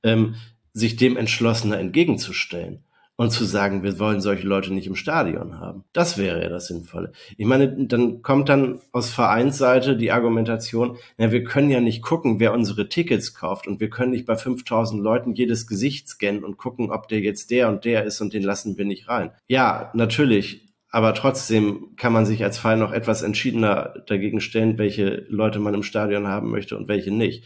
ähm, 0.01 0.35
sich 0.73 0.95
dem 0.95 1.17
entschlossener 1.17 1.77
entgegenzustellen 1.77 2.83
und 3.21 3.29
zu 3.29 3.45
sagen, 3.45 3.83
wir 3.83 3.99
wollen 3.99 4.19
solche 4.19 4.47
Leute 4.47 4.73
nicht 4.73 4.87
im 4.87 4.95
Stadion 4.95 5.59
haben. 5.59 5.83
Das 5.93 6.17
wäre 6.17 6.41
ja 6.41 6.49
das 6.49 6.65
Sinnvolle. 6.65 7.11
Ich 7.37 7.45
meine, 7.45 7.71
dann 7.85 8.23
kommt 8.23 8.49
dann 8.49 8.79
aus 8.93 9.11
Vereinsseite 9.11 9.95
die 9.95 10.11
Argumentation, 10.11 10.97
na, 11.19 11.31
wir 11.31 11.43
können 11.43 11.69
ja 11.69 11.81
nicht 11.81 12.01
gucken, 12.01 12.39
wer 12.39 12.51
unsere 12.51 12.89
Tickets 12.89 13.35
kauft 13.35 13.67
und 13.67 13.79
wir 13.79 13.91
können 13.91 14.09
nicht 14.09 14.25
bei 14.25 14.35
5000 14.35 15.03
Leuten 15.03 15.35
jedes 15.35 15.67
Gesicht 15.67 16.09
scannen 16.09 16.43
und 16.43 16.57
gucken, 16.57 16.89
ob 16.89 17.09
der 17.09 17.19
jetzt 17.19 17.51
der 17.51 17.69
und 17.69 17.85
der 17.85 18.05
ist 18.05 18.21
und 18.21 18.33
den 18.33 18.41
lassen 18.41 18.79
wir 18.79 18.85
nicht 18.85 19.07
rein. 19.07 19.29
Ja, 19.47 19.91
natürlich. 19.93 20.73
Aber 20.89 21.13
trotzdem 21.13 21.95
kann 21.97 22.13
man 22.13 22.25
sich 22.25 22.43
als 22.43 22.57
Verein 22.57 22.79
noch 22.79 22.91
etwas 22.91 23.21
entschiedener 23.21 24.03
dagegen 24.07 24.41
stellen, 24.41 24.79
welche 24.79 25.27
Leute 25.29 25.59
man 25.59 25.75
im 25.75 25.83
Stadion 25.83 26.27
haben 26.27 26.49
möchte 26.49 26.75
und 26.75 26.87
welche 26.87 27.11
nicht. 27.11 27.45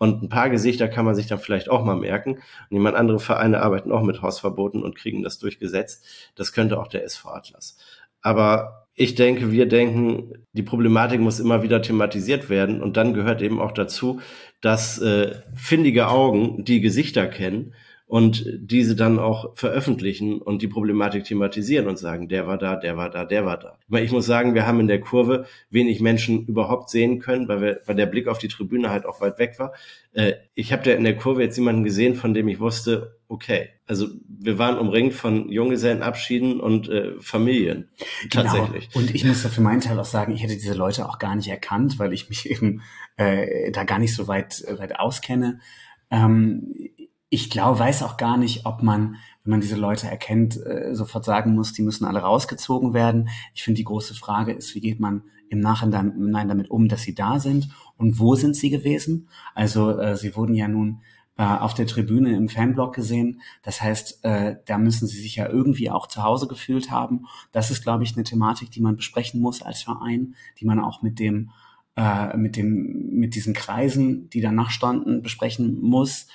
Und 0.00 0.22
ein 0.22 0.28
paar 0.30 0.48
Gesichter 0.48 0.88
kann 0.88 1.04
man 1.04 1.14
sich 1.14 1.26
dann 1.26 1.38
vielleicht 1.38 1.68
auch 1.68 1.84
mal 1.84 1.94
merken. 1.94 2.36
Und 2.36 2.70
jemand 2.70 2.96
andere 2.96 3.20
Vereine 3.20 3.60
arbeiten 3.60 3.92
auch 3.92 4.02
mit 4.02 4.22
Hausverboten 4.22 4.82
und 4.82 4.96
kriegen 4.96 5.22
das 5.22 5.38
durchgesetzt. 5.38 6.06
Das 6.36 6.54
könnte 6.54 6.80
auch 6.80 6.88
der 6.88 7.04
SV 7.04 7.28
Atlas. 7.28 7.76
Aber 8.22 8.86
ich 8.94 9.14
denke, 9.14 9.52
wir 9.52 9.66
denken, 9.66 10.46
die 10.54 10.62
Problematik 10.62 11.20
muss 11.20 11.38
immer 11.38 11.62
wieder 11.62 11.82
thematisiert 11.82 12.48
werden. 12.48 12.82
Und 12.82 12.96
dann 12.96 13.12
gehört 13.12 13.42
eben 13.42 13.60
auch 13.60 13.72
dazu, 13.72 14.22
dass 14.62 14.98
äh, 15.02 15.42
findige 15.54 16.08
Augen 16.08 16.64
die 16.64 16.80
Gesichter 16.80 17.26
kennen 17.26 17.74
und 18.10 18.44
diese 18.58 18.96
dann 18.96 19.20
auch 19.20 19.56
veröffentlichen 19.56 20.42
und 20.42 20.62
die 20.62 20.66
Problematik 20.66 21.22
thematisieren 21.22 21.86
und 21.86 21.96
sagen, 21.96 22.26
der 22.26 22.48
war 22.48 22.58
da, 22.58 22.74
der 22.74 22.96
war 22.96 23.08
da, 23.08 23.24
der 23.24 23.46
war 23.46 23.56
da. 23.56 23.78
Weil 23.86 24.04
ich 24.04 24.10
muss 24.10 24.26
sagen, 24.26 24.54
wir 24.54 24.66
haben 24.66 24.80
in 24.80 24.88
der 24.88 25.00
Kurve 25.00 25.46
wenig 25.70 26.00
Menschen 26.00 26.44
überhaupt 26.46 26.90
sehen 26.90 27.20
können, 27.20 27.46
weil, 27.46 27.60
wir, 27.60 27.80
weil 27.86 27.94
der 27.94 28.06
Blick 28.06 28.26
auf 28.26 28.38
die 28.38 28.48
Tribüne 28.48 28.90
halt 28.90 29.06
auch 29.06 29.20
weit 29.20 29.38
weg 29.38 29.60
war. 29.60 29.74
Äh, 30.12 30.32
ich 30.54 30.72
habe 30.72 30.82
da 30.82 30.90
in 30.90 31.04
der 31.04 31.16
Kurve 31.16 31.40
jetzt 31.40 31.56
jemanden 31.56 31.84
gesehen, 31.84 32.16
von 32.16 32.34
dem 32.34 32.48
ich 32.48 32.58
wusste, 32.58 33.16
okay, 33.28 33.68
also 33.86 34.08
wir 34.26 34.58
waren 34.58 34.76
umringt 34.76 35.14
von 35.14 35.48
Junggesellenabschieden 35.48 36.58
und 36.58 36.88
äh, 36.88 37.12
Familien 37.20 37.90
genau. 38.28 38.42
tatsächlich. 38.42 38.90
Genau. 38.90 39.04
Und 39.04 39.14
ich 39.14 39.24
muss 39.24 39.46
für 39.46 39.60
meinen 39.60 39.82
Teil 39.82 40.00
auch 40.00 40.04
sagen, 40.04 40.32
ich 40.32 40.42
hätte 40.42 40.56
diese 40.56 40.74
Leute 40.74 41.08
auch 41.08 41.20
gar 41.20 41.36
nicht 41.36 41.48
erkannt, 41.48 42.00
weil 42.00 42.12
ich 42.12 42.28
mich 42.28 42.50
eben 42.50 42.82
äh, 43.16 43.70
da 43.70 43.84
gar 43.84 44.00
nicht 44.00 44.16
so 44.16 44.26
weit, 44.26 44.64
weit 44.78 44.98
auskenne. 44.98 45.60
Ähm, 46.10 46.74
ich 47.30 47.48
glaube, 47.48 47.78
weiß 47.78 48.02
auch 48.02 48.16
gar 48.16 48.36
nicht, 48.36 48.66
ob 48.66 48.82
man, 48.82 49.16
wenn 49.44 49.52
man 49.52 49.60
diese 49.60 49.76
Leute 49.76 50.08
erkennt, 50.08 50.56
äh, 50.66 50.94
sofort 50.94 51.24
sagen 51.24 51.54
muss, 51.54 51.72
die 51.72 51.82
müssen 51.82 52.04
alle 52.04 52.20
rausgezogen 52.20 52.92
werden. 52.92 53.28
Ich 53.54 53.62
finde, 53.62 53.78
die 53.78 53.84
große 53.84 54.14
Frage 54.14 54.52
ist, 54.52 54.74
wie 54.74 54.80
geht 54.80 54.98
man 54.98 55.22
im 55.48 55.60
Nachhinein 55.60 56.48
damit 56.48 56.70
um, 56.70 56.88
dass 56.88 57.02
sie 57.02 57.14
da 57.14 57.38
sind 57.38 57.70
und 57.96 58.18
wo 58.18 58.34
sind 58.34 58.56
sie 58.56 58.68
gewesen? 58.68 59.28
Also 59.54 59.96
äh, 59.98 60.16
sie 60.16 60.34
wurden 60.34 60.54
ja 60.54 60.66
nun 60.66 61.02
äh, 61.38 61.44
auf 61.44 61.74
der 61.74 61.86
Tribüne 61.86 62.36
im 62.36 62.48
Fanblock 62.48 62.96
gesehen. 62.96 63.40
Das 63.62 63.80
heißt, 63.80 64.24
äh, 64.24 64.56
da 64.66 64.78
müssen 64.78 65.06
sie 65.06 65.20
sich 65.20 65.36
ja 65.36 65.48
irgendwie 65.48 65.88
auch 65.88 66.08
zu 66.08 66.24
Hause 66.24 66.48
gefühlt 66.48 66.90
haben. 66.90 67.26
Das 67.52 67.70
ist, 67.70 67.82
glaube 67.82 68.02
ich, 68.02 68.14
eine 68.14 68.24
Thematik, 68.24 68.72
die 68.72 68.80
man 68.80 68.96
besprechen 68.96 69.40
muss 69.40 69.62
als 69.62 69.82
Verein, 69.82 70.34
die 70.58 70.64
man 70.64 70.80
auch 70.80 71.02
mit 71.02 71.20
dem 71.20 71.50
äh, 71.96 72.36
mit 72.36 72.56
dem 72.56 73.10
mit 73.12 73.34
diesen 73.36 73.54
Kreisen, 73.54 74.28
die 74.30 74.40
danach 74.40 74.70
standen, 74.70 75.22
besprechen 75.22 75.80
muss 75.80 76.26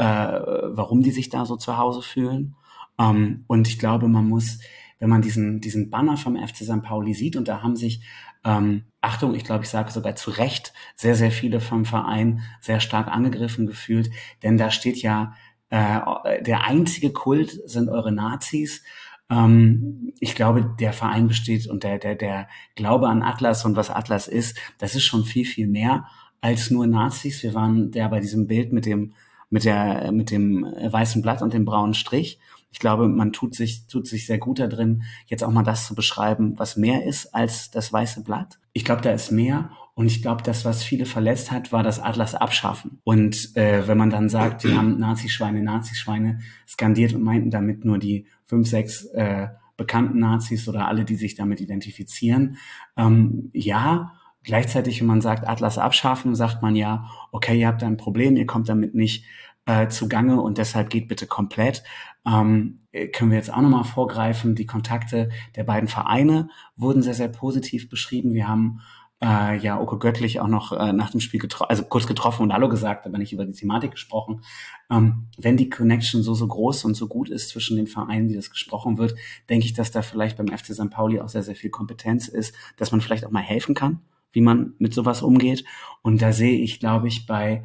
äh, 0.00 0.40
warum 0.70 1.02
die 1.02 1.10
sich 1.10 1.28
da 1.28 1.44
so 1.44 1.56
zu 1.56 1.76
Hause 1.76 2.00
fühlen. 2.00 2.56
Ähm, 2.98 3.44
und 3.48 3.68
ich 3.68 3.78
glaube, 3.78 4.08
man 4.08 4.26
muss, 4.26 4.58
wenn 4.98 5.10
man 5.10 5.20
diesen, 5.20 5.60
diesen 5.60 5.90
Banner 5.90 6.16
vom 6.16 6.36
FC 6.36 6.64
St. 6.64 6.82
Pauli 6.82 7.12
sieht, 7.12 7.36
und 7.36 7.48
da 7.48 7.62
haben 7.62 7.76
sich, 7.76 8.00
ähm, 8.42 8.84
Achtung, 9.02 9.34
ich 9.34 9.44
glaube, 9.44 9.64
ich 9.64 9.68
sage 9.68 9.90
sogar 9.90 10.16
zu 10.16 10.30
Recht, 10.30 10.72
sehr, 10.96 11.14
sehr 11.16 11.30
viele 11.30 11.60
vom 11.60 11.84
Verein 11.84 12.40
sehr 12.62 12.80
stark 12.80 13.08
angegriffen 13.08 13.66
gefühlt, 13.66 14.10
denn 14.42 14.56
da 14.56 14.70
steht 14.70 15.02
ja, 15.02 15.34
äh, 15.68 16.00
der 16.42 16.64
einzige 16.64 17.12
Kult 17.12 17.60
sind 17.66 17.90
eure 17.90 18.10
Nazis. 18.10 18.82
Ähm, 19.28 20.14
ich 20.18 20.34
glaube, 20.34 20.76
der 20.80 20.94
Verein 20.94 21.28
besteht 21.28 21.66
und 21.66 21.84
der, 21.84 21.98
der, 21.98 22.14
der 22.14 22.48
Glaube 22.74 23.06
an 23.08 23.22
Atlas 23.22 23.66
und 23.66 23.76
was 23.76 23.90
Atlas 23.90 24.28
ist, 24.28 24.58
das 24.78 24.94
ist 24.94 25.04
schon 25.04 25.24
viel, 25.24 25.44
viel 25.44 25.66
mehr 25.66 26.06
als 26.40 26.70
nur 26.70 26.86
Nazis. 26.86 27.42
Wir 27.42 27.52
waren 27.52 27.92
ja 27.92 28.08
bei 28.08 28.20
diesem 28.20 28.46
Bild 28.46 28.72
mit 28.72 28.86
dem 28.86 29.12
mit 29.50 29.64
der, 29.64 30.10
mit 30.12 30.30
dem 30.30 30.62
weißen 30.64 31.20
Blatt 31.22 31.42
und 31.42 31.52
dem 31.52 31.64
braunen 31.64 31.94
Strich. 31.94 32.38
Ich 32.72 32.78
glaube, 32.78 33.08
man 33.08 33.32
tut 33.32 33.54
sich, 33.54 33.86
tut 33.88 34.06
sich 34.06 34.26
sehr 34.26 34.38
gut 34.38 34.60
da 34.60 34.68
drin, 34.68 35.02
jetzt 35.26 35.42
auch 35.42 35.50
mal 35.50 35.64
das 35.64 35.86
zu 35.86 35.94
beschreiben, 35.94 36.56
was 36.56 36.76
mehr 36.76 37.04
ist 37.04 37.34
als 37.34 37.70
das 37.70 37.92
weiße 37.92 38.22
Blatt. 38.22 38.58
Ich 38.72 38.84
glaube, 38.84 39.02
da 39.02 39.10
ist 39.10 39.32
mehr 39.32 39.70
Und 39.94 40.06
ich 40.06 40.22
glaube, 40.22 40.42
das, 40.42 40.64
was 40.64 40.82
viele 40.82 41.04
verletzt 41.04 41.50
hat, 41.50 41.72
war 41.72 41.82
das 41.82 42.00
Atlas 42.00 42.34
abschaffen. 42.34 43.00
Und 43.04 43.54
äh, 43.54 43.86
wenn 43.86 43.98
man 43.98 44.08
dann 44.08 44.30
sagt, 44.30 44.64
wir 44.64 44.76
haben 44.76 44.98
Nazischweine, 44.98 45.62
Nazischweine 45.62 46.38
skandiert 46.66 47.12
und 47.12 47.22
meinten 47.22 47.50
damit 47.50 47.84
nur 47.84 47.98
die 47.98 48.26
fünf, 48.44 48.66
sechs 48.66 49.04
äh, 49.06 49.48
bekannten 49.76 50.18
Nazis 50.18 50.68
oder 50.68 50.88
alle, 50.88 51.04
die 51.04 51.16
sich 51.16 51.34
damit 51.34 51.60
identifizieren, 51.60 52.56
ähm, 52.96 53.50
ja, 53.52 54.14
Gleichzeitig, 54.42 55.00
wenn 55.00 55.06
man 55.06 55.20
sagt, 55.20 55.46
Atlas 55.46 55.76
abschaffen, 55.76 56.34
sagt 56.34 56.62
man 56.62 56.74
ja, 56.74 57.06
okay, 57.30 57.60
ihr 57.60 57.66
habt 57.66 57.82
ein 57.82 57.98
Problem, 57.98 58.36
ihr 58.36 58.46
kommt 58.46 58.68
damit 58.68 58.94
nicht 58.94 59.24
äh, 59.66 59.88
zugange 59.88 60.40
und 60.40 60.58
deshalb 60.58 60.88
geht 60.88 61.08
bitte 61.08 61.26
komplett. 61.26 61.82
Ähm, 62.26 62.80
können 63.12 63.30
wir 63.30 63.38
jetzt 63.38 63.52
auch 63.52 63.60
nochmal 63.60 63.84
vorgreifen. 63.84 64.54
Die 64.54 64.66
Kontakte 64.66 65.28
der 65.56 65.64
beiden 65.64 65.88
Vereine 65.88 66.48
wurden 66.76 67.02
sehr, 67.02 67.14
sehr 67.14 67.28
positiv 67.28 67.88
beschrieben. 67.90 68.32
Wir 68.32 68.48
haben 68.48 68.80
äh, 69.22 69.58
ja 69.58 69.78
Oko 69.78 69.98
Göttlich 69.98 70.40
auch 70.40 70.48
noch 70.48 70.72
äh, 70.72 70.92
nach 70.94 71.10
dem 71.10 71.20
Spiel 71.20 71.38
getroffen, 71.38 71.68
also 71.70 71.84
kurz 71.84 72.06
getroffen 72.06 72.42
und 72.42 72.52
Hallo 72.52 72.70
gesagt, 72.70 73.06
aber 73.06 73.18
nicht 73.18 73.34
über 73.34 73.44
die 73.44 73.52
Thematik 73.52 73.92
gesprochen. 73.92 74.42
Ähm, 74.90 75.26
wenn 75.36 75.58
die 75.58 75.68
Connection 75.68 76.22
so, 76.22 76.34
so 76.34 76.48
groß 76.48 76.86
und 76.86 76.94
so 76.94 77.06
gut 77.06 77.28
ist 77.28 77.50
zwischen 77.50 77.76
den 77.76 77.86
Vereinen, 77.86 78.28
die 78.28 78.36
das 78.36 78.50
gesprochen 78.50 78.96
wird, 78.96 79.14
denke 79.50 79.66
ich, 79.66 79.74
dass 79.74 79.90
da 79.90 80.00
vielleicht 80.00 80.38
beim 80.38 80.48
FC 80.48 80.74
St. 80.74 80.90
Pauli 80.90 81.20
auch 81.20 81.28
sehr, 81.28 81.42
sehr 81.42 81.56
viel 81.56 81.70
Kompetenz 81.70 82.28
ist, 82.28 82.54
dass 82.78 82.90
man 82.90 83.02
vielleicht 83.02 83.26
auch 83.26 83.30
mal 83.30 83.42
helfen 83.42 83.74
kann 83.74 84.00
wie 84.32 84.40
man 84.40 84.74
mit 84.78 84.94
sowas 84.94 85.22
umgeht. 85.22 85.64
Und 86.02 86.22
da 86.22 86.32
sehe 86.32 86.58
ich, 86.58 86.80
glaube 86.80 87.08
ich, 87.08 87.26
bei 87.26 87.64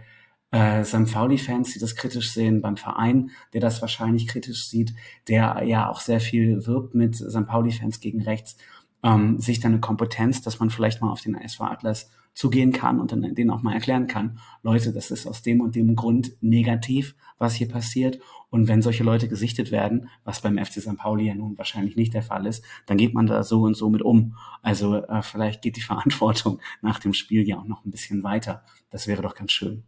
äh, 0.51 0.83
St. 0.83 1.11
Pauli-Fans, 1.11 1.73
die 1.73 1.79
das 1.79 1.95
kritisch 1.95 2.31
sehen, 2.31 2.61
beim 2.61 2.77
Verein, 2.77 3.31
der 3.53 3.61
das 3.61 3.81
wahrscheinlich 3.81 4.27
kritisch 4.27 4.67
sieht, 4.67 4.93
der 5.27 5.63
ja 5.65 5.89
auch 5.89 5.99
sehr 5.99 6.19
viel 6.19 6.65
wirbt 6.65 6.95
mit 6.95 7.15
St. 7.15 7.45
Pauli-Fans 7.45 7.99
gegen 7.99 8.21
rechts, 8.21 8.57
ähm, 9.03 9.39
sich 9.39 9.59
dann 9.59 9.73
eine 9.73 9.81
Kompetenz, 9.81 10.41
dass 10.41 10.59
man 10.59 10.69
vielleicht 10.69 11.01
mal 11.01 11.11
auf 11.11 11.21
den 11.21 11.35
SV 11.35 11.65
Atlas 11.65 12.09
zugehen 12.35 12.73
kann 12.73 12.99
und 12.99 13.11
dann 13.11 13.33
denen 13.33 13.49
auch 13.49 13.63
mal 13.63 13.73
erklären 13.73 14.07
kann, 14.07 14.39
Leute, 14.61 14.93
das 14.93 15.09
ist 15.09 15.25
aus 15.25 15.41
dem 15.41 15.61
und 15.61 15.75
dem 15.75 15.95
Grund 15.95 16.33
negativ, 16.41 17.15
was 17.37 17.55
hier 17.55 17.67
passiert. 17.67 18.19
Und 18.49 18.67
wenn 18.67 18.81
solche 18.81 19.03
Leute 19.03 19.27
gesichtet 19.27 19.71
werden, 19.71 20.09
was 20.23 20.41
beim 20.41 20.57
FC 20.57 20.81
St. 20.81 20.97
Pauli 20.97 21.27
ja 21.27 21.35
nun 21.35 21.57
wahrscheinlich 21.57 21.95
nicht 21.95 22.13
der 22.13 22.21
Fall 22.21 22.45
ist, 22.45 22.63
dann 22.85 22.97
geht 22.97 23.13
man 23.13 23.25
da 23.25 23.43
so 23.43 23.61
und 23.61 23.75
so 23.75 23.89
mit 23.89 24.01
um. 24.01 24.35
Also 24.61 24.95
äh, 24.95 25.21
vielleicht 25.21 25.61
geht 25.61 25.77
die 25.77 25.81
Verantwortung 25.89 26.59
nach 26.81 26.99
dem 26.99 27.13
Spiel 27.13 27.47
ja 27.47 27.57
auch 27.57 27.65
noch 27.65 27.85
ein 27.85 27.91
bisschen 27.91 28.23
weiter. 28.23 28.63
Das 28.89 29.07
wäre 29.07 29.21
doch 29.21 29.33
ganz 29.33 29.51
schön. 29.51 29.83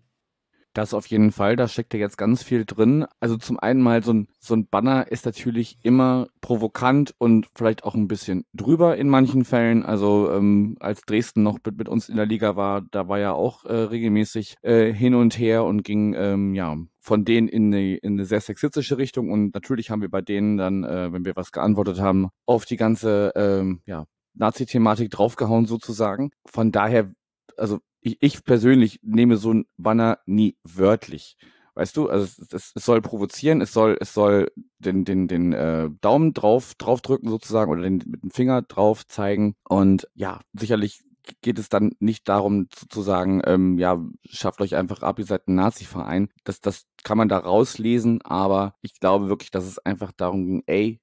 Das 0.77 0.93
auf 0.93 1.07
jeden 1.07 1.31
Fall, 1.31 1.55
da 1.55 1.67
steckt 1.67 1.95
ja 1.95 1.99
jetzt 1.99 2.19
ganz 2.19 2.43
viel 2.43 2.63
drin. 2.63 3.07
Also 3.19 3.35
zum 3.35 3.57
einen 3.57 3.81
mal 3.81 4.03
so 4.03 4.13
ein, 4.13 4.27
so 4.39 4.53
ein 4.53 4.67
Banner 4.67 5.11
ist 5.11 5.25
natürlich 5.25 5.79
immer 5.81 6.27
provokant 6.39 7.15
und 7.17 7.47
vielleicht 7.55 7.83
auch 7.83 7.95
ein 7.95 8.07
bisschen 8.07 8.43
drüber 8.53 8.95
in 8.95 9.09
manchen 9.09 9.43
Fällen. 9.43 9.83
Also 9.83 10.31
ähm, 10.31 10.77
als 10.79 11.01
Dresden 11.01 11.41
noch 11.41 11.57
mit, 11.65 11.79
mit, 11.79 11.89
uns 11.89 12.09
in 12.09 12.15
der 12.15 12.27
Liga 12.27 12.55
war, 12.55 12.83
da 12.91 13.07
war 13.07 13.17
ja 13.17 13.33
auch 13.33 13.65
äh, 13.65 13.73
regelmäßig 13.73 14.53
äh, 14.61 14.93
hin 14.93 15.15
und 15.15 15.39
her 15.39 15.63
und 15.63 15.83
ging 15.83 16.13
ähm, 16.13 16.53
ja 16.53 16.77
von 16.99 17.25
denen 17.25 17.47
in 17.47 17.73
eine, 17.73 17.97
in 17.97 18.13
eine 18.13 18.25
sehr 18.25 18.41
sexistische 18.41 18.99
Richtung. 18.99 19.31
Und 19.31 19.55
natürlich 19.55 19.89
haben 19.89 20.03
wir 20.03 20.11
bei 20.11 20.21
denen 20.21 20.57
dann, 20.57 20.83
äh, 20.83 21.11
wenn 21.11 21.25
wir 21.25 21.35
was 21.35 21.51
geantwortet 21.51 21.99
haben, 21.99 22.29
auf 22.45 22.65
die 22.65 22.77
ganze 22.77 23.31
ähm, 23.35 23.81
ja, 23.87 24.05
Nazi-Thematik 24.35 25.09
draufgehauen 25.09 25.65
sozusagen. 25.65 26.29
Von 26.45 26.71
daher 26.71 27.11
also 27.57 27.79
ich, 28.07 28.17
ich 28.21 28.43
persönlich 28.43 28.99
nehme 29.03 29.37
so 29.37 29.53
ein 29.53 29.65
Banner 29.77 30.19
nie 30.25 30.57
wörtlich. 30.63 31.37
Weißt 31.75 31.95
du, 31.95 32.09
also 32.09 32.25
es, 32.25 32.71
es, 32.75 32.85
soll 32.85 33.01
provozieren, 33.01 33.61
es 33.61 33.71
soll, 33.71 33.97
es 33.99 34.13
soll 34.13 34.51
den, 34.79 35.05
den, 35.05 35.27
den 35.27 35.53
äh, 35.53 35.89
Daumen 36.01 36.33
drauf, 36.33 36.73
draufdrücken 36.75 37.29
sozusagen 37.29 37.71
oder 37.71 37.83
den, 37.83 38.01
mit 38.07 38.23
dem 38.23 38.31
Finger 38.31 38.63
drauf 38.63 39.05
zeigen. 39.05 39.55
Und 39.69 40.07
ja, 40.15 40.39
sicherlich 40.53 41.03
geht 41.41 41.59
es 41.59 41.69
dann 41.69 41.91
nicht 41.99 42.27
darum 42.29 42.67
zu, 42.71 42.87
zu 42.87 43.01
sagen, 43.01 43.41
ähm, 43.45 43.77
ja, 43.77 44.03
schafft 44.27 44.61
euch 44.61 44.75
einfach 44.75 45.03
ab, 45.03 45.19
ihr 45.19 45.25
seid 45.25 45.47
ein 45.47 45.55
Nazi-Verein. 45.55 46.29
Das, 46.45 46.61
das 46.61 46.85
kann 47.03 47.17
man 47.17 47.29
da 47.29 47.37
rauslesen, 47.37 48.21
aber 48.23 48.73
ich 48.81 48.99
glaube 48.99 49.29
wirklich, 49.29 49.51
dass 49.51 49.65
es 49.65 49.77
einfach 49.77 50.11
darum 50.13 50.45
ging, 50.45 50.63
ey, 50.65 50.99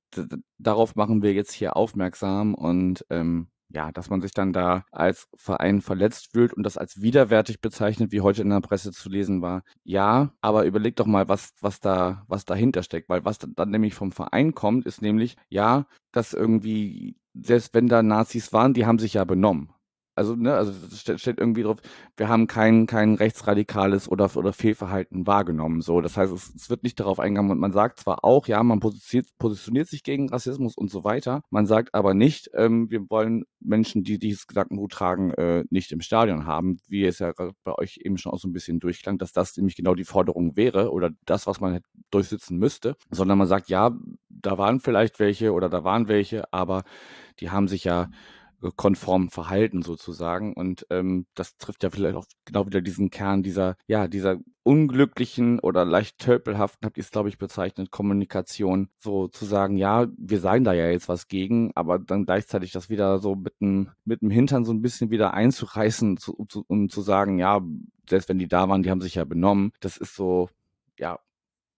darauf 0.59 0.97
machen 0.97 1.23
wir 1.23 1.35
jetzt 1.35 1.53
hier 1.53 1.77
aufmerksam 1.77 2.55
und 2.55 3.05
ähm, 3.11 3.49
ja, 3.69 3.93
dass 3.93 4.11
man 4.11 4.21
sich 4.21 4.33
dann 4.33 4.53
da 4.53 4.85
als 4.93 5.29
Verein 5.37 5.81
verletzt 5.83 6.31
fühlt 6.33 6.53
und 6.53 6.63
das 6.63 6.79
als 6.79 7.01
widerwärtig 7.03 7.61
bezeichnet, 7.61 8.13
wie 8.13 8.21
heute 8.21 8.43
in 8.43 8.51
der 8.51 8.61
Presse 8.61 8.93
zu 8.93 9.09
lesen 9.09 9.43
war. 9.43 9.63
Ja, 9.85 10.33
aber 10.41 10.65
überleg 10.65 10.97
doch 10.97 11.07
mal, 11.07 11.29
was, 11.29 11.51
was 11.61 11.81
da, 11.81 12.25
was 12.29 12.45
dahinter 12.45 12.83
steckt, 12.83 13.09
weil 13.09 13.25
was 13.25 13.39
dann 13.39 13.71
nämlich 13.71 13.95
vom 13.95 14.13
Verein 14.13 14.55
kommt, 14.55 14.87
ist 14.87 15.03
nämlich, 15.03 15.37
ja, 15.49 15.87
dass 16.13 16.33
irgendwie, 16.35 17.17
selbst 17.35 17.75
wenn 17.75 17.89
da 17.89 18.03
Nazis 18.03 18.53
waren, 18.53 18.75
die 18.75 18.87
haben 18.87 18.99
sich 18.99 19.15
ja 19.15 19.25
benommen. 19.25 19.74
Also, 20.15 20.37
ne, 20.37 20.55
also 20.55 20.73
steht, 20.95 21.21
steht 21.21 21.39
irgendwie 21.39 21.63
drauf, 21.63 21.79
wir 22.17 22.29
haben 22.29 22.47
kein, 22.47 22.87
kein 22.87 23.15
rechtsradikales 23.15 24.09
oder, 24.09 24.31
oder 24.37 24.53
Fehlverhalten 24.53 25.27
wahrgenommen. 25.27 25.81
So, 25.81 26.01
das 26.01 26.17
heißt, 26.17 26.33
es, 26.33 26.55
es 26.55 26.71
wird 26.71 26.83
nicht 26.85 27.01
darauf 27.01 27.19
eingegangen 27.19 27.51
und 27.51 27.59
man 27.59 27.73
sagt 27.73 27.99
zwar 27.99 28.25
auch, 28.25 28.47
ja, 28.47 28.63
man 28.63 28.81
positioniert, 28.81 29.29
positioniert 29.39 29.89
sich 29.89 30.03
gegen 30.05 30.29
Rassismus 30.29 30.77
und 30.77 30.91
so 30.91 31.05
weiter, 31.05 31.43
man 31.51 31.67
sagt 31.67 31.95
aber 31.95 32.15
nicht, 32.15 32.51
ähm, 32.55 32.91
wir 32.91 33.11
wollen 33.11 33.45
Menschen, 33.61 34.05
die 34.05 34.19
dieses 34.19 34.47
Gedankengut 34.47 34.93
tragen, 34.93 35.33
äh, 35.33 35.65
nicht 35.71 35.91
im 35.91 36.01
Stadion 36.01 36.47
haben, 36.47 36.79
wie 36.89 37.05
es 37.05 37.19
ja 37.19 37.33
bei 37.65 37.75
euch 37.75 37.99
eben 38.03 38.19
schon 38.19 38.33
auch 38.33 38.39
so 38.39 38.49
ein 38.49 38.53
bisschen 38.53 38.79
durchklang, 38.79 39.19
dass 39.19 39.33
das 39.33 39.57
nämlich 39.57 39.75
genau 39.77 39.95
die 39.95 40.05
Forderung 40.05 40.57
wäre 40.57 40.93
oder 40.93 41.11
das, 41.25 41.47
was 41.47 41.61
man 41.61 41.81
durchsetzen 42.11 42.59
müsste, 42.59 42.97
sondern 43.11 43.39
man 43.39 43.49
sagt, 43.49 43.69
ja, 43.69 43.97
da 44.29 44.59
waren 44.59 44.81
vielleicht 44.81 45.19
welche 45.19 45.53
oder 45.53 45.69
da 45.69 45.83
waren 45.85 46.09
welche, 46.09 46.53
aber 46.53 46.85
die 47.41 47.51
haben 47.51 47.69
sich 47.69 47.85
ja 47.85 48.11
konform 48.73 49.31
verhalten 49.31 49.83
sozusagen. 49.83 50.55
Und 50.55 50.87
ähm, 50.91 51.27
das 51.35 51.57
trifft 51.57 51.83
ja 51.83 51.91
vielleicht 51.91 52.17
auch 52.17 52.27
genau 52.45 52.67
wieder 52.67 52.81
diesen 52.81 53.11
Kern 53.11 53.43
dieser, 53.43 53.77
ja, 53.87 54.09
dieser 54.09 54.39
unglücklichen 54.63 55.61
oder 55.61 55.85
leicht 55.85 56.19
tölpelhaften, 56.19 56.87
habt 56.87 56.97
ihr 56.97 57.03
es, 57.03 57.11
glaube 57.11 57.29
ich, 57.29 57.39
bezeichnet, 57.39 57.91
Kommunikation. 57.91 58.89
So 58.99 59.29
zu 59.29 59.45
sagen, 59.45 59.77
ja, 59.77 60.07
wir 60.17 60.41
sagen 60.41 60.65
da 60.65 60.73
ja 60.73 60.89
jetzt 60.89 61.09
was 61.09 61.29
gegen, 61.29 61.73
aber 61.75 61.99
dann 61.99 62.25
gleichzeitig 62.25 62.73
das 62.73 62.89
wieder 62.89 63.19
so 63.19 63.35
mit 63.35 63.61
dem, 63.61 63.91
mit 64.05 64.23
dem 64.23 64.31
Hintern 64.31 64.65
so 64.65 64.73
ein 64.73 64.83
bisschen 64.83 65.11
wieder 65.11 65.35
einzureißen, 65.35 66.17
zu, 66.17 66.35
um, 66.35 66.49
zu, 66.49 66.65
um 66.67 66.89
zu 66.89 67.03
sagen, 67.03 67.39
ja, 67.39 67.61
selbst 68.09 68.29
wenn 68.29 68.39
die 68.39 68.49
da 68.49 68.69
waren, 68.69 68.83
die 68.83 68.91
haben 68.91 69.01
sich 69.01 69.17
ja 69.17 69.25
benommen. 69.25 69.73
Das 69.81 69.97
ist 69.97 70.15
so, 70.15 70.49
ja, 70.99 71.19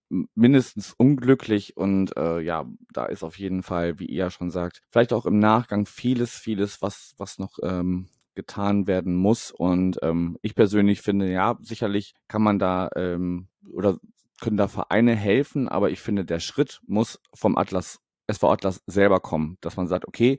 mindestens 0.09 0.93
unglücklich 0.97 1.75
und 1.75 2.15
äh, 2.17 2.39
ja, 2.39 2.65
da 2.93 3.05
ist 3.05 3.23
auf 3.23 3.37
jeden 3.37 3.63
Fall, 3.63 3.99
wie 3.99 4.05
ihr 4.05 4.29
schon 4.29 4.51
sagt, 4.51 4.81
vielleicht 4.89 5.13
auch 5.13 5.25
im 5.25 5.39
Nachgang 5.39 5.85
vieles, 5.85 6.31
vieles, 6.31 6.81
was, 6.81 7.13
was 7.17 7.39
noch 7.39 7.59
ähm, 7.61 8.07
getan 8.35 8.87
werden 8.87 9.15
muss. 9.15 9.51
Und 9.51 9.99
ähm, 10.03 10.37
ich 10.41 10.55
persönlich 10.55 11.01
finde, 11.01 11.29
ja, 11.29 11.57
sicherlich 11.61 12.13
kann 12.27 12.41
man 12.41 12.59
da 12.59 12.89
ähm, 12.95 13.47
oder 13.73 13.97
können 14.39 14.57
da 14.57 14.67
Vereine 14.67 15.15
helfen, 15.15 15.67
aber 15.67 15.89
ich 15.89 15.99
finde, 15.99 16.23
der 16.23 16.39
Schritt 16.39 16.79
muss 16.85 17.19
vom 17.33 17.57
Atlas, 17.57 17.99
SV 18.27 18.51
Atlas 18.51 18.83
selber 18.85 19.19
kommen, 19.19 19.57
dass 19.61 19.77
man 19.77 19.87
sagt, 19.87 20.07
okay, 20.07 20.37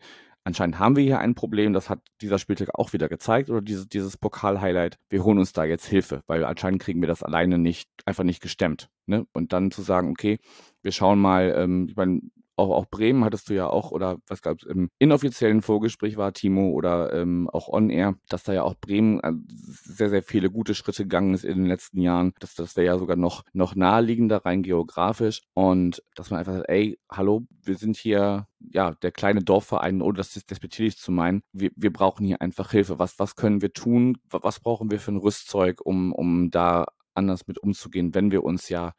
anscheinend 0.49 0.79
haben 0.79 0.97
wir 0.97 1.05
hier 1.05 1.19
ein 1.19 1.35
Problem, 1.35 1.75
das 1.75 1.91
hat 1.91 2.01
dieser 2.23 2.39
Spieltag 2.39 2.71
auch 2.75 2.95
wieder 2.95 3.09
gezeigt 3.09 3.51
oder 3.51 3.61
dieses, 3.61 3.87
dieses 3.87 4.17
Pokal-Highlight. 4.17 4.99
Wir 5.11 5.23
holen 5.23 5.39
uns 5.39 5.53
da 5.53 5.65
jetzt 5.65 5.87
Hilfe, 5.87 6.23
weil 6.27 6.45
anscheinend 6.45 6.83
kriegen 6.83 7.01
wir 7.03 7.07
das 7.07 7.23
alleine 7.23 7.59
nicht, 7.59 7.89
einfach 8.07 8.25
nicht 8.25 8.41
gestemmt. 8.41 8.89
Ne? 9.07 9.27
Und 9.35 9.53
dann 9.53 9.71
zu 9.71 9.83
sagen, 9.83 10.11
okay, 10.11 10.39
wir 10.83 10.93
schauen 10.93 11.21
mal, 11.21 11.55
ähm, 11.55 11.87
ich 11.91 11.97
meine, 11.97 12.23
auch, 12.59 12.71
auch 12.71 12.87
Bremen 12.87 13.25
hattest 13.25 13.49
du 13.49 13.55
ja 13.55 13.69
auch, 13.69 13.91
oder 13.91 14.19
was 14.27 14.43
gab 14.43 14.59
es 14.59 14.67
im 14.67 14.91
inoffiziellen 14.99 15.63
Vorgespräch 15.63 16.17
war, 16.17 16.33
Timo, 16.33 16.71
oder 16.71 17.13
ähm, 17.13 17.49
auch 17.51 17.69
On-Air, 17.69 18.17
dass 18.29 18.43
da 18.43 18.53
ja 18.53 18.63
auch 18.63 18.75
Bremen 18.75 19.21
äh, 19.21 19.33
sehr, 19.49 20.11
sehr 20.11 20.23
viele 20.23 20.51
gute 20.51 20.75
Schritte 20.75 21.05
gegangen 21.05 21.35
ist 21.35 21.45
in 21.45 21.59
den 21.59 21.67
letzten 21.67 22.01
Jahren. 22.01 22.33
Das, 22.41 22.55
das 22.55 22.77
wäre 22.77 22.87
ja 22.87 22.99
sogar 22.99 23.17
noch, 23.17 23.45
noch 23.53 23.75
naheliegender, 23.75 24.45
rein 24.45 24.63
geografisch. 24.63 25.43
Und 25.55 26.03
dass 26.15 26.31
man 26.31 26.41
einfach 26.41 26.55
sagt, 26.55 26.69
ey, 26.69 26.99
hallo, 27.11 27.47
wir 27.63 27.77
sind 27.77 27.97
hier, 27.97 28.47
ja, 28.59 28.93
der 29.03 29.13
kleine 29.13 29.41
Dorfverein, 29.41 30.03
ohne 30.03 30.17
das 30.17 30.33
despektierlich 30.33 30.99
zu 30.99 31.13
meinen, 31.13 31.43
wir, 31.53 31.71
wir 31.77 31.93
brauchen 31.93 32.27
hier 32.27 32.41
einfach 32.41 32.71
Hilfe. 32.71 32.99
Was, 32.99 33.19
was 33.19 33.37
können 33.37 33.63
wir 33.63 33.73
tun? 33.73 34.19
Was 34.31 34.61
brauchen 34.61 34.91
wir 34.91 35.01
für 35.01 35.13
ein 35.13 35.19
Rüstzeug, 35.19 35.81
um, 35.85 36.13
um 36.13 36.51
da 36.51 36.87
anders 37.15 37.47
mit 37.47 37.59
umzugehen, 37.59 38.15
wenn 38.15 38.31
wir 38.31 38.45
uns 38.45 38.69
ja 38.69 38.95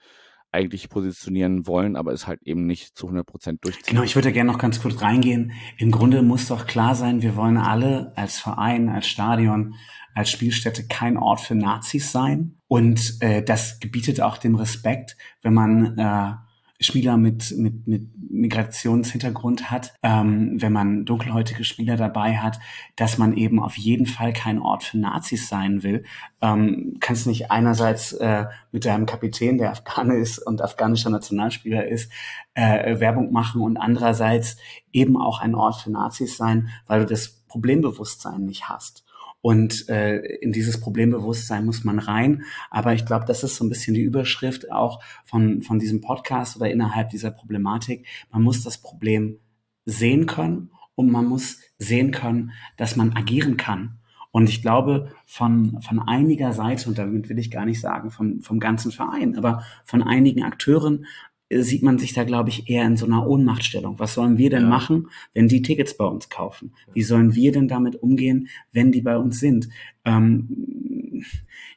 eigentlich 0.52 0.90
positionieren 0.90 1.68
wollen, 1.68 1.96
aber 1.96 2.12
es 2.12 2.28
halt 2.28 2.42
eben 2.44 2.66
nicht 2.66 2.98
zu 2.98 3.08
100 3.08 3.26
Prozent 3.26 3.64
durchziehen. 3.64 3.86
Genau, 3.88 4.04
ich 4.04 4.16
würde 4.16 4.32
gerne 4.32 4.52
noch 4.52 4.60
ganz 4.60 4.82
kurz 4.82 5.02
reingehen. 5.02 5.52
Im 5.78 5.92
Grunde 5.92 6.22
muss 6.22 6.48
doch 6.48 6.66
klar 6.66 6.96
sein, 6.96 7.22
wir 7.22 7.36
wollen 7.36 7.58
alle 7.58 8.14
als 8.16 8.40
Verein, 8.40 8.90
als 8.90 9.08
Stadion, 9.08 9.76
als 10.16 10.32
Spielstätte 10.32 10.88
kein 10.88 11.18
Ort 11.18 11.40
für 11.40 11.56
Nazis 11.56 12.12
sein. 12.12 12.58
Und 12.68 13.18
äh, 13.22 13.44
das 13.44 13.80
gebietet 13.80 14.22
auch 14.22 14.38
dem 14.38 14.56
Respekt, 14.56 15.18
wenn 15.42 15.54
man 15.54 15.98
äh, 15.98 16.34
Spieler 16.82 17.18
mit, 17.18 17.54
mit, 17.58 17.88
mit 17.88 18.08
Migrationshintergrund 18.32 19.70
hat, 19.70 19.94
ähm, 20.02 20.62
wenn 20.62 20.72
man 20.72 21.06
dunkelhäutige 21.06 21.66
Spieler 21.66 21.98
dabei 21.98 22.38
hat, 22.38 22.60
dass 22.96 23.18
man 23.18 23.36
eben 23.36 23.60
auf 23.62 23.78
jeden 23.78 24.06
Fall 24.06 24.32
kein 24.32 24.60
Ort 24.60 24.84
für 24.84 24.98
Nazis 24.98 25.50
sein 25.50 25.84
will. 25.84 26.06
Ähm, 26.42 26.96
kannst 27.02 27.28
nicht 27.28 27.52
einerseits 27.52 28.14
äh, 28.14 28.46
mit 28.72 28.86
deinem 28.86 29.06
Kapitän, 29.06 29.58
der 29.58 29.72
Afghane 29.72 30.16
ist 30.16 30.40
und 30.40 30.62
afghanischer 30.62 31.10
Nationalspieler 31.10 31.86
ist, 31.86 32.12
äh, 32.54 33.00
Werbung 33.00 33.34
machen 33.34 33.62
und 33.62 33.76
andererseits 33.76 34.56
eben 34.94 35.18
auch 35.18 35.42
ein 35.42 35.56
Ort 35.56 35.82
für 35.82 35.92
Nazis 35.92 36.38
sein, 36.38 36.70
weil 36.88 37.02
du 37.02 37.08
das 37.08 37.30
Problembewusstsein 37.50 38.46
nicht 38.46 38.70
hast. 38.70 39.04
Und 39.42 39.88
äh, 39.90 40.18
in 40.18 40.52
dieses 40.52 40.80
Problembewusstsein 40.80 41.66
muss 41.66 41.84
man 41.84 42.00
rein. 42.00 42.44
Aber 42.70 42.94
ich 42.94 43.06
glaube, 43.06 43.26
das 43.26 43.44
ist 43.44 43.56
so 43.56 43.66
ein 43.66 43.70
bisschen 43.70 43.94
die 43.94 44.02
Überschrift 44.02 44.72
auch 44.72 45.02
von, 45.24 45.62
von 45.62 45.80
diesem 45.80 46.02
Podcast 46.02 46.58
oder 46.58 46.70
innerhalb 46.70 47.10
dieser 47.10 47.32
Problematik. 47.32 48.06
Man 48.32 48.44
muss 48.44 48.64
das 48.64 48.80
Problem 48.80 49.40
sehen 49.86 50.26
können 50.26 50.72
und 50.96 51.10
man 51.12 51.26
muss 51.26 51.60
sehen 51.78 52.12
können, 52.12 52.52
dass 52.76 52.96
man 52.96 53.16
agieren 53.16 53.56
kann. 53.56 54.00
Und 54.32 54.48
ich 54.48 54.62
glaube, 54.62 55.12
von, 55.26 55.82
von 55.82 56.00
einiger 56.00 56.54
Seite, 56.54 56.88
und 56.88 56.98
damit 57.00 57.30
will 57.30 57.40
ich 57.40 57.50
gar 57.50 57.66
nicht 57.66 57.80
sagen 57.80 58.12
vom, 58.12 58.42
vom 58.42 58.60
ganzen 58.60 58.92
Verein, 58.92 59.36
aber 59.36 59.64
von 59.86 60.04
einigen 60.04 60.44
Akteuren 60.44 61.06
sieht 61.50 61.84
man 61.84 61.98
sich 61.98 62.14
da, 62.14 62.24
glaube 62.24 62.50
ich, 62.50 62.70
eher 62.70 62.86
in 62.86 62.98
so 62.98 63.06
einer 63.06 63.28
Ohnmachtstellung. 63.28 63.98
Was 64.00 64.14
sollen 64.14 64.38
wir 64.38 64.50
denn 64.50 64.64
ja. 64.64 64.70
machen, 64.70 65.10
wenn 65.34 65.48
die 65.48 65.62
Tickets 65.62 65.98
bei 65.98 66.06
uns 66.06 66.30
kaufen? 66.30 66.74
Wie 66.94 67.02
sollen 67.02 67.34
wir 67.34 67.52
denn 67.52 67.68
damit 67.68 67.96
umgehen, 67.96 68.50
wenn 68.72 68.92
die 68.92 69.02
bei 69.02 69.18
uns 69.18 69.40
sind? 69.40 69.70
Ähm, 70.06 71.24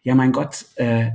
ja, 0.03 0.15
mein 0.15 0.33
Gott, 0.33 0.67
äh, 0.77 1.13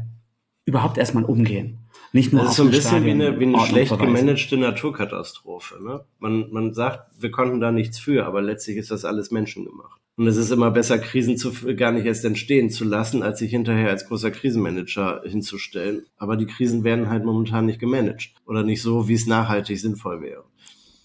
überhaupt 0.65 0.97
erstmal 0.97 1.23
umgehen. 1.23 1.77
Nicht 2.13 2.33
nur 2.33 2.43
das 2.43 2.51
ist 2.51 2.57
so 2.57 2.63
ein 2.63 2.71
bisschen 2.71 3.05
wie 3.05 3.11
eine, 3.11 3.39
wie 3.39 3.45
eine 3.45 3.59
schlecht 3.59 3.89
verweisen. 3.89 4.15
gemanagte 4.15 4.57
Naturkatastrophe. 4.57 5.83
Ne? 5.83 6.03
Man, 6.19 6.51
man 6.51 6.73
sagt, 6.73 7.21
wir 7.21 7.31
konnten 7.31 7.59
da 7.59 7.71
nichts 7.71 7.99
für, 7.99 8.25
aber 8.25 8.41
letztlich 8.41 8.77
ist 8.77 8.91
das 8.91 9.05
alles 9.05 9.29
menschengemacht. 9.29 10.01
Und 10.17 10.25
es 10.25 10.35
ist 10.35 10.51
immer 10.51 10.71
besser, 10.71 10.97
Krisen 10.97 11.37
zu, 11.37 11.51
gar 11.75 11.91
nicht 11.91 12.05
erst 12.05 12.25
entstehen 12.25 12.71
zu 12.71 12.85
lassen, 12.85 13.21
als 13.21 13.37
sich 13.37 13.51
hinterher 13.51 13.89
als 13.89 14.07
großer 14.07 14.31
Krisenmanager 14.31 15.21
hinzustellen. 15.23 16.07
Aber 16.17 16.37
die 16.37 16.47
Krisen 16.47 16.83
werden 16.83 17.09
halt 17.09 17.23
momentan 17.23 17.67
nicht 17.67 17.79
gemanagt. 17.79 18.31
Oder 18.47 18.63
nicht 18.63 18.81
so, 18.81 19.07
wie 19.07 19.13
es 19.13 19.27
nachhaltig 19.27 19.79
sinnvoll 19.79 20.21
wäre. 20.21 20.43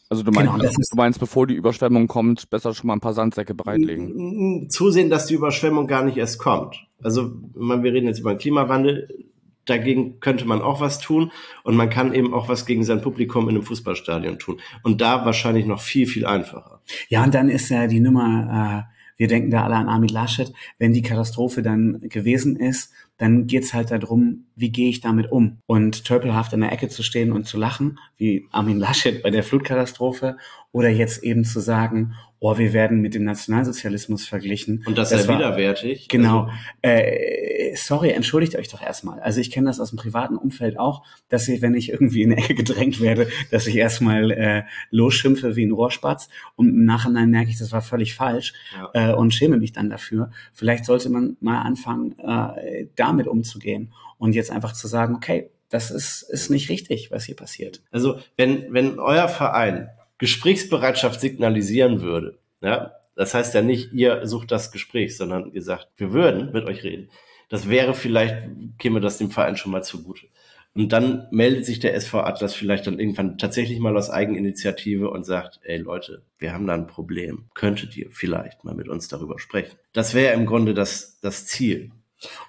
Also 0.09 0.23
du 0.23 0.31
meinst, 0.31 0.53
genau, 0.53 0.65
du 0.67 0.97
meinst, 0.97 1.21
bevor 1.21 1.47
die 1.47 1.55
Überschwemmung 1.55 2.07
kommt, 2.07 2.49
besser 2.49 2.75
schon 2.75 2.89
mal 2.89 2.95
ein 2.95 3.01
paar 3.01 3.15
Sandsäcke 3.15 3.55
bereitlegen. 3.55 4.69
Zusehen, 4.71 5.11
dass 5.11 5.27
die 5.27 5.35
Überschwemmung 5.35 5.87
gar 5.87 6.05
nicht 6.05 6.17
erst 6.17 6.39
kommt. 6.39 6.87
Also, 7.03 7.33
wir 7.55 7.93
reden 7.93 8.07
jetzt 8.07 8.21
über 8.21 8.35
den 8.35 8.39
Klimawandel 8.39 9.09
dagegen 9.65 10.21
könnte 10.21 10.45
man 10.45 10.61
auch 10.61 10.81
was 10.81 10.99
tun 10.99 11.31
und 11.63 11.77
man 11.77 11.89
kann 11.89 12.15
eben 12.15 12.35
auch 12.35 12.49
was 12.49 12.67
gegen 12.67 12.85
sein 12.85 13.01
Publikum 13.01 13.49
in 13.49 13.57
einem 13.57 13.65
Fußballstadion 13.65 14.39
tun. 14.39 14.61
Und 14.83 15.01
da 15.01 15.25
wahrscheinlich 15.25 15.67
noch 15.67 15.81
viel, 15.81 16.07
viel 16.07 16.27
einfacher. 16.27 16.81
Ja, 17.09 17.23
und 17.25 17.35
dann 17.35 17.49
ist 17.49 17.69
ja 17.69 17.87
die 17.87 18.01
Nummer, 18.01 18.89
äh, 18.89 18.93
wir 19.23 19.29
denken 19.29 19.53
da 19.53 19.63
alle 19.63 19.77
an 19.77 19.89
Armin 19.89 20.09
Laschet, 20.09 20.53
wenn 20.81 20.93
die 20.93 21.03
Katastrophe 21.03 21.63
dann 21.63 22.01
gewesen 22.01 22.57
ist, 22.57 22.93
dann 23.19 23.47
geht's 23.47 23.73
halt 23.73 23.93
darum, 23.93 24.47
wie 24.57 24.71
gehe 24.71 24.89
ich 24.89 25.01
damit 25.01 25.31
um? 25.31 25.59
Und 25.67 26.05
tölpelhaft 26.05 26.53
in 26.55 26.61
der 26.61 26.73
Ecke 26.73 26.89
zu 26.89 27.05
stehen 27.05 27.31
und 27.31 27.47
zu 27.47 27.57
lachen, 27.57 28.01
wie 28.17 28.49
Armin 28.51 28.81
Laschet 28.81 29.23
bei 29.23 29.31
der 29.31 29.45
Flutkatastrophe, 29.45 30.39
oder 30.73 30.89
jetzt 30.89 31.23
eben 31.23 31.45
zu 31.45 31.61
sagen, 31.61 32.15
oh, 32.41 32.59
wir 32.59 32.73
werden 32.73 33.01
mit 33.01 33.15
dem 33.15 33.23
Nationalsozialismus 33.23 34.27
verglichen. 34.27 34.83
Und 34.87 34.99
das, 34.99 35.11
das 35.11 35.27
sei 35.27 35.35
widerwärtig. 35.37 36.09
Genau. 36.09 36.49
Also, 36.83 36.97
äh, 36.97 37.77
sorry, 37.77 38.11
entschuldigt 38.11 38.57
euch 38.57 38.69
doch 38.69 38.83
erstmal. 38.83 39.21
Also 39.21 39.41
ich 39.41 39.53
kenne 39.53 39.69
das 39.69 39.79
aus 39.79 39.91
dem 39.91 39.99
privaten 39.99 40.37
Umfeld 40.37 40.77
auch, 40.79 41.05
dass 41.29 41.47
ich, 41.47 41.63
wenn 41.63 41.75
ich 41.75 41.91
irgendwie 41.91 42.23
in 42.23 42.33
eine 42.33 42.43
Ecke 42.43 42.55
gedrängt 42.55 43.01
werde, 43.01 43.29
dass 43.53 43.69
ich 43.69 43.77
erstmal 43.77 44.33
äh, 44.33 44.63
losschimpfe 44.91 45.55
wie 45.55 45.65
ein 45.65 45.71
Rohrspatz 45.71 46.29
und 46.57 46.71
im 46.71 46.85
Nachhinein 46.85 47.31
merke 47.31 47.51
ich, 47.51 47.59
das 47.59 47.71
war 47.71 47.83
völlig 47.83 48.15
falsch 48.15 48.55
ja. 48.75 49.11
äh, 49.11 49.15
und 49.15 49.33
schäme 49.33 49.59
mich 49.59 49.73
dann 49.73 49.89
dafür. 49.89 50.33
Vielleicht 50.53 50.85
sollte 50.85 51.11
man 51.11 51.37
mal 51.41 51.61
anfangen, 51.63 52.19
äh, 52.19 52.87
damit 52.97 53.29
umzugehen 53.29 53.93
und 54.19 54.35
jetzt 54.35 54.51
einfach 54.51 54.73
zu 54.73 54.89
sagen, 54.89 55.15
okay, 55.15 55.51
das 55.69 55.91
ist, 55.91 56.23
ist 56.23 56.51
nicht 56.51 56.69
richtig, 56.71 57.11
was 57.13 57.25
hier 57.25 57.37
passiert. 57.37 57.83
Also 57.93 58.19
wenn, 58.37 58.73
wenn 58.73 58.99
euer 58.99 59.29
Verein 59.29 59.91
Gesprächsbereitschaft 60.23 61.21
signalisieren 61.21 62.01
würde, 62.01 62.39
ja, 62.61 62.93
das 63.17 63.35
heißt 63.35 63.55
ja 63.55 63.63
nicht, 63.63 63.93
ihr 63.93 64.25
sucht 64.25 64.53
das 64.53 64.71
Gespräch, 64.71 65.17
sondern 65.17 65.53
ihr 65.53 65.63
sagt, 65.63 65.89
wir 65.97 66.13
würden 66.13 66.53
mit 66.53 66.65
euch 66.65 66.85
reden. 66.85 67.09
Das 67.49 67.69
wäre 67.69 67.93
vielleicht, 67.93 68.37
käme 68.79 69.01
das 69.01 69.19
dem 69.19 69.33
Verein 69.33 69.57
schon 69.57 69.73
mal 69.73 69.83
zugute. 69.83 70.29
Und 70.77 70.93
dann 70.93 71.27
meldet 71.33 71.67
sich 71.67 71.81
der 71.81 71.97
SV 71.97 72.21
Atlas 72.21 72.55
vielleicht 72.55 72.87
dann 72.87 73.01
irgendwann 73.01 73.37
tatsächlich 73.37 73.81
mal 73.81 73.97
aus 73.97 74.11
Eigeninitiative 74.11 75.11
und 75.11 75.27
sagt, 75.27 75.59
ey 75.65 75.79
Leute, 75.79 76.23
wir 76.39 76.53
haben 76.53 76.69
da 76.69 76.75
ein 76.75 76.87
Problem. 76.87 77.47
Könntet 77.55 77.97
ihr 77.97 78.07
vielleicht 78.13 78.63
mal 78.63 78.77
mit 78.77 78.89
uns 78.89 79.09
darüber 79.09 79.41
sprechen? 79.41 79.77
Das 79.93 80.15
wäre 80.15 80.35
im 80.35 80.47
Grunde 80.47 80.73
das, 80.73 81.19
das 81.21 81.47
Ziel. 81.47 81.91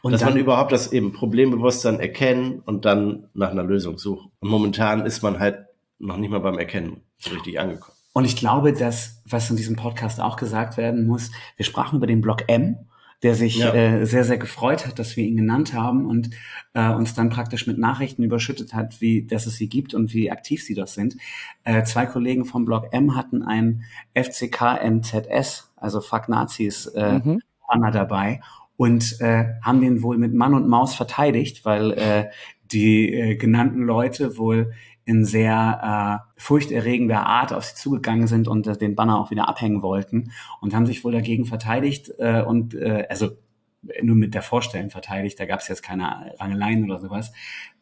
Und 0.04 0.12
dass 0.12 0.22
dann, 0.22 0.34
man 0.34 0.40
überhaupt 0.40 0.72
das 0.72 0.94
eben 0.94 1.12
Problembewusstsein 1.12 2.00
erkennen 2.00 2.62
und 2.64 2.86
dann 2.86 3.30
nach 3.34 3.50
einer 3.50 3.64
Lösung 3.64 3.98
suchen. 3.98 4.32
Und 4.42 4.50
momentan 4.50 5.08
ist 5.08 5.24
man 5.24 5.40
halt 5.40 5.66
noch 6.04 6.18
nicht 6.18 6.30
mal 6.30 6.40
beim 6.40 6.58
Erkennen 6.58 7.02
so 7.18 7.32
richtig 7.32 7.60
angekommen. 7.60 7.98
Und 8.14 8.26
ich 8.26 8.36
glaube, 8.36 8.74
dass, 8.74 9.22
was 9.26 9.50
in 9.50 9.58
diesem 9.58 9.76
Podcast 9.76 10.20
auch 10.20 10.36
gesagt 10.36 10.78
werden 10.78 11.08
muss, 11.08 11.32
wir 11.56 11.66
sprachen 11.66 11.98
über 11.98 12.08
den 12.08 12.22
Block 12.22 12.44
M, 12.48 12.78
der 13.24 13.36
sich 13.36 13.58
ja. 13.58 13.74
äh, 13.74 14.06
sehr, 14.06 14.26
sehr 14.26 14.38
gefreut 14.38 14.86
hat, 14.86 15.00
dass 15.00 15.16
wir 15.16 15.24
ihn 15.24 15.38
genannt 15.38 15.74
haben 15.74 16.06
und 16.06 16.30
äh, 16.74 16.90
uns 16.90 17.16
dann 17.16 17.30
praktisch 17.30 17.66
mit 17.66 17.80
Nachrichten 17.80 18.22
überschüttet 18.22 18.74
hat, 18.74 19.02
wie 19.02 19.26
dass 19.26 19.48
es 19.48 19.56
sie 19.56 19.70
gibt 19.70 19.94
und 19.94 20.14
wie 20.14 20.30
aktiv 20.30 20.64
sie 20.64 20.76
das 20.76 20.94
sind. 20.94 21.16
Äh, 21.64 21.84
zwei 21.84 22.06
Kollegen 22.06 22.46
vom 22.46 22.66
Block 22.66 22.90
M 22.92 23.16
hatten 23.16 23.42
ein 23.42 23.84
FCK-NZS, 24.14 25.72
also 25.78 26.02
Fuck 26.02 26.28
Nazis, 26.28 26.88
äh, 26.88 27.20
mhm. 27.20 27.42
Banner 27.68 27.92
dabei 27.92 28.42
und 28.76 29.22
äh, 29.22 29.46
haben 29.62 29.82
den 29.82 30.04
wohl 30.04 30.18
mit 30.18 30.34
Mann 30.34 30.54
und 30.54 30.68
Maus 30.68 30.94
verteidigt, 30.94 31.64
weil 31.64 31.92
äh, 31.94 32.30
die 32.74 33.14
äh, 33.14 33.36
genannten 33.36 33.84
Leute 33.84 34.38
wohl 34.38 34.74
in 35.06 35.26
sehr 35.26 36.24
äh, 36.26 36.42
furchterregender 36.42 37.26
Art 37.26 37.54
auf 37.54 37.66
sie 37.66 37.76
zugegangen 37.76 38.28
sind 38.28 38.48
und 38.48 38.68
äh, 38.68 38.78
den 38.78 38.96
Banner 38.96 39.20
auch 39.20 39.32
wieder 39.32 39.50
abhängen 39.50 39.82
wollten 39.82 40.32
und 40.62 40.74
haben 40.74 40.86
sich 40.86 41.04
wohl 41.04 41.12
dagegen 41.12 41.46
verteidigt 41.46 42.12
äh, 42.20 42.42
und 42.42 42.74
äh, 42.74 43.06
also 43.10 43.32
nur 44.02 44.16
mit 44.16 44.34
der 44.34 44.42
Vorstellung 44.42 44.90
verteidigt, 44.90 45.40
da 45.40 45.46
gab 45.46 45.60
es 45.60 45.68
jetzt 45.68 45.84
keine 45.84 46.34
Rangeleien 46.40 46.86
oder 46.86 47.00
sowas 47.00 47.34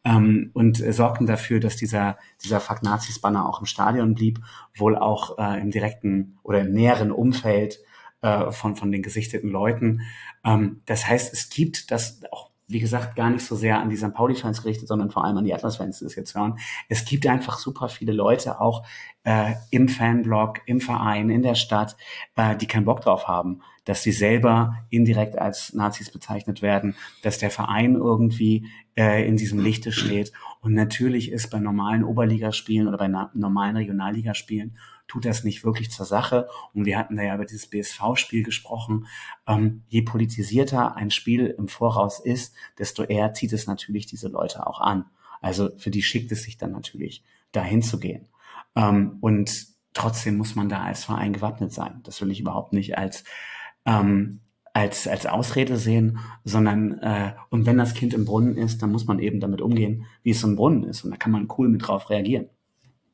ähm, 0.03 0.51
und 0.53 0.81
äh, 0.81 0.93
sorgten 0.93 1.27
dafür, 1.27 1.59
dass 1.59 1.75
dieser 1.75 2.17
dieser 2.43 2.59
Fuck 2.59 2.83
Nazis 2.83 3.19
Banner 3.19 3.47
auch 3.47 3.59
im 3.59 3.65
Stadion 3.65 4.15
blieb, 4.15 4.39
wohl 4.75 4.97
auch 4.97 5.37
äh, 5.37 5.59
im 5.61 5.71
direkten 5.71 6.39
oder 6.43 6.61
im 6.61 6.71
näheren 6.71 7.11
Umfeld 7.11 7.79
äh, 8.21 8.51
von 8.51 8.75
von 8.75 8.91
den 8.91 9.03
gesichteten 9.03 9.49
Leuten. 9.49 10.01
Ähm, 10.43 10.81
das 10.85 11.07
heißt, 11.07 11.33
es 11.33 11.49
gibt 11.49 11.91
das 11.91 12.21
auch 12.31 12.50
wie 12.71 12.79
gesagt, 12.79 13.15
gar 13.15 13.29
nicht 13.29 13.45
so 13.45 13.55
sehr 13.55 13.79
an 13.79 13.89
die 13.89 13.97
St. 13.97 14.13
Pauli-Fans 14.13 14.61
gerichtet, 14.61 14.87
sondern 14.87 15.11
vor 15.11 15.25
allem 15.25 15.37
an 15.37 15.43
die 15.43 15.53
Atlas-Fans, 15.53 15.99
die 15.99 16.05
das 16.05 16.15
jetzt 16.15 16.35
hören. 16.35 16.57
Es 16.89 17.05
gibt 17.05 17.27
einfach 17.27 17.57
super 17.57 17.89
viele 17.89 18.13
Leute, 18.13 18.59
auch 18.61 18.85
äh, 19.23 19.53
im 19.69 19.87
Fanblog, 19.87 20.61
im 20.65 20.81
Verein, 20.81 21.29
in 21.29 21.41
der 21.41 21.55
Stadt, 21.55 21.95
äh, 22.35 22.55
die 22.55 22.67
keinen 22.67 22.85
Bock 22.85 23.01
drauf 23.01 23.27
haben, 23.27 23.61
dass 23.85 24.03
sie 24.03 24.11
selber 24.11 24.75
indirekt 24.89 25.37
als 25.37 25.73
Nazis 25.73 26.11
bezeichnet 26.11 26.61
werden, 26.61 26.95
dass 27.21 27.37
der 27.37 27.51
Verein 27.51 27.95
irgendwie 27.95 28.67
äh, 28.95 29.27
in 29.27 29.37
diesem 29.37 29.59
Lichte 29.59 29.91
steht. 29.91 30.31
Und 30.61 30.73
natürlich 30.73 31.31
ist 31.31 31.49
bei 31.49 31.59
normalen 31.59 32.03
Oberligaspielen 32.03 32.87
oder 32.87 32.97
bei 32.97 33.07
normalen 33.33 33.75
Regionalligaspielen 33.75 34.77
tut 35.11 35.25
das 35.25 35.43
nicht 35.43 35.65
wirklich 35.65 35.91
zur 35.91 36.05
Sache. 36.05 36.47
Und 36.73 36.85
wir 36.85 36.97
hatten 36.97 37.17
da 37.17 37.23
ja 37.23 37.35
über 37.35 37.43
dieses 37.43 37.67
BSV-Spiel 37.67 38.43
gesprochen. 38.43 39.07
Ähm, 39.45 39.83
je 39.89 40.03
politisierter 40.03 40.95
ein 40.95 41.11
Spiel 41.11 41.47
im 41.47 41.67
Voraus 41.67 42.21
ist, 42.21 42.55
desto 42.79 43.03
eher 43.03 43.33
zieht 43.33 43.51
es 43.51 43.67
natürlich 43.67 44.05
diese 44.05 44.29
Leute 44.29 44.65
auch 44.65 44.79
an. 44.79 45.03
Also 45.41 45.69
für 45.77 45.91
die 45.91 46.01
schickt 46.01 46.31
es 46.31 46.43
sich 46.43 46.57
dann 46.57 46.71
natürlich, 46.71 47.25
dahin 47.51 47.81
zu 47.81 47.99
gehen. 47.99 48.29
Ähm, 48.73 49.17
und 49.19 49.67
trotzdem 49.93 50.37
muss 50.37 50.55
man 50.55 50.69
da 50.69 50.81
als 50.81 51.03
Verein 51.03 51.33
gewappnet 51.33 51.73
sein. 51.73 51.99
Das 52.03 52.21
will 52.21 52.31
ich 52.31 52.39
überhaupt 52.39 52.71
nicht 52.71 52.97
als 52.97 53.25
ähm, 53.85 54.39
als, 54.73 55.05
als 55.09 55.25
Ausrede 55.25 55.75
sehen, 55.75 56.19
sondern 56.45 56.99
äh, 56.99 57.33
und 57.49 57.65
wenn 57.65 57.77
das 57.77 57.93
Kind 57.93 58.13
im 58.13 58.23
Brunnen 58.23 58.55
ist, 58.55 58.81
dann 58.81 58.93
muss 58.93 59.05
man 59.05 59.19
eben 59.19 59.41
damit 59.41 59.59
umgehen, 59.59 60.05
wie 60.23 60.31
es 60.31 60.41
im 60.45 60.55
Brunnen 60.55 60.85
ist. 60.85 61.03
Und 61.03 61.11
da 61.11 61.17
kann 61.17 61.33
man 61.33 61.49
cool 61.57 61.67
mit 61.67 61.85
drauf 61.85 62.09
reagieren. 62.09 62.47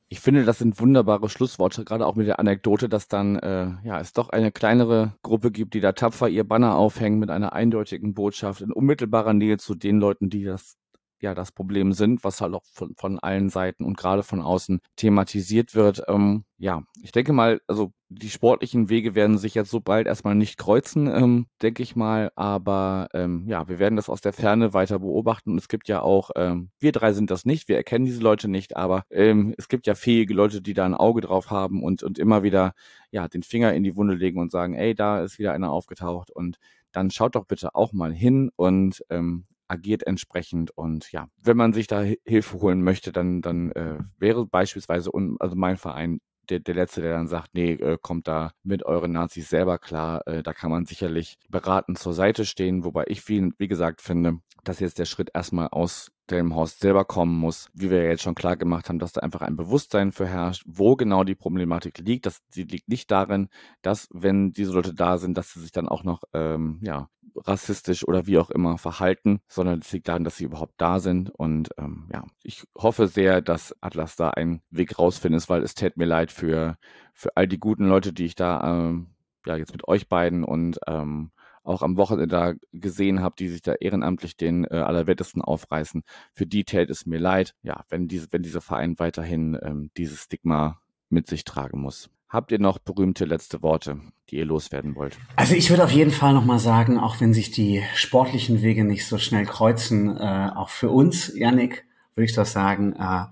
Ich 0.09 0.21
finde, 0.21 0.45
das 0.45 0.59
sind 0.59 0.79
wunderbare 0.79 1.27
Schlussworte, 1.27 1.83
gerade 1.83 2.05
auch 2.05 2.15
mit 2.15 2.27
der 2.27 2.39
Anekdote, 2.39 2.87
dass 2.87 3.09
dann 3.09 3.35
äh, 3.39 3.71
ja 3.83 3.99
es 3.99 4.13
doch 4.13 4.29
eine 4.29 4.53
kleinere 4.53 5.13
Gruppe 5.21 5.51
gibt, 5.51 5.73
die 5.73 5.81
da 5.81 5.91
tapfer 5.91 6.29
ihr 6.29 6.45
Banner 6.45 6.75
aufhängen 6.75 7.19
mit 7.19 7.29
einer 7.29 7.51
eindeutigen 7.51 8.13
Botschaft 8.13 8.61
in 8.61 8.71
unmittelbarer 8.71 9.33
Nähe 9.33 9.57
zu 9.57 9.75
den 9.75 9.99
Leuten, 9.99 10.29
die 10.29 10.45
das 10.45 10.77
ja 11.21 11.33
das 11.33 11.51
Problem 11.51 11.93
sind, 11.93 12.23
was 12.23 12.41
halt 12.41 12.53
auch 12.53 12.63
von, 12.71 12.93
von 12.95 13.19
allen 13.19 13.49
Seiten 13.49 13.83
und 13.83 13.97
gerade 13.97 14.23
von 14.23 14.41
außen 14.41 14.79
thematisiert 14.95 15.75
wird. 15.75 16.03
Ähm, 16.07 16.45
ja, 16.57 16.83
ich 17.01 17.11
denke 17.11 17.33
mal, 17.33 17.61
also 17.67 17.91
die 18.09 18.29
sportlichen 18.29 18.89
Wege 18.89 19.15
werden 19.15 19.37
sich 19.37 19.53
jetzt 19.53 19.69
so 19.69 19.81
bald 19.81 20.07
erstmal 20.07 20.35
nicht 20.35 20.57
kreuzen, 20.57 21.07
ähm, 21.07 21.47
denke 21.61 21.83
ich 21.83 21.95
mal. 21.95 22.31
Aber 22.35 23.09
ähm, 23.13 23.45
ja, 23.47 23.67
wir 23.67 23.79
werden 23.79 23.95
das 23.95 24.09
aus 24.09 24.21
der 24.21 24.33
Ferne 24.33 24.73
weiter 24.73 24.99
beobachten. 24.99 25.51
Und 25.51 25.57
es 25.57 25.67
gibt 25.67 25.87
ja 25.87 26.01
auch, 26.01 26.31
ähm, 26.35 26.69
wir 26.79 26.91
drei 26.91 27.13
sind 27.13 27.31
das 27.31 27.45
nicht, 27.45 27.67
wir 27.67 27.75
erkennen 27.75 28.05
diese 28.05 28.21
Leute 28.21 28.47
nicht, 28.47 28.77
aber 28.77 29.03
ähm, 29.11 29.53
es 29.57 29.67
gibt 29.67 29.87
ja 29.87 29.95
fähige 29.95 30.33
Leute, 30.33 30.61
die 30.61 30.73
da 30.73 30.85
ein 30.85 30.95
Auge 30.95 31.21
drauf 31.21 31.51
haben 31.51 31.83
und, 31.83 32.03
und 32.03 32.17
immer 32.17 32.43
wieder 32.43 32.73
ja 33.11 33.27
den 33.27 33.43
Finger 33.43 33.73
in 33.73 33.83
die 33.83 33.95
Wunde 33.95 34.15
legen 34.15 34.39
und 34.39 34.51
sagen, 34.51 34.73
ey, 34.73 34.95
da 34.95 35.21
ist 35.21 35.39
wieder 35.39 35.53
einer 35.53 35.71
aufgetaucht 35.71 36.31
und 36.31 36.57
dann 36.91 37.11
schaut 37.11 37.35
doch 37.35 37.45
bitte 37.45 37.75
auch 37.75 37.93
mal 37.93 38.13
hin 38.13 38.49
und 38.55 39.03
ähm, 39.09 39.45
agiert 39.67 40.05
entsprechend 40.05 40.71
und 40.71 41.11
ja, 41.11 41.27
wenn 41.41 41.57
man 41.57 41.73
sich 41.73 41.87
da 41.87 42.01
Hilfe 42.25 42.59
holen 42.61 42.81
möchte, 42.81 43.11
dann, 43.11 43.41
dann 43.41 43.71
äh, 43.71 43.99
wäre 44.17 44.45
beispielsweise 44.45 45.11
un, 45.11 45.37
also 45.39 45.55
mein 45.55 45.77
Verein 45.77 46.19
der, 46.49 46.59
der 46.59 46.75
Letzte, 46.75 47.01
der 47.01 47.11
dann 47.11 47.27
sagt, 47.27 47.53
nee, 47.53 47.73
äh, 47.73 47.97
kommt 48.01 48.27
da 48.27 48.51
mit 48.63 48.83
euren 48.83 49.11
Nazis 49.11 49.49
selber 49.49 49.77
klar. 49.77 50.25
Äh, 50.27 50.43
da 50.43 50.53
kann 50.53 50.71
man 50.71 50.85
sicherlich 50.85 51.37
beratend 51.49 51.99
zur 51.99 52.13
Seite 52.13 52.45
stehen, 52.45 52.83
wobei 52.83 53.05
ich, 53.07 53.27
wie, 53.27 53.51
wie 53.57 53.67
gesagt, 53.67 54.01
finde, 54.01 54.39
dass 54.63 54.79
jetzt 54.79 54.99
der 54.99 55.05
Schritt 55.05 55.31
erstmal 55.33 55.67
aus 55.69 56.11
Delmenhorst 56.29 56.79
selber 56.79 57.05
kommen 57.05 57.37
muss, 57.37 57.69
wie 57.73 57.89
wir 57.89 58.03
ja 58.03 58.09
jetzt 58.09 58.23
schon 58.23 58.35
klar 58.35 58.57
gemacht 58.57 58.89
haben, 58.89 58.99
dass 58.99 59.13
da 59.13 59.21
einfach 59.21 59.41
ein 59.41 59.55
Bewusstsein 59.55 60.11
für 60.11 60.27
herrscht, 60.27 60.63
wo 60.67 60.95
genau 60.95 61.23
die 61.23 61.35
Problematik 61.35 61.99
liegt. 61.99 62.25
Das, 62.25 62.41
die 62.53 62.63
liegt 62.63 62.89
nicht 62.89 63.09
darin, 63.11 63.49
dass, 63.81 64.09
wenn 64.11 64.51
diese 64.51 64.73
Leute 64.73 64.93
da 64.93 65.17
sind, 65.17 65.37
dass 65.37 65.53
sie 65.53 65.61
sich 65.61 65.71
dann 65.71 65.87
auch 65.87 66.03
noch 66.03 66.23
ähm, 66.33 66.79
ja, 66.81 67.09
rassistisch 67.35 68.07
oder 68.07 68.27
wie 68.27 68.37
auch 68.37 68.49
immer 68.49 68.77
verhalten, 68.77 69.39
sondern 69.47 69.79
es 69.79 69.91
liegt 69.91 70.07
daran, 70.07 70.23
dass 70.23 70.37
sie 70.37 70.45
überhaupt 70.45 70.75
da 70.77 70.99
sind. 70.99 71.29
Und 71.29 71.69
ähm, 71.77 72.09
ja, 72.11 72.25
ich 72.43 72.63
hoffe 72.77 73.07
sehr, 73.07 73.41
dass 73.41 73.75
Atlas 73.81 74.15
da 74.15 74.31
einen 74.31 74.61
Weg 74.69 74.97
rausfindet, 74.99 75.47
weil 75.49 75.63
es 75.63 75.75
tät 75.75 75.97
mir 75.97 76.05
leid 76.05 76.31
für, 76.31 76.77
für 77.13 77.35
all 77.35 77.47
die 77.47 77.59
guten 77.59 77.87
Leute, 77.87 78.13
die 78.13 78.25
ich 78.25 78.35
da 78.35 78.87
ähm, 78.87 79.07
ja 79.45 79.55
jetzt 79.55 79.71
mit 79.71 79.87
euch 79.87 80.09
beiden 80.09 80.43
und 80.43 80.79
ähm, 80.87 81.31
auch 81.67 81.81
am 81.81 81.97
Wochenende 81.97 82.27
da 82.27 82.53
gesehen 82.71 83.21
habe, 83.21 83.35
die 83.37 83.49
sich 83.49 83.61
da 83.61 83.73
ehrenamtlich 83.73 84.37
den 84.37 84.65
äh, 84.65 84.75
Allerwertesten 84.77 85.41
aufreißen. 85.41 86.03
Für 86.33 86.45
die 86.45 86.63
täte 86.63 86.91
es 86.91 87.05
mir 87.05 87.19
leid, 87.19 87.55
ja, 87.61 87.83
wenn 87.89 88.07
diese, 88.07 88.27
wenn 88.31 88.43
dieser 88.43 88.61
Verein 88.61 88.99
weiterhin 88.99 89.57
ähm, 89.61 89.91
dieses 89.97 90.23
Stigma 90.23 90.79
mit 91.09 91.27
sich 91.27 91.43
tragen 91.43 91.81
muss. 91.81 92.09
Habt 92.29 92.51
ihr 92.51 92.59
noch 92.59 92.77
berühmte 92.79 93.23
letzte 93.23 93.61
Worte, 93.61 94.01
die 94.29 94.37
ihr 94.37 94.45
loswerden 94.45 94.95
wollt? 94.95 95.17
Also 95.37 95.55
ich 95.55 95.69
würde 95.69 95.85
auf 95.85 95.91
jeden 95.91 96.11
Fall 96.11 96.33
nochmal 96.33 96.59
sagen, 96.59 96.99
auch 96.99 97.21
wenn 97.21 97.33
sich 97.33 97.51
die 97.51 97.83
sportlichen 97.95 98.61
Wege 98.61 98.83
nicht 98.83 99.05
so 99.05 99.17
schnell 99.17 99.45
kreuzen, 99.45 100.17
äh, 100.17 100.51
auch 100.53 100.69
für 100.69 100.89
uns, 100.89 101.33
Yannick, 101.33 101.85
würde 102.15 102.25
ich 102.25 102.35
doch 102.35 102.45
sagen, 102.45 102.93
äh, 102.93 103.25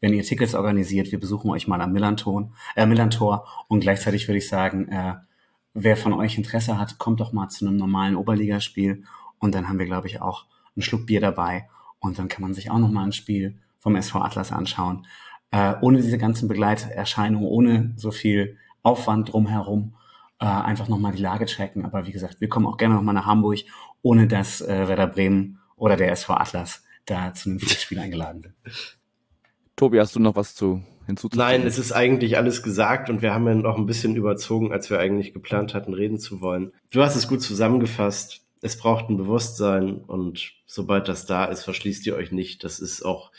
wenn 0.00 0.14
ihr 0.14 0.24
Tickets 0.24 0.54
organisiert, 0.54 1.12
wir 1.12 1.20
besuchen 1.20 1.50
euch 1.50 1.68
mal 1.68 1.80
am 1.80 1.92
Millanton, 1.92 2.54
äh, 2.74 2.86
Millantor 2.86 3.46
und 3.68 3.80
gleichzeitig 3.80 4.26
würde 4.26 4.38
ich 4.38 4.48
sagen, 4.48 4.88
äh, 4.88 5.14
wer 5.74 5.96
von 5.96 6.12
euch 6.12 6.36
Interesse 6.36 6.78
hat, 6.78 6.98
kommt 6.98 7.20
doch 7.20 7.32
mal 7.32 7.48
zu 7.48 7.66
einem 7.66 7.76
normalen 7.76 8.16
Oberligaspiel 8.16 9.04
und 9.38 9.54
dann 9.54 9.68
haben 9.68 9.78
wir, 9.78 9.86
glaube 9.86 10.08
ich, 10.08 10.20
auch 10.20 10.46
einen 10.76 10.82
Schluck 10.82 11.06
Bier 11.06 11.20
dabei 11.20 11.68
und 11.98 12.18
dann 12.18 12.28
kann 12.28 12.42
man 12.42 12.54
sich 12.54 12.70
auch 12.70 12.78
noch 12.78 12.90
mal 12.90 13.04
ein 13.04 13.12
Spiel 13.12 13.58
vom 13.78 13.96
SV 13.96 14.20
Atlas 14.20 14.52
anschauen. 14.52 15.06
Äh, 15.50 15.74
ohne 15.80 16.00
diese 16.00 16.18
ganzen 16.18 16.48
Begleiterscheinungen, 16.48 17.48
ohne 17.48 17.92
so 17.96 18.10
viel 18.10 18.56
Aufwand 18.82 19.32
drumherum, 19.32 19.94
äh, 20.38 20.46
einfach 20.46 20.88
noch 20.88 20.98
mal 20.98 21.12
die 21.12 21.22
Lage 21.22 21.46
checken. 21.46 21.84
Aber 21.84 22.06
wie 22.06 22.12
gesagt, 22.12 22.40
wir 22.40 22.48
kommen 22.48 22.66
auch 22.66 22.76
gerne 22.76 22.94
noch 22.94 23.02
mal 23.02 23.12
nach 23.12 23.26
Hamburg, 23.26 23.58
ohne 24.02 24.26
dass 24.26 24.60
äh, 24.60 24.88
Werder 24.88 25.06
Bremen 25.06 25.58
oder 25.76 25.96
der 25.96 26.12
SV 26.12 26.34
Atlas 26.34 26.84
da 27.06 27.34
zu 27.34 27.50
einem 27.50 27.60
Spiel 27.60 27.98
eingeladen 27.98 28.42
sind. 28.42 28.54
Tobi, 29.76 29.98
hast 29.98 30.14
du 30.14 30.20
noch 30.20 30.36
was 30.36 30.54
zu 30.54 30.82
hinzuzufügen? 31.10 31.46
Nein, 31.46 31.66
es 31.66 31.78
ist 31.78 31.92
eigentlich 31.92 32.36
alles 32.36 32.62
gesagt 32.62 33.10
und 33.10 33.22
wir 33.22 33.34
haben 33.34 33.46
ja 33.46 33.54
noch 33.54 33.76
ein 33.76 33.86
bisschen 33.86 34.16
überzogen, 34.16 34.72
als 34.72 34.90
wir 34.90 34.98
eigentlich 34.98 35.32
geplant 35.32 35.74
hatten, 35.74 35.94
reden 35.94 36.18
zu 36.18 36.40
wollen. 36.40 36.72
Du 36.90 37.02
hast 37.02 37.16
es 37.16 37.28
gut 37.28 37.42
zusammengefasst. 37.42 38.40
Es 38.62 38.76
braucht 38.76 39.08
ein 39.08 39.16
Bewusstsein 39.16 39.96
und 39.96 40.52
sobald 40.66 41.08
das 41.08 41.26
da 41.26 41.46
ist, 41.46 41.64
verschließt 41.64 42.06
ihr 42.06 42.16
euch 42.16 42.30
nicht. 42.30 42.62
Das 42.64 42.78
ist 42.78 43.02
auch 43.02 43.30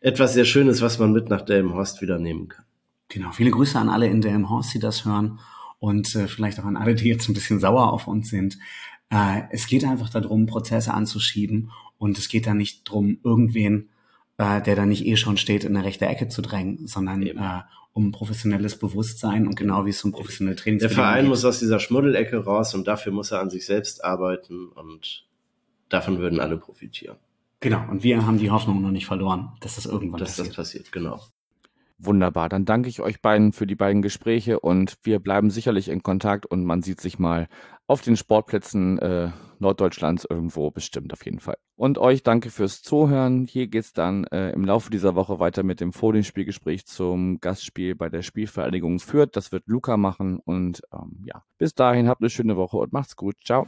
etwas 0.00 0.34
sehr 0.34 0.44
Schönes, 0.44 0.82
was 0.82 0.98
man 0.98 1.12
mit 1.12 1.28
nach 1.28 1.42
Delmenhorst 1.42 2.00
wieder 2.02 2.18
nehmen 2.18 2.48
kann. 2.48 2.64
Genau, 3.08 3.32
viele 3.32 3.50
Grüße 3.50 3.78
an 3.78 3.88
alle 3.88 4.06
in 4.06 4.20
Delmenhorst, 4.20 4.74
die 4.74 4.78
das 4.78 5.04
hören 5.04 5.38
und 5.78 6.14
äh, 6.14 6.28
vielleicht 6.28 6.58
auch 6.60 6.64
an 6.64 6.76
alle, 6.76 6.94
die 6.94 7.08
jetzt 7.08 7.28
ein 7.28 7.34
bisschen 7.34 7.60
sauer 7.60 7.92
auf 7.92 8.06
uns 8.06 8.30
sind. 8.30 8.58
Äh, 9.10 9.42
es 9.50 9.66
geht 9.66 9.84
einfach 9.84 10.08
darum, 10.08 10.46
Prozesse 10.46 10.94
anzuschieben 10.94 11.70
und 11.98 12.18
es 12.18 12.28
geht 12.28 12.46
da 12.46 12.54
nicht 12.54 12.88
darum, 12.88 13.18
irgendwen 13.22 13.90
äh, 14.38 14.60
der 14.62 14.76
da 14.76 14.86
nicht 14.86 15.06
eh 15.06 15.16
schon 15.16 15.36
steht, 15.36 15.64
in 15.64 15.74
der 15.74 15.84
rechte 15.84 16.06
Ecke 16.06 16.28
zu 16.28 16.42
drängen, 16.42 16.86
sondern 16.86 17.22
äh, 17.22 17.62
um 17.92 18.10
professionelles 18.10 18.78
Bewusstsein 18.78 19.46
und 19.46 19.54
genau 19.54 19.86
wie 19.86 19.90
es 19.90 20.02
um 20.04 20.12
professionelle 20.12 20.56
Trainings 20.56 20.82
Der 20.82 20.90
Verein 20.90 21.22
geht. 21.22 21.28
muss 21.28 21.44
aus 21.44 21.60
dieser 21.60 21.78
Schmuddelecke 21.78 22.44
raus 22.44 22.74
und 22.74 22.88
dafür 22.88 23.12
muss 23.12 23.30
er 23.30 23.40
an 23.40 23.50
sich 23.50 23.64
selbst 23.66 24.04
arbeiten 24.04 24.68
und 24.68 25.26
davon 25.88 26.18
würden 26.18 26.40
alle 26.40 26.56
profitieren. 26.56 27.16
Genau, 27.60 27.88
und 27.88 28.02
wir 28.02 28.26
haben 28.26 28.38
die 28.38 28.50
Hoffnung 28.50 28.82
noch 28.82 28.90
nicht 28.90 29.06
verloren, 29.06 29.52
dass 29.60 29.76
das 29.76 29.86
irgendwann 29.86 30.20
dass 30.20 30.30
passiert. 30.30 30.48
Dass 30.48 30.56
das 30.56 30.66
passiert, 30.66 30.92
genau. 30.92 31.20
Wunderbar, 31.98 32.48
dann 32.48 32.64
danke 32.64 32.88
ich 32.88 33.00
euch 33.00 33.22
beiden 33.22 33.52
für 33.52 33.66
die 33.68 33.76
beiden 33.76 34.02
Gespräche 34.02 34.58
und 34.58 34.96
wir 35.04 35.20
bleiben 35.20 35.50
sicherlich 35.50 35.88
in 35.88 36.02
Kontakt 36.02 36.44
und 36.44 36.64
man 36.64 36.82
sieht 36.82 37.00
sich 37.00 37.20
mal 37.20 37.46
auf 37.86 38.02
den 38.02 38.16
Sportplätzen 38.16 38.98
äh, 38.98 39.30
Norddeutschlands 39.64 40.26
irgendwo 40.28 40.70
bestimmt 40.70 41.12
auf 41.12 41.24
jeden 41.24 41.40
Fall. 41.40 41.56
Und 41.76 41.98
euch 41.98 42.22
danke 42.22 42.50
fürs 42.50 42.82
Zuhören. 42.82 43.46
Hier 43.46 43.66
geht's 43.66 43.92
dann 43.92 44.24
äh, 44.24 44.50
im 44.50 44.64
Laufe 44.64 44.90
dieser 44.90 45.16
Woche 45.16 45.40
weiter 45.40 45.62
mit 45.62 45.80
dem 45.80 45.92
Vordienspielgespräch 45.92 46.86
zum 46.86 47.40
Gastspiel 47.40 47.96
bei 47.96 48.08
der 48.08 48.22
Spielvereinigung 48.22 49.00
Fürth. 49.00 49.30
Das 49.32 49.50
wird 49.50 49.64
Luca 49.66 49.96
machen 49.96 50.38
und 50.38 50.82
ähm, 50.92 51.24
ja, 51.24 51.42
bis 51.58 51.74
dahin 51.74 52.08
habt 52.08 52.20
eine 52.20 52.30
schöne 52.30 52.56
Woche 52.56 52.76
und 52.76 52.92
macht's 52.92 53.16
gut. 53.16 53.36
Ciao. 53.44 53.66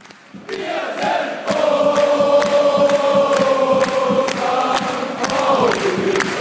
Wir 6.05 6.13
sind 6.13 6.36